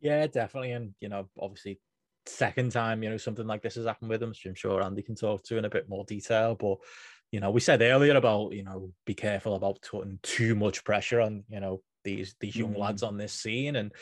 [0.00, 0.72] Yeah, definitely.
[0.72, 1.80] And, you know, obviously,
[2.26, 5.02] second time, you know, something like this has happened with him, which I'm sure Andy
[5.02, 6.54] can talk to in a bit more detail.
[6.54, 6.78] But,
[7.32, 11.20] you know, we said earlier about, you know, be careful about putting too much pressure
[11.20, 12.78] on, you know, these these young mm.
[12.78, 13.76] lads on this scene.
[13.76, 13.92] And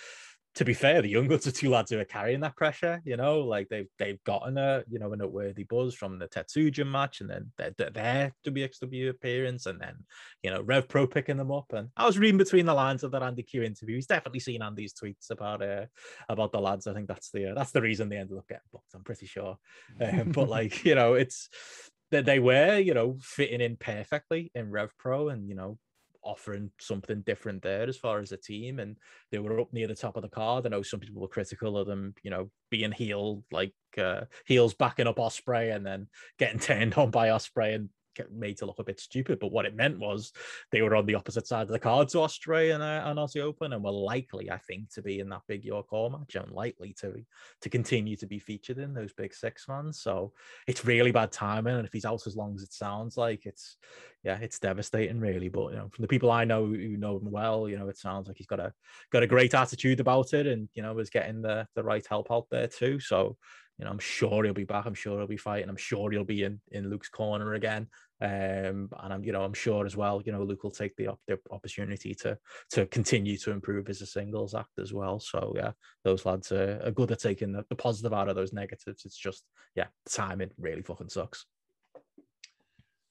[0.54, 3.16] to be fair, the young ones are two lads who are carrying that pressure, you
[3.16, 7.20] know, like they've they've gotten a you know a noteworthy buzz from the Tetsujin match,
[7.20, 9.96] and then their, their WXW appearance, and then
[10.42, 11.72] you know Rev Pro picking them up.
[11.72, 13.96] And I was reading between the lines of that Andy Q interview.
[13.96, 15.86] He's definitely seen Andy's tweets about uh
[16.28, 16.86] about the lads.
[16.86, 18.94] I think that's the uh, that's the reason they ended up getting booked.
[18.94, 19.56] I'm pretty sure.
[20.00, 21.48] Um, but like you know, it's
[22.12, 25.78] that they were you know fitting in perfectly in Rev Pro, and you know
[26.24, 28.78] offering something different there as far as a team.
[28.78, 28.96] And
[29.30, 30.66] they were up near the top of the card.
[30.66, 34.74] I know some people were critical of them, you know, being heel, like uh, heels
[34.74, 37.88] backing up Ospreay and then getting turned on by Ospreay and
[38.30, 39.38] made to look a bit stupid.
[39.38, 40.32] But what it meant was
[40.70, 43.40] they were on the opposite side of the card to Australia and, uh, and Aussie
[43.40, 46.50] Open, and were likely, I think, to be in that big York Hall match and
[46.50, 47.14] likely to
[47.60, 50.00] to continue to be featured in those big six ones.
[50.00, 50.32] So
[50.66, 53.76] it's really bad timing, and if he's out as long as it sounds like, it's
[54.22, 55.48] yeah, it's devastating, really.
[55.48, 57.98] But you know, from the people I know who know him well, you know, it
[57.98, 58.72] sounds like he's got a
[59.12, 62.30] got a great attitude about it, and you know, is getting the the right help
[62.30, 63.00] out there too.
[63.00, 63.36] So
[63.78, 64.86] you know, I'm sure he'll be back.
[64.86, 65.68] I'm sure he'll be fighting.
[65.68, 67.88] I'm sure he'll be in in Luke's corner again.
[68.20, 70.22] Um, and I'm, you know, I'm sure as well.
[70.24, 72.38] You know, Luke will take the, op- the opportunity to
[72.70, 75.18] to continue to improve as a singles act as well.
[75.18, 75.72] So yeah,
[76.04, 79.04] those lads are, are good at taking the, the positive out of those negatives.
[79.04, 81.46] It's just yeah, the timing really fucking sucks.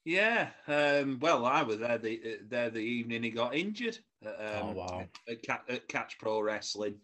[0.05, 3.97] Yeah, um, well, I was there the uh, there the evening he got injured.
[4.25, 4.31] Um,
[4.61, 5.05] oh wow!
[5.29, 6.95] At, at Catch Pro Wrestling.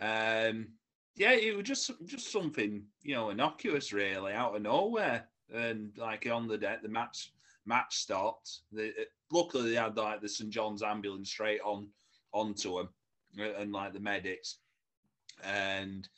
[0.00, 0.68] Um,
[1.16, 6.26] yeah, it was just just something you know innocuous, really, out of nowhere, and like
[6.30, 7.32] on the deck, the match
[7.68, 8.60] match stopped.
[8.72, 8.92] The,
[9.30, 11.88] luckily, they had like the St John's ambulance straight on
[12.32, 12.88] onto him,
[13.38, 14.56] uh, and like the medics,
[15.44, 16.08] and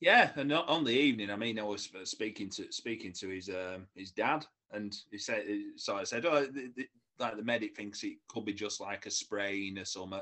[0.00, 3.86] yeah, and on the evening, I mean, I was speaking to speaking to his um,
[3.96, 5.44] his dad, and he said,
[5.76, 6.88] so I said, oh, the, the,
[7.18, 10.20] like the medic thinks it could be just like a sprain or something,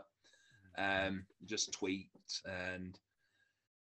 [0.77, 2.98] um, just tweaked, and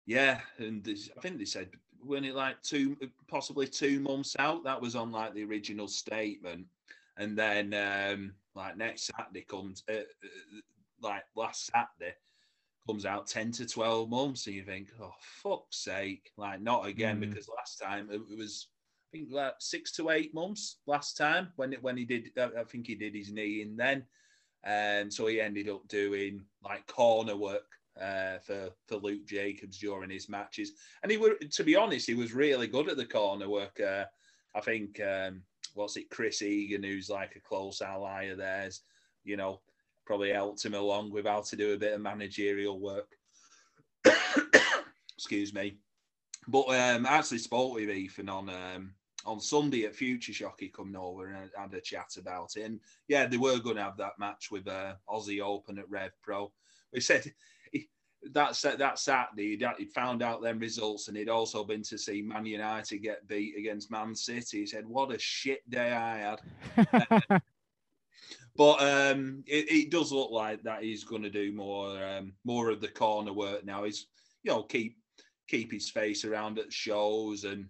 [0.06, 0.86] yeah, and
[1.16, 1.70] I think they said
[2.04, 2.96] when it like two,
[3.28, 4.64] possibly two months out.
[4.64, 6.66] That was on like the original statement,
[7.16, 10.60] and then um, like next Saturday comes, uh, uh,
[11.02, 12.14] like last Saturday
[12.88, 17.18] comes out 10 to 12 months and you think oh fuck's sake like not again
[17.18, 17.28] mm.
[17.28, 18.68] because last time it, was
[19.12, 22.64] i think like six to eight months last time when it when he did i
[22.64, 24.02] think he did his knee in then
[24.64, 27.66] and so he ended up doing like corner work
[28.00, 30.72] uh, for for Luke Jacobs during his matches,
[31.02, 33.80] and he were to be honest, he was really good at the corner work.
[33.80, 34.04] Uh,
[34.54, 35.42] I think um,
[35.74, 38.82] what's it, Chris Egan, who's like a close ally of theirs,
[39.24, 39.60] you know,
[40.04, 43.16] probably helped him along with how to do a bit of managerial work.
[45.16, 45.78] Excuse me,
[46.46, 48.94] but um, I actually spoke with Ethan on um,
[49.26, 50.60] on Sunday at Future Shock.
[50.60, 53.82] He come over and had a chat about it, and yeah, they were going to
[53.82, 56.52] have that match with uh, Aussie Open at Rev Pro.
[56.92, 57.30] We said
[58.32, 62.22] that's that Saturday, he'd, he'd found out them results, and he'd also been to see
[62.22, 64.60] Man United get beat against Man City.
[64.60, 67.20] He said, "What a shit day I had."
[68.56, 72.70] but um, it, it, does look like that he's going to do more um, more
[72.70, 73.84] of the corner work now.
[73.84, 74.06] He's
[74.42, 74.96] you know keep
[75.48, 77.68] keep his face around at shows and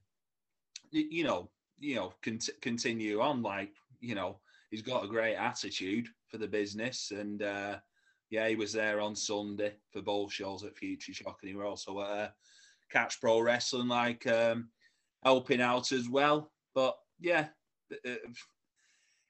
[0.91, 4.41] you know you know cont- continue on like you know
[4.71, 7.43] he's got a great attitude for the business and.
[7.43, 7.77] Uh,
[8.31, 11.67] yeah, he was there on Sunday for both shows at Future Shock, and he was
[11.67, 12.29] also at uh,
[12.91, 14.69] Catch Pro Wrestling, like um,
[15.25, 16.53] helping out as well.
[16.75, 17.49] But yeah,
[18.07, 18.15] uh,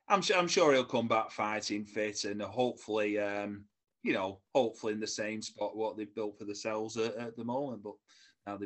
[0.08, 3.64] I'm sure I'm sure he'll come back fighting fit, and hopefully, um,
[4.02, 7.44] you know, hopefully in the same spot what they've built for themselves at, at the
[7.44, 7.82] moment.
[7.82, 7.94] But
[8.46, 8.58] now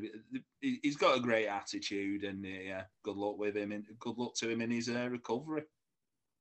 [0.61, 4.35] he's got a great attitude, and uh, yeah, good luck with him, and good luck
[4.37, 5.65] to him in his uh, recovery.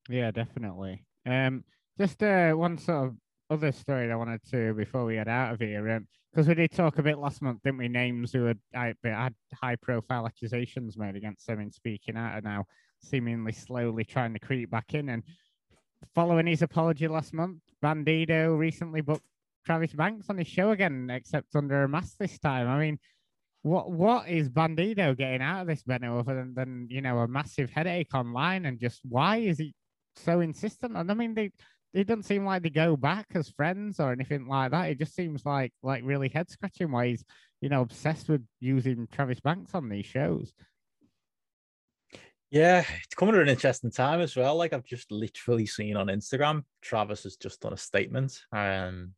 [0.08, 1.04] Yeah, definitely.
[1.26, 1.64] Um,
[2.00, 3.16] just uh, one sort of
[3.52, 5.84] other story I wanted to before we get out of here,
[6.32, 7.90] because um, we did talk a bit last month, didn't we?
[7.90, 8.60] Names who had,
[9.04, 12.66] had high profile accusations made against them in speaking out are now
[13.02, 15.10] seemingly slowly trying to creep back in.
[15.10, 15.24] And
[16.16, 19.26] following his apology last month, Bandido recently booked
[19.66, 22.70] Travis Banks on his show again, except under a mask this time.
[22.70, 23.00] I mean,
[23.64, 27.28] what what is Bandido getting out of this, Benno, other than, than you know a
[27.28, 28.66] massive headache online?
[28.66, 29.76] And just why is he
[30.16, 30.96] so insistent?
[30.96, 31.52] And I mean, they
[31.94, 34.90] it doesn't seem like they go back as friends or anything like that.
[34.90, 37.24] It just seems like like really head scratching why he's
[37.62, 40.54] you know obsessed with using Travis Banks on these shows.
[42.50, 44.56] Yeah, it's coming at an interesting time as well.
[44.58, 49.14] Like I've just literally seen on Instagram, Travis has just done a statement, um,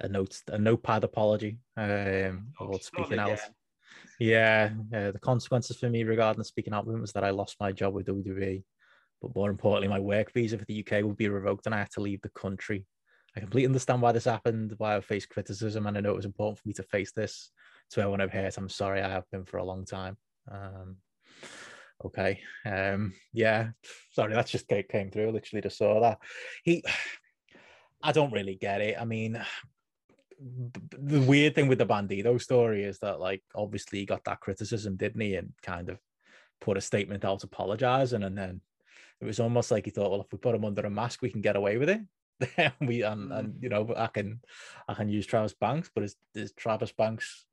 [0.00, 3.32] a note, a notepad apology, um, Oh, about speaking out.
[3.34, 3.54] again.
[4.18, 7.94] Yeah, uh, the consequences for me regarding speaking out was that I lost my job
[7.94, 8.64] with WWE,
[9.22, 11.90] but more importantly, my work visa for the UK would be revoked and I had
[11.92, 12.84] to leave the country.
[13.36, 16.26] I completely understand why this happened, why I faced criticism, and I know it was
[16.26, 17.50] important for me to face this.
[17.92, 20.16] To everyone I've hurt, I'm sorry I have been for a long time.
[20.50, 20.96] Um,
[22.04, 23.70] okay, um, yeah,
[24.10, 25.30] sorry, that's just came through.
[25.30, 26.18] Literally just saw that.
[26.64, 26.84] He,
[28.02, 28.96] I don't really get it.
[29.00, 29.40] I mean,
[30.38, 34.96] the weird thing with the Bandido story is that, like, obviously he got that criticism,
[34.96, 35.36] didn't he?
[35.36, 35.98] And kind of
[36.60, 38.60] put a statement out apologizing, and then
[39.22, 41.30] it was almost like he thought, well, if we put him under a mask, we
[41.30, 42.00] can get away with it.
[42.80, 43.38] We and, Mm.
[43.38, 44.40] and you know, I can
[44.88, 47.46] I can use Travis Banks, but is, is Travis Banks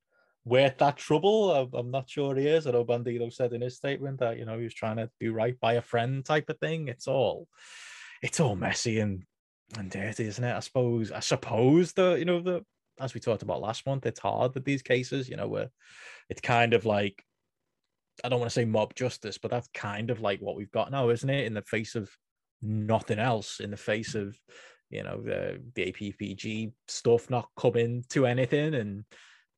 [0.45, 1.51] worth that trouble?
[1.51, 2.65] I'm, I'm not sure he is.
[2.65, 5.31] I know Bandido said in his statement that you know he was trying to do
[5.31, 6.87] right by a friend type of thing.
[6.87, 7.47] It's all
[8.23, 9.23] it's all messy and
[9.77, 10.55] and dirty, isn't it?
[10.55, 11.11] I suppose.
[11.11, 12.65] I suppose the you know the
[12.99, 15.29] as we talked about last month, it's hard with these cases.
[15.29, 15.69] You know, where
[16.29, 17.23] it's kind of like
[18.23, 20.91] I don't want to say mob justice, but that's kind of like what we've got
[20.91, 21.45] now, isn't it?
[21.45, 22.09] In the face of
[22.61, 24.37] nothing else, in the face of
[24.89, 29.05] you know the the APPG stuff not coming to anything, and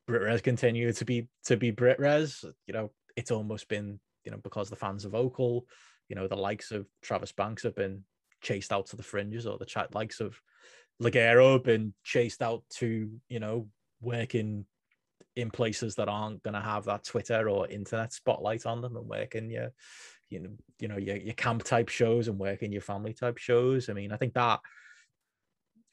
[0.09, 2.43] BritWres continue to be to be BritWres.
[2.67, 5.65] You know, it's almost been you know because the fans are vocal.
[6.09, 8.03] You know, the likes of Travis Banks have been
[8.41, 10.39] chased out to the fringes, or the chat likes of
[11.01, 13.67] Ligero have been chased out to you know
[14.01, 14.65] working in
[15.51, 19.49] places that aren't going to have that Twitter or internet spotlight on them and working
[19.49, 19.71] your
[20.29, 20.49] you know
[20.79, 23.89] you know your, your camp type shows and working your family type shows.
[23.89, 24.59] I mean, I think that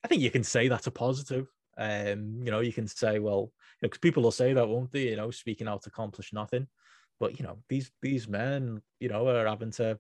[0.05, 1.49] I think you can say that's a positive.
[1.77, 5.11] Um, you know, you can say, well, because people will say that, won't they?
[5.11, 6.67] You know, speaking out accomplish nothing.
[7.21, 9.99] But you know, these these men, you know, are having to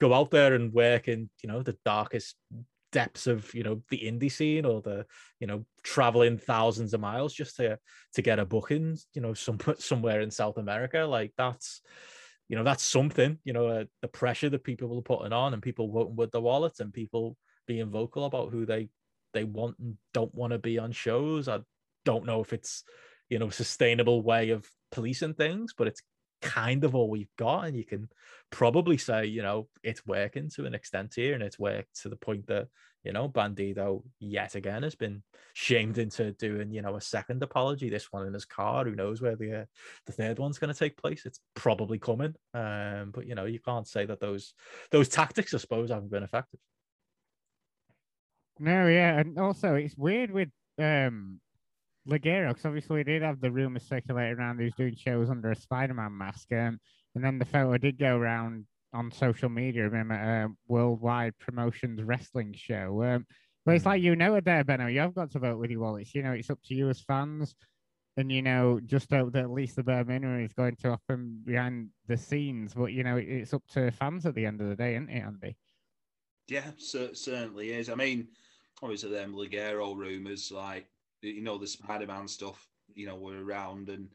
[0.00, 2.36] go out there and work in, you know, the darkest
[2.92, 5.04] depths of you know the indie scene or the
[5.40, 7.78] you know traveling thousands of miles just to
[8.14, 11.00] to get a booking you know some somewhere in south america.
[11.00, 11.80] Like that's
[12.48, 15.62] you know that's something you know uh, the pressure that people are putting on and
[15.62, 17.36] people voting with their wallets and people
[17.66, 18.88] being vocal about who they
[19.32, 21.48] they want and don't want to be on shows.
[21.48, 21.60] I
[22.04, 22.84] don't know if it's
[23.28, 26.02] you know a sustainable way of policing things but it's
[26.42, 28.08] kind of all we've got and you can
[28.50, 32.16] probably say you know it's working to an extent here and it's worked to the
[32.16, 32.68] point that
[33.04, 35.22] you know Bandido yet again has been
[35.54, 39.22] shamed into doing you know a second apology this one in his car who knows
[39.22, 39.64] where the uh,
[40.06, 42.34] the third one's going to take place it's probably coming.
[42.54, 44.54] Um but you know you can't say that those
[44.90, 46.60] those tactics i suppose haven't been effective.
[48.58, 51.40] No, yeah, and also it's weird with um
[52.08, 55.50] Ligero because obviously he did have the rumors circulating around he was doing shows under
[55.50, 56.78] a Spider-Man mask, um,
[57.14, 61.38] and then the photo did go around on social media of him at a worldwide
[61.38, 63.02] promotions wrestling show.
[63.02, 63.26] Um,
[63.64, 63.86] but it's Mm.
[63.86, 64.86] like you know it there, Benno.
[64.88, 66.14] You have got to vote with your wallets.
[66.14, 67.54] You know, it's up to you as fans.
[68.18, 71.40] And you know, just hope that at least the bare minimum is going to happen
[71.46, 72.74] behind the scenes.
[72.74, 75.20] But you know, it's up to fans at the end of the day, isn't it,
[75.22, 75.56] Andy?
[76.48, 77.88] Yeah, cer- certainly is.
[77.88, 78.28] I mean,
[78.82, 80.88] obviously, them Ligero rumors, like
[81.22, 84.08] you know, the Spider-Man stuff, you know, were around, and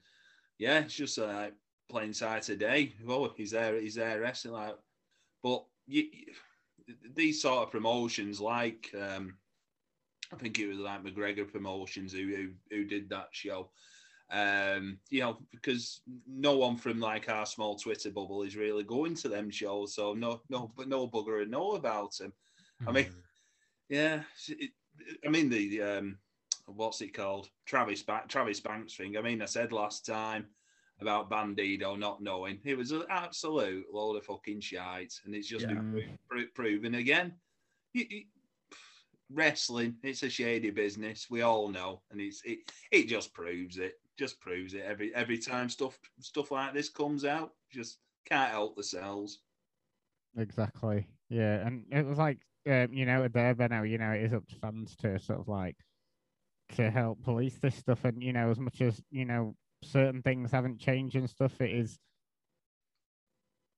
[0.58, 1.54] yeah, it's just uh, like
[1.90, 2.94] plain sight today.
[3.08, 4.54] Oh, he's there, he's there wrestling.
[4.54, 4.76] Like,
[5.44, 6.34] but you, you-
[7.16, 9.38] these sort of promotions, like um,
[10.32, 13.72] I think it was like McGregor Promotions who who, who did that show.
[14.30, 19.16] Um, you know, because no one from like our small Twitter bubble is really going
[19.16, 22.34] to them shows, so no, no, but no bugger would know about him.
[22.86, 23.08] I mean,
[23.90, 24.72] yeah, it,
[25.26, 26.18] I mean the um,
[26.68, 27.50] what's it called?
[27.66, 29.18] Travis ba- Travis Banks thing.
[29.18, 30.48] I mean, I said last time
[31.00, 35.68] about Bandido not knowing it was an absolute load of fucking shite, and it's just
[35.68, 35.92] been
[36.30, 37.34] pro- pro- proven again.
[37.94, 38.26] You- you-
[39.30, 41.30] wrestling, it's a shady business.
[41.30, 42.60] We all know, and it's it
[42.92, 43.94] it just proves it.
[44.18, 47.54] Just proves it every every time stuff stuff like this comes out.
[47.72, 49.40] Just can't help themselves.
[50.38, 51.08] Exactly.
[51.30, 54.46] Yeah, and it was like um, you know, there, now, you know, it is up
[54.48, 55.78] to fans to sort of like
[56.76, 60.52] to help police this stuff, and you know, as much as you know, certain things
[60.52, 61.98] haven't changed and stuff, it is.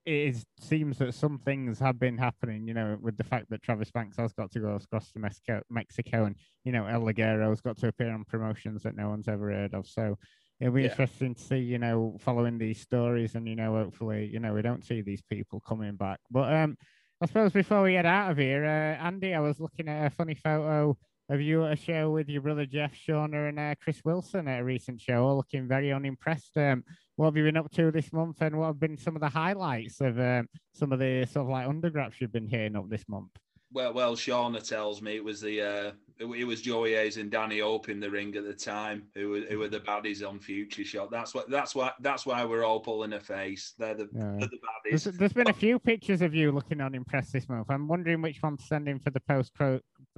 [0.06, 3.62] It is seems that some things have been happening, you know, with the fact that
[3.62, 7.62] Travis Banks has got to go across to Mexico, Mexico, and you know, El Ligero's
[7.62, 9.86] got to appear on promotions that no one's ever heard of.
[9.88, 10.18] So
[10.60, 10.90] it'll be Yeah.
[10.90, 14.62] interesting to see, you know, following these stories, and you know, hopefully, you know, we
[14.62, 16.20] don't see these people coming back.
[16.32, 16.78] But um,
[17.22, 20.10] I suppose before we get out of here, uh, Andy, I was looking at a
[20.16, 20.98] funny photo
[21.30, 24.62] of you at a show with your brother Jeff, Shauna, and uh, Chris Wilson at
[24.62, 26.58] a recent show, all looking very unimpressed.
[26.58, 26.84] Um,
[27.16, 29.30] what have you been up to this month, and what have been some of the
[29.30, 33.08] highlights of um, some of the sort of like undergraphs you've been hearing up this
[33.08, 33.30] month?
[33.72, 37.30] Well, well, Shauna tells me it was the uh, it, it was Joey Hayes and
[37.30, 40.40] Danny Hope in the ring at the time who were, who were the baddies on
[40.40, 41.12] Future Shock.
[41.12, 43.76] That's what that's why that's why we're all pulling a face.
[43.78, 44.38] They're the, Yeah.
[44.40, 44.58] they're the
[44.90, 45.18] There's, baddies.
[45.20, 47.68] there's been a few pictures of you looking unimpressed this month.
[47.70, 49.54] I'm wondering which one to send in for the post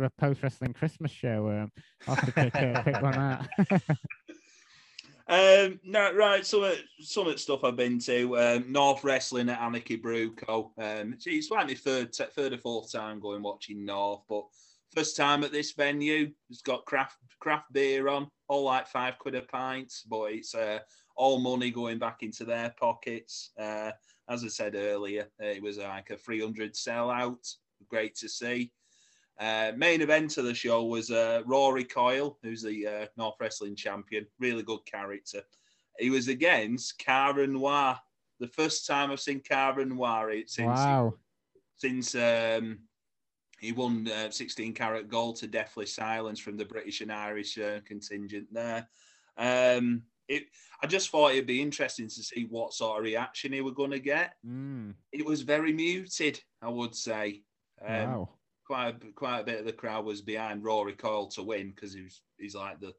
[0.02, 1.50] the post wrestling Christmas show.
[1.50, 1.72] Um,
[2.08, 3.48] I'll have to pick, uh, pick one out.
[5.28, 6.46] Um, no, right.
[6.46, 10.72] Some of, some of the stuff I've been to um, North Wrestling at Anarchy Brewco.
[10.78, 14.44] Um, it's, like my third, third or fourth time going watching North, but
[14.94, 16.32] first time at this venue.
[16.50, 20.80] It's got craft craft beer on, all like five quid a pint, but it's uh,
[21.16, 23.52] all money going back into their pockets.
[23.58, 23.92] Uh,
[24.30, 27.56] as I said earlier, it was like a 300 sellout.
[27.90, 28.72] Great to see.
[29.42, 33.76] Uh, main event of the show was uh, Rory Coyle, who's the uh, North Wrestling
[33.76, 34.28] champion.
[34.40, 35.42] Really good character.
[35.98, 38.00] He was against Cara Noir.
[38.40, 41.16] The first time I've seen Cara Noir since wow.
[41.76, 42.80] since um,
[43.60, 47.80] he won uh, 16 carat gold to Deathly Silence from the British and Irish uh,
[47.84, 48.88] contingent there.
[49.38, 50.44] Um, it,
[50.84, 53.92] I just thought it'd be interesting to see what sort of reaction he were going
[53.92, 54.36] to get.
[54.48, 57.42] Mm, It was very muted, I would say.
[57.84, 58.30] Um, wow.
[58.72, 61.94] Quite a, quite a bit of the crowd was behind Rory Coyle to win because
[61.94, 62.94] he's he's like the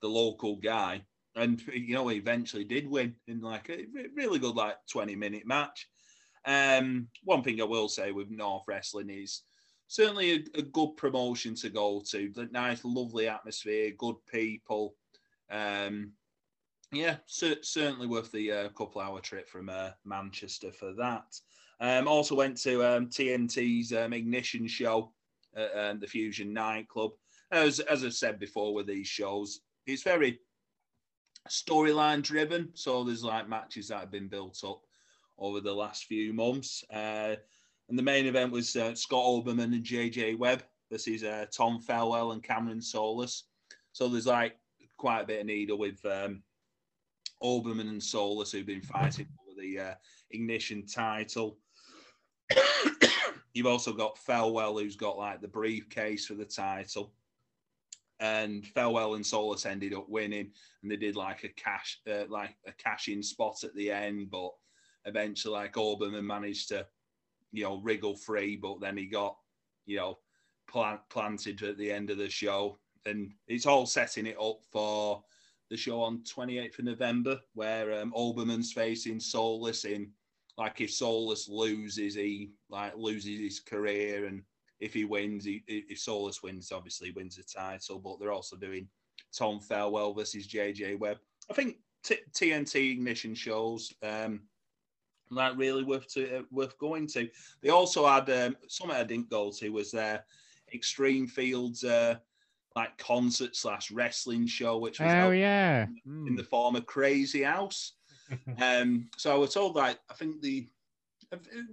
[0.00, 1.02] the local guy,
[1.36, 3.84] and you know he eventually did win in like a
[4.16, 5.86] really good like twenty minute match.
[6.46, 9.42] Um, one thing I will say with North Wrestling is
[9.86, 12.32] certainly a, a good promotion to go to.
[12.34, 14.94] The nice, lovely atmosphere, good people.
[15.50, 16.12] Um,
[16.90, 21.38] yeah, cer- certainly worth the uh, couple hour trip from uh, Manchester for that.
[21.80, 25.12] Um, also went to um, TNT's um, Ignition show
[25.56, 27.12] um, the Fusion nightclub.
[27.50, 30.38] As as I've said before with these shows, it's very
[31.48, 32.68] storyline driven.
[32.74, 34.82] So there's like matches that have been built up
[35.38, 36.84] over the last few months.
[36.92, 37.36] Uh,
[37.88, 40.62] and the main event was uh, Scott Oberman and JJ Webb.
[40.90, 43.44] Is uh, Tom Felwell and Cameron Solis.
[43.92, 44.56] So there's like
[44.96, 46.42] quite a bit of needle with um,
[47.42, 49.94] Oberman and Solis who've been fighting for the uh,
[50.30, 51.58] Ignition title.
[53.54, 57.12] You've also got Felwell, who's got like the briefcase for the title.
[58.20, 60.50] And Felwell and Solis ended up winning,
[60.82, 64.30] and they did like a cash, uh, like a cash-in spot at the end.
[64.30, 64.50] But
[65.04, 66.86] eventually, like Oberman managed to,
[67.52, 68.56] you know, wriggle free.
[68.56, 69.36] But then he got,
[69.86, 70.18] you know,
[70.68, 75.22] plant, planted at the end of the show, and it's all setting it up for
[75.70, 78.12] the show on 28th of November, where um,
[78.74, 80.10] facing Solus in
[80.58, 84.42] like if Solus loses, he like loses his career, and
[84.80, 87.98] if he wins, he, if Solus wins, obviously wins the title.
[88.00, 88.88] But they're also doing
[89.32, 91.18] Tom Farewell versus JJ Webb.
[91.50, 94.42] I think T- TNT Ignition shows um,
[95.30, 97.28] like really worth to uh, worth going to.
[97.62, 100.24] They also had um, something I didn't go to was their
[100.74, 102.16] Extreme Fields uh,
[102.74, 105.86] like concert slash wrestling show, which was Oh yeah.
[106.04, 106.36] in Mm.
[106.36, 107.94] the of Crazy House.
[108.62, 110.68] Um, so I was told that I think the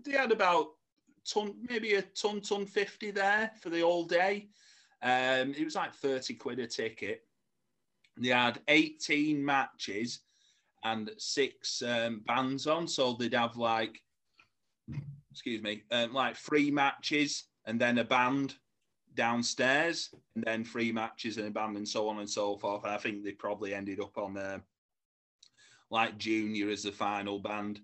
[0.04, 0.68] they had about
[1.26, 4.50] ton, maybe a ton, ton fifty there for the all day.
[5.02, 7.22] Um, it was like thirty quid a ticket.
[8.18, 10.22] They had eighteen matches
[10.84, 14.02] and six um, bands on, so they'd have like,
[15.32, 18.56] excuse me, um, like three matches and then a band
[19.16, 22.84] downstairs, and then three matches and a band, and so on and so forth.
[22.84, 24.60] And I think they probably ended up on uh,
[25.90, 27.80] like Junior as the final band,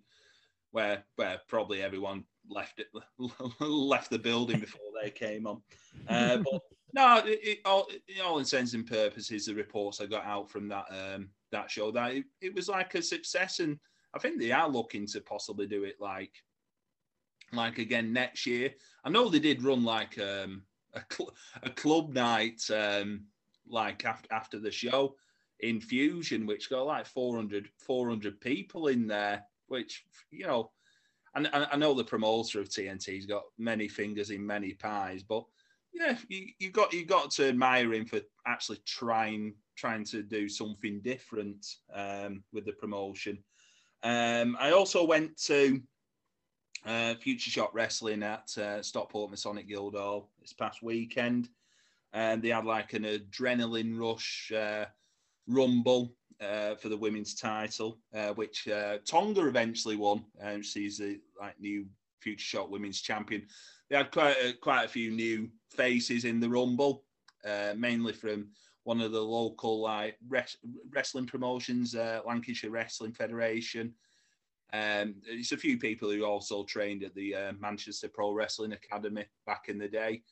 [0.72, 2.88] where where probably everyone left it
[3.60, 5.62] left the building before they came on.
[6.08, 6.62] Uh, but
[6.94, 10.68] no, it, it, all, in all intents and purposes, the reports I got out from
[10.70, 13.80] that um, that show that it, it was like a success, and
[14.14, 16.34] I think they are looking to possibly do it like
[17.54, 18.74] like again next year.
[19.04, 20.64] I know they did run like um,
[20.94, 21.34] a cl-
[21.64, 23.26] a club night um,
[23.68, 25.16] like after after the show
[25.62, 30.72] in Fusion, which got like 400, 400 people in there, which you know.
[31.34, 35.46] And, and I know the promoter of TNT's got many fingers in many pies, but
[35.94, 40.50] yeah, you, you got you got to admire him for actually trying trying to do
[40.50, 43.38] something different um, with the promotion.
[44.04, 45.82] Um, I also went to
[46.86, 51.50] uh, Future Shock Wrestling at uh, Stockport Masonic Guildhall this past weekend,
[52.14, 54.86] and they had like an adrenaline rush uh,
[55.48, 60.26] rumble uh, for the women's title, uh, which uh, Tonga eventually won.
[60.42, 61.86] Um, she's the like new
[62.20, 63.46] Future Shock Women's Champion.
[63.90, 67.04] They had quite a, quite a few new faces in the rumble,
[67.46, 68.50] uh, mainly from
[68.84, 70.58] one of the local like res-
[70.92, 73.94] wrestling promotions, uh, Lancashire Wrestling Federation.
[74.74, 79.26] Um, it's a few people who also trained at the uh, Manchester Pro Wrestling Academy
[79.46, 80.24] back in the day.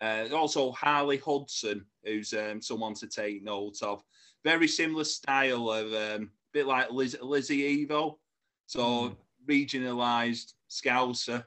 [0.00, 4.02] Uh, also, Harley Hudson, who's um, someone to take note of.
[4.44, 8.18] Very similar style of, um, bit like Liz, Lizzie Evo.
[8.66, 9.16] So, mm.
[9.48, 11.44] regionalised Scouser,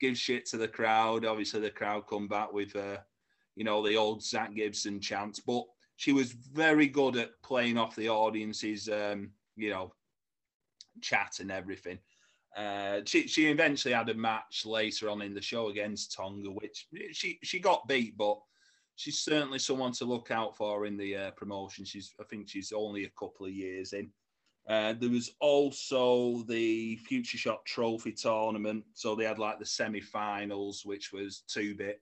[0.00, 1.24] gives shit to the crowd.
[1.24, 2.98] Obviously, the crowd come back with, uh,
[3.56, 5.40] you know, the old Zack Gibson chants.
[5.40, 5.64] But
[5.96, 9.94] she was very good at playing off the audience's, um, you know,
[11.00, 11.98] chat and everything.
[12.56, 16.86] Uh, she she eventually had a match later on in the show against Tonga, which
[17.12, 18.38] she she got beat, but
[18.96, 21.84] she's certainly someone to look out for in the uh, promotion.
[21.84, 24.10] She's I think she's only a couple of years in.
[24.68, 30.86] Uh, there was also the Future Shock Trophy tournament, so they had like the semi-finals,
[30.86, 32.00] which was two bit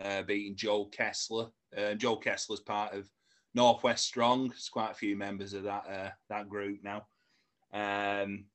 [0.00, 1.48] uh, beating Joe Kessler.
[1.76, 3.10] Uh, Joe Kessler's part of
[3.54, 4.48] Northwest Strong.
[4.48, 7.06] There's quite a few members of that uh, that group now.
[7.72, 8.46] Um,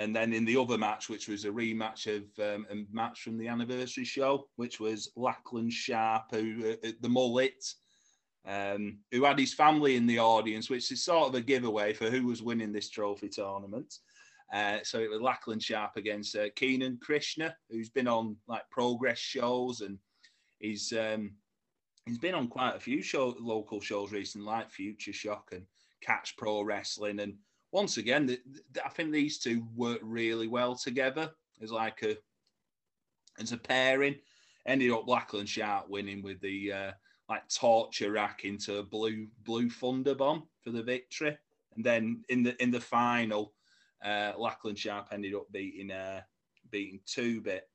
[0.00, 3.36] and then in the other match, which was a rematch of um, a match from
[3.36, 7.62] the anniversary show, which was Lachlan Sharp, who uh, the mullet,
[8.46, 12.08] um, who had his family in the audience, which is sort of a giveaway for
[12.08, 13.92] who was winning this trophy tournament.
[14.50, 19.18] Uh, so it was Lachlan Sharp against uh, Keenan Krishna, who's been on like progress
[19.18, 19.98] shows and
[20.60, 21.32] he's um,
[22.06, 25.66] he's been on quite a few show, local shows recently, like Future Shock and
[26.00, 27.34] Catch Pro Wrestling and
[27.72, 28.40] once again, the,
[28.72, 31.30] the, I think these two work really well together
[31.62, 32.16] as like a
[33.38, 34.16] as a pairing.
[34.66, 36.92] Ended up Lachlan Sharp winning with the uh,
[37.28, 41.36] like torture rack into a blue blue thunder bomb for the victory,
[41.76, 43.54] and then in the in the final,
[44.04, 44.32] uh,
[44.74, 46.20] Sharp ended up beating uh,
[46.70, 47.68] beating two bit.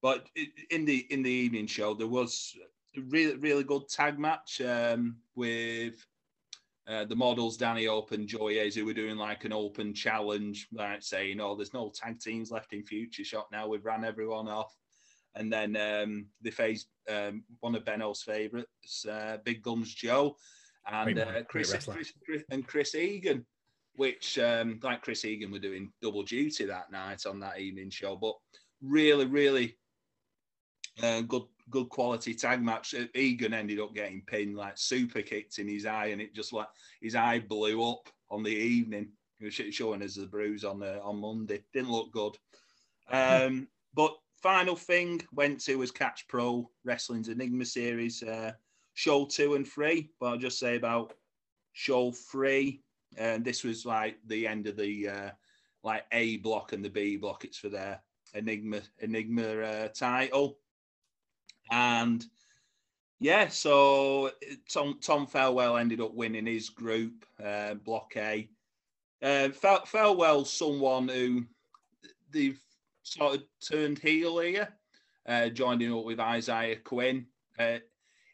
[0.00, 0.28] But
[0.70, 2.56] in the in the evening show, there was
[2.96, 6.06] a really really good tag match um, with
[6.88, 11.40] uh, the models Danny Open, Joyes, who were doing like an open challenge, like saying,
[11.40, 13.68] "Oh, there's no tag teams left in Future Shock now.
[13.68, 14.74] We've ran everyone off."
[15.34, 20.36] And then um, they faced um, one of Benno's favourites, uh, Big Guns Joe,
[20.90, 23.44] and uh, Chris, Chris, Chris, and Chris Egan,
[23.96, 28.16] which um, like Chris Egan were doing double duty that night on that evening show.
[28.16, 28.34] But
[28.82, 29.76] really, really
[31.02, 32.94] uh, good good quality tag match.
[32.94, 36.52] Uh, Egan ended up getting pinned, like super kicked in his eye, and it just
[36.52, 36.68] like
[37.00, 39.08] his eye blew up on the evening.
[39.40, 41.62] It was showing us the bruise on uh, on Monday.
[41.72, 42.36] Didn't look good.
[43.10, 48.52] Um, but final thing went to was Catch Pro Wrestling's Enigma series, uh,
[48.94, 50.10] show two and three.
[50.20, 51.14] But I'll just say about
[51.72, 52.82] show three,
[53.16, 55.30] and this was like the end of the uh,
[55.84, 57.44] like A block and the B block.
[57.44, 58.00] It's for their
[58.34, 60.58] Enigma Enigma uh, title.
[61.70, 62.24] And
[63.20, 64.30] yeah, so
[64.70, 68.48] Tom Tom Farewell ended up winning his group, uh, Block A.
[69.20, 69.48] Uh,
[70.44, 71.44] someone who
[72.30, 72.60] they've
[73.02, 74.68] sort of turned heel here,
[75.26, 77.26] uh, joining up with Isaiah Quinn.
[77.58, 77.78] Uh,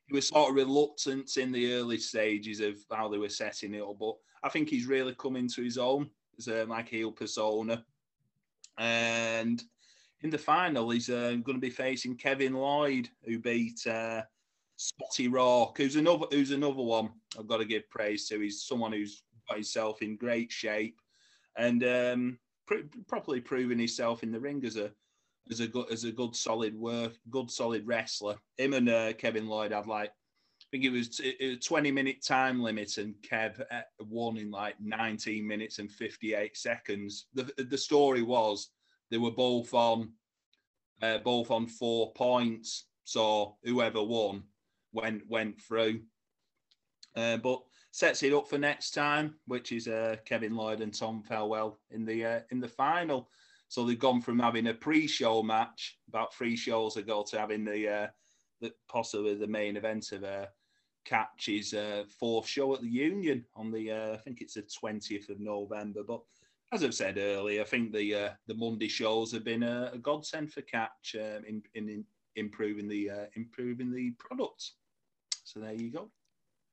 [0.07, 3.83] he was sort of reluctant in the early stages of how they were setting it
[3.83, 7.85] up, but I think he's really come into his own as a like heel persona.
[8.77, 9.63] And
[10.25, 14.23] in the final, he's uh, going to be facing Kevin Lloyd, who beat uh,
[14.77, 18.41] Spotty Rock, who's another who's another one I've got to give praise to.
[18.41, 20.99] He's someone who's got himself in great shape
[21.59, 24.91] and um, pr- properly proven himself in the ring as a
[25.51, 28.37] as a good as a good solid work, good solid wrestler.
[28.57, 32.63] Him and uh, Kevin Lloyd had like I think it was a 20 minute time
[32.63, 37.27] limit, and Kev uh, won in like 19 minutes and 58 seconds.
[37.35, 38.71] The the story was
[39.15, 40.11] they were both on
[41.01, 42.87] uh, both on four points.
[43.05, 44.43] So whoever won
[44.93, 46.01] went went through.
[47.15, 47.63] Uh, but
[47.93, 52.05] sets it up for next time, which is uh, Kevin Lloyd and Tom Farewell in
[52.05, 53.31] the uh, in the final.
[53.69, 57.89] So they've gone from having a pre-show match about three shows ago to having the,
[57.89, 58.07] uh,
[58.61, 60.47] the possibly the main event of uh,
[61.05, 65.29] Catch's uh, fourth show at the Union on the uh, I think it's the twentieth
[65.29, 66.03] of November.
[66.03, 66.23] But
[66.73, 69.99] as I've said earlier, I think the uh, the Monday shows have been a, a
[69.99, 72.05] godsend for Catch um, in, in, in
[72.37, 74.73] improving the uh, improving the product.
[75.45, 76.11] So there you go.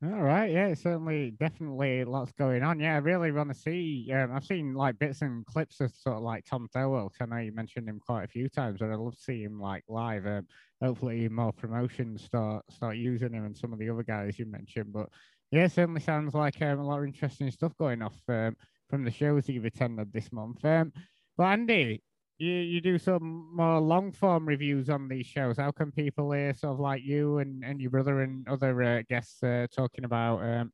[0.03, 2.80] All right, yeah, certainly, definitely lots going on.
[2.80, 4.11] Yeah, I really want to see.
[4.11, 7.11] Um, I've seen like bits and clips of sort of like Tom Farewell.
[7.22, 9.59] I know you mentioned him quite a few times, but I'd love to see him
[9.59, 10.26] like live.
[10.26, 10.47] Um,
[10.81, 14.91] hopefully, more promotions start start using him and some of the other guys you mentioned.
[14.91, 15.09] But
[15.51, 18.18] yeah, certainly sounds like um, a lot of interesting stuff going off.
[18.27, 18.55] Um,
[18.91, 20.63] from the shows you've attended this month.
[20.63, 20.91] Um,
[21.38, 22.03] but Andy,
[22.38, 25.57] you, you do some more long form reviews on these shows.
[25.57, 29.01] How can people hear sort of like you and, and your brother and other uh,
[29.09, 30.72] guests uh, talking about um,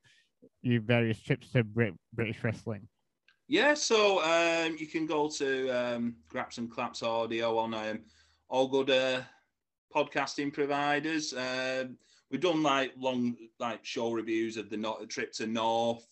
[0.62, 2.88] your various trips to Brit- British wrestling?
[3.46, 8.00] Yeah, so um, you can go to um, Graps and Claps Audio on um,
[8.48, 9.22] all good uh,
[9.94, 11.32] podcasting providers.
[11.32, 11.96] Um,
[12.30, 16.06] we've done like long like show reviews of the not- trip to North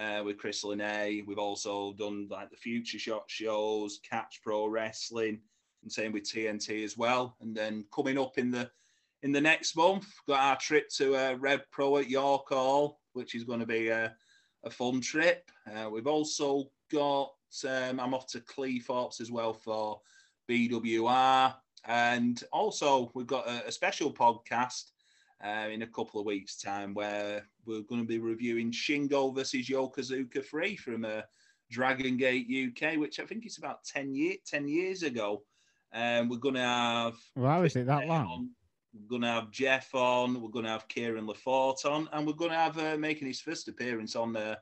[0.00, 1.22] uh, with Chris Linay.
[1.26, 5.40] We've also done like the Future Shock shows, Catch Pro Wrestling,
[5.82, 7.36] and same with TNT as well.
[7.40, 8.70] And then coming up in the
[9.22, 13.34] in the next month, got our trip to uh, Rev Pro at York Hall, which
[13.34, 14.14] is going to be a,
[14.64, 15.50] a fun trip.
[15.70, 17.32] Uh, we've also got
[17.68, 20.00] um, I'm off to Cleethorpes as well for
[20.48, 21.54] BWR,
[21.84, 24.92] and also we've got a, a special podcast
[25.44, 29.68] uh, in a couple of weeks' time where we're going to be reviewing Shingo versus
[29.68, 31.22] Yokosuka Free from uh,
[31.70, 35.42] Dragon Gate UK, which I think is about 10, year, 10 years ago.
[35.92, 37.14] And um, we're going to have.
[37.36, 38.26] Wow, is it that long?
[38.26, 38.50] On.
[38.92, 40.40] We're going to have Jeff on.
[40.40, 42.08] We're going to have Kieran Lafort on.
[42.12, 44.56] And we're going to have uh, making his first appearance on the uh,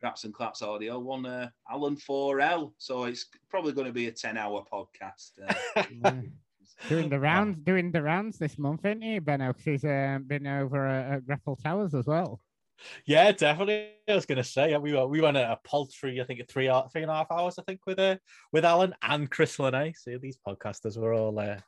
[0.00, 2.72] Graps and Claps audio one, uh, Alan 4L.
[2.78, 5.32] So it's probably going to be a 10 hour podcast.
[6.04, 6.12] Uh,
[6.88, 9.48] doing the rounds, doing the rounds this month, isn't he, Benno?
[9.48, 12.40] Because he's uh, been over at, at Grapple Towers as well.
[13.06, 13.88] Yeah, definitely.
[14.08, 17.10] I was gonna say we were we went a paltry, I think three three and
[17.10, 18.16] a half hours, I think, with uh,
[18.52, 19.94] with Alan and Chris Linay.
[19.94, 21.58] See these podcasters were all uh,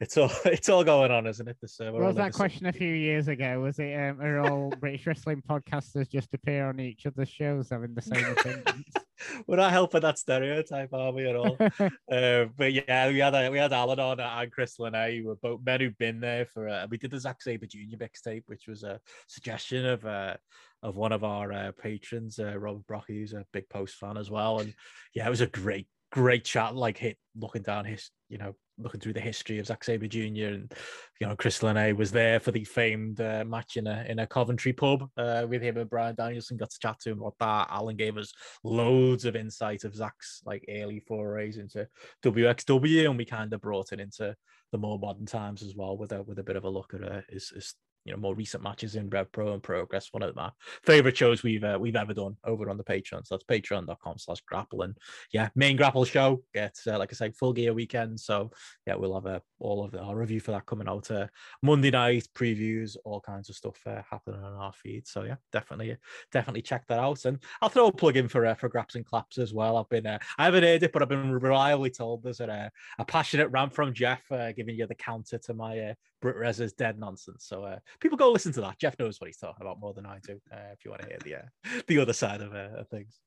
[0.00, 1.56] it's all it's all going on, isn't it?
[1.60, 3.60] This, uh, what was that question a few years ago?
[3.60, 7.94] Was it um, are all British wrestling podcasters just appear on each other's shows having
[7.94, 8.84] the same opinions?
[9.46, 11.56] we're not helping that stereotype, are we at all?
[11.60, 15.20] uh, but yeah, we had a, we had Alan on and Chris Linay.
[15.20, 16.68] We were both men who've been there for.
[16.68, 20.36] Uh, we did the Zack Sabre Junior mixtape, which was a suggestion of uh,
[20.82, 24.30] of one of our uh, patrons, uh, Robert Brocky, who's a big post fan as
[24.30, 24.60] well.
[24.60, 24.74] And
[25.14, 26.76] yeah, it was a great, great chat.
[26.76, 30.48] Like hit looking down his, you know, looking through the history of Zack Sabre Jr.
[30.48, 30.72] and
[31.20, 34.26] you know Chris Linay was there for the famed uh, match in a in a
[34.26, 36.56] Coventry pub uh, with him and Bryan Danielson.
[36.56, 37.74] Got to chat to him about that.
[37.74, 38.32] Alan gave us
[38.64, 41.86] loads of insight of Zack's like early forays into
[42.22, 44.34] WXW, and we kind of brought it into
[44.72, 47.02] the more modern times as well with a with a bit of a look at
[47.02, 47.74] uh, his, his
[48.06, 50.08] you know more recent matches in Rev Pro and Progress.
[50.12, 50.50] One of my
[50.84, 53.26] favorite shows we've uh, we've ever done over on the Patreon.
[53.26, 54.82] So that's patreon.com slash grapple.
[54.82, 54.96] And
[55.32, 58.18] yeah, main grapple show gets uh, like I say, full gear weekend.
[58.18, 58.50] So
[58.86, 61.26] yeah, we'll have uh, all of the, our review for that coming out uh,
[61.62, 65.06] Monday night, previews, all kinds of stuff uh, happening on our feed.
[65.06, 65.96] So yeah, definitely
[66.32, 67.24] definitely check that out.
[67.24, 69.76] And I'll throw a plug in for uh, for Graps and Claps as well.
[69.76, 73.04] I've been uh, I haven't heard it, but I've been reliably told there's a, a
[73.04, 77.44] passionate rant from Jeff uh, giving you the counter to my uh, BritWres's dead nonsense.
[77.46, 78.78] So uh, people go listen to that.
[78.78, 80.40] Jeff knows what he's talking about more than I do.
[80.52, 83.18] Uh, if you want to hear the uh, the other side of, uh, of things.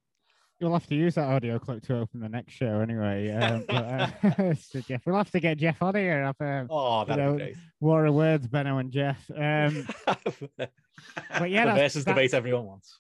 [0.59, 3.31] You'll have to use that audio clip to open the next show anyway.
[3.31, 6.23] Um, but, uh, so Jeff, we'll have to get Jeff on here.
[6.23, 7.47] Have, um, oh, that you know,
[7.79, 9.31] War of Words, Benno and Jeff.
[9.33, 9.87] Um,
[10.57, 12.99] but yeah, the versus debate everyone wants.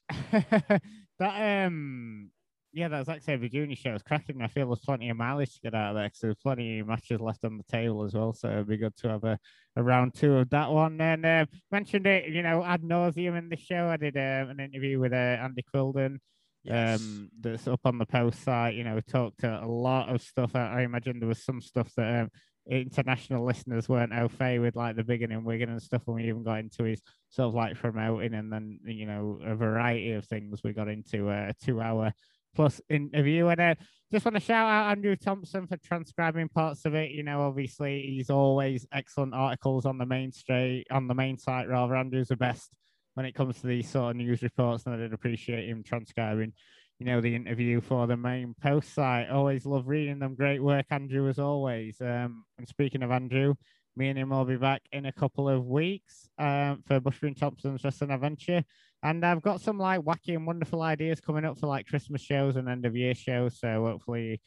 [1.19, 2.31] that um,
[2.71, 4.41] yeah, that was actually Sabre Junior show is cracking.
[4.41, 6.87] I feel there's plenty of mileage to get out of there because there's plenty of
[6.87, 8.33] matches left on the table as well.
[8.33, 9.39] So it'd be good to have a,
[9.75, 11.01] a round two of that one.
[11.01, 13.87] And uh, mentioned it, you know, ad nauseum in the show.
[13.87, 16.19] I did uh, an interview with uh, Andy Quildan.
[16.63, 17.01] Yes.
[17.01, 18.75] Um, that's up on the post site.
[18.75, 20.55] You know, we talked a lot of stuff.
[20.55, 22.29] I, I imagine there was some stuff that um,
[22.69, 26.03] international listeners weren't au fait with, like the beginning Wigan and stuff.
[26.05, 29.55] And we even got into his sort of like promoting, and then you know a
[29.55, 30.61] variety of things.
[30.63, 32.11] We got into a two-hour
[32.59, 33.47] plus interview.
[33.47, 33.75] And uh,
[34.11, 37.11] just want to shout out Andrew Thompson for transcribing parts of it.
[37.11, 41.69] You know, obviously he's always excellent articles on the main straight on the main site.
[41.69, 42.75] Rather, Andrew's the best
[43.13, 46.51] when it comes to these sort of news reports, and I did appreciate him transcribing.
[46.99, 49.29] You know, the interview for the main post site.
[49.29, 50.35] Always love reading them.
[50.35, 52.01] Great work, Andrew, as always.
[52.01, 53.55] Um, and speaking of Andrew,
[53.95, 57.37] me and him will be back in a couple of weeks um, for Bushby and
[57.37, 58.65] Thompson's Wrestling Adventure.
[59.01, 62.55] And I've got some like wacky and wonderful ideas coming up for like Christmas shows
[62.55, 63.59] and end of year shows.
[63.59, 64.41] So hopefully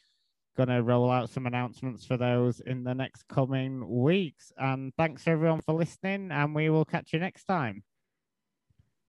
[0.55, 4.51] gonna roll out some announcements for those in the next coming weeks.
[4.57, 7.83] And thanks everyone for listening, and we will catch you next time.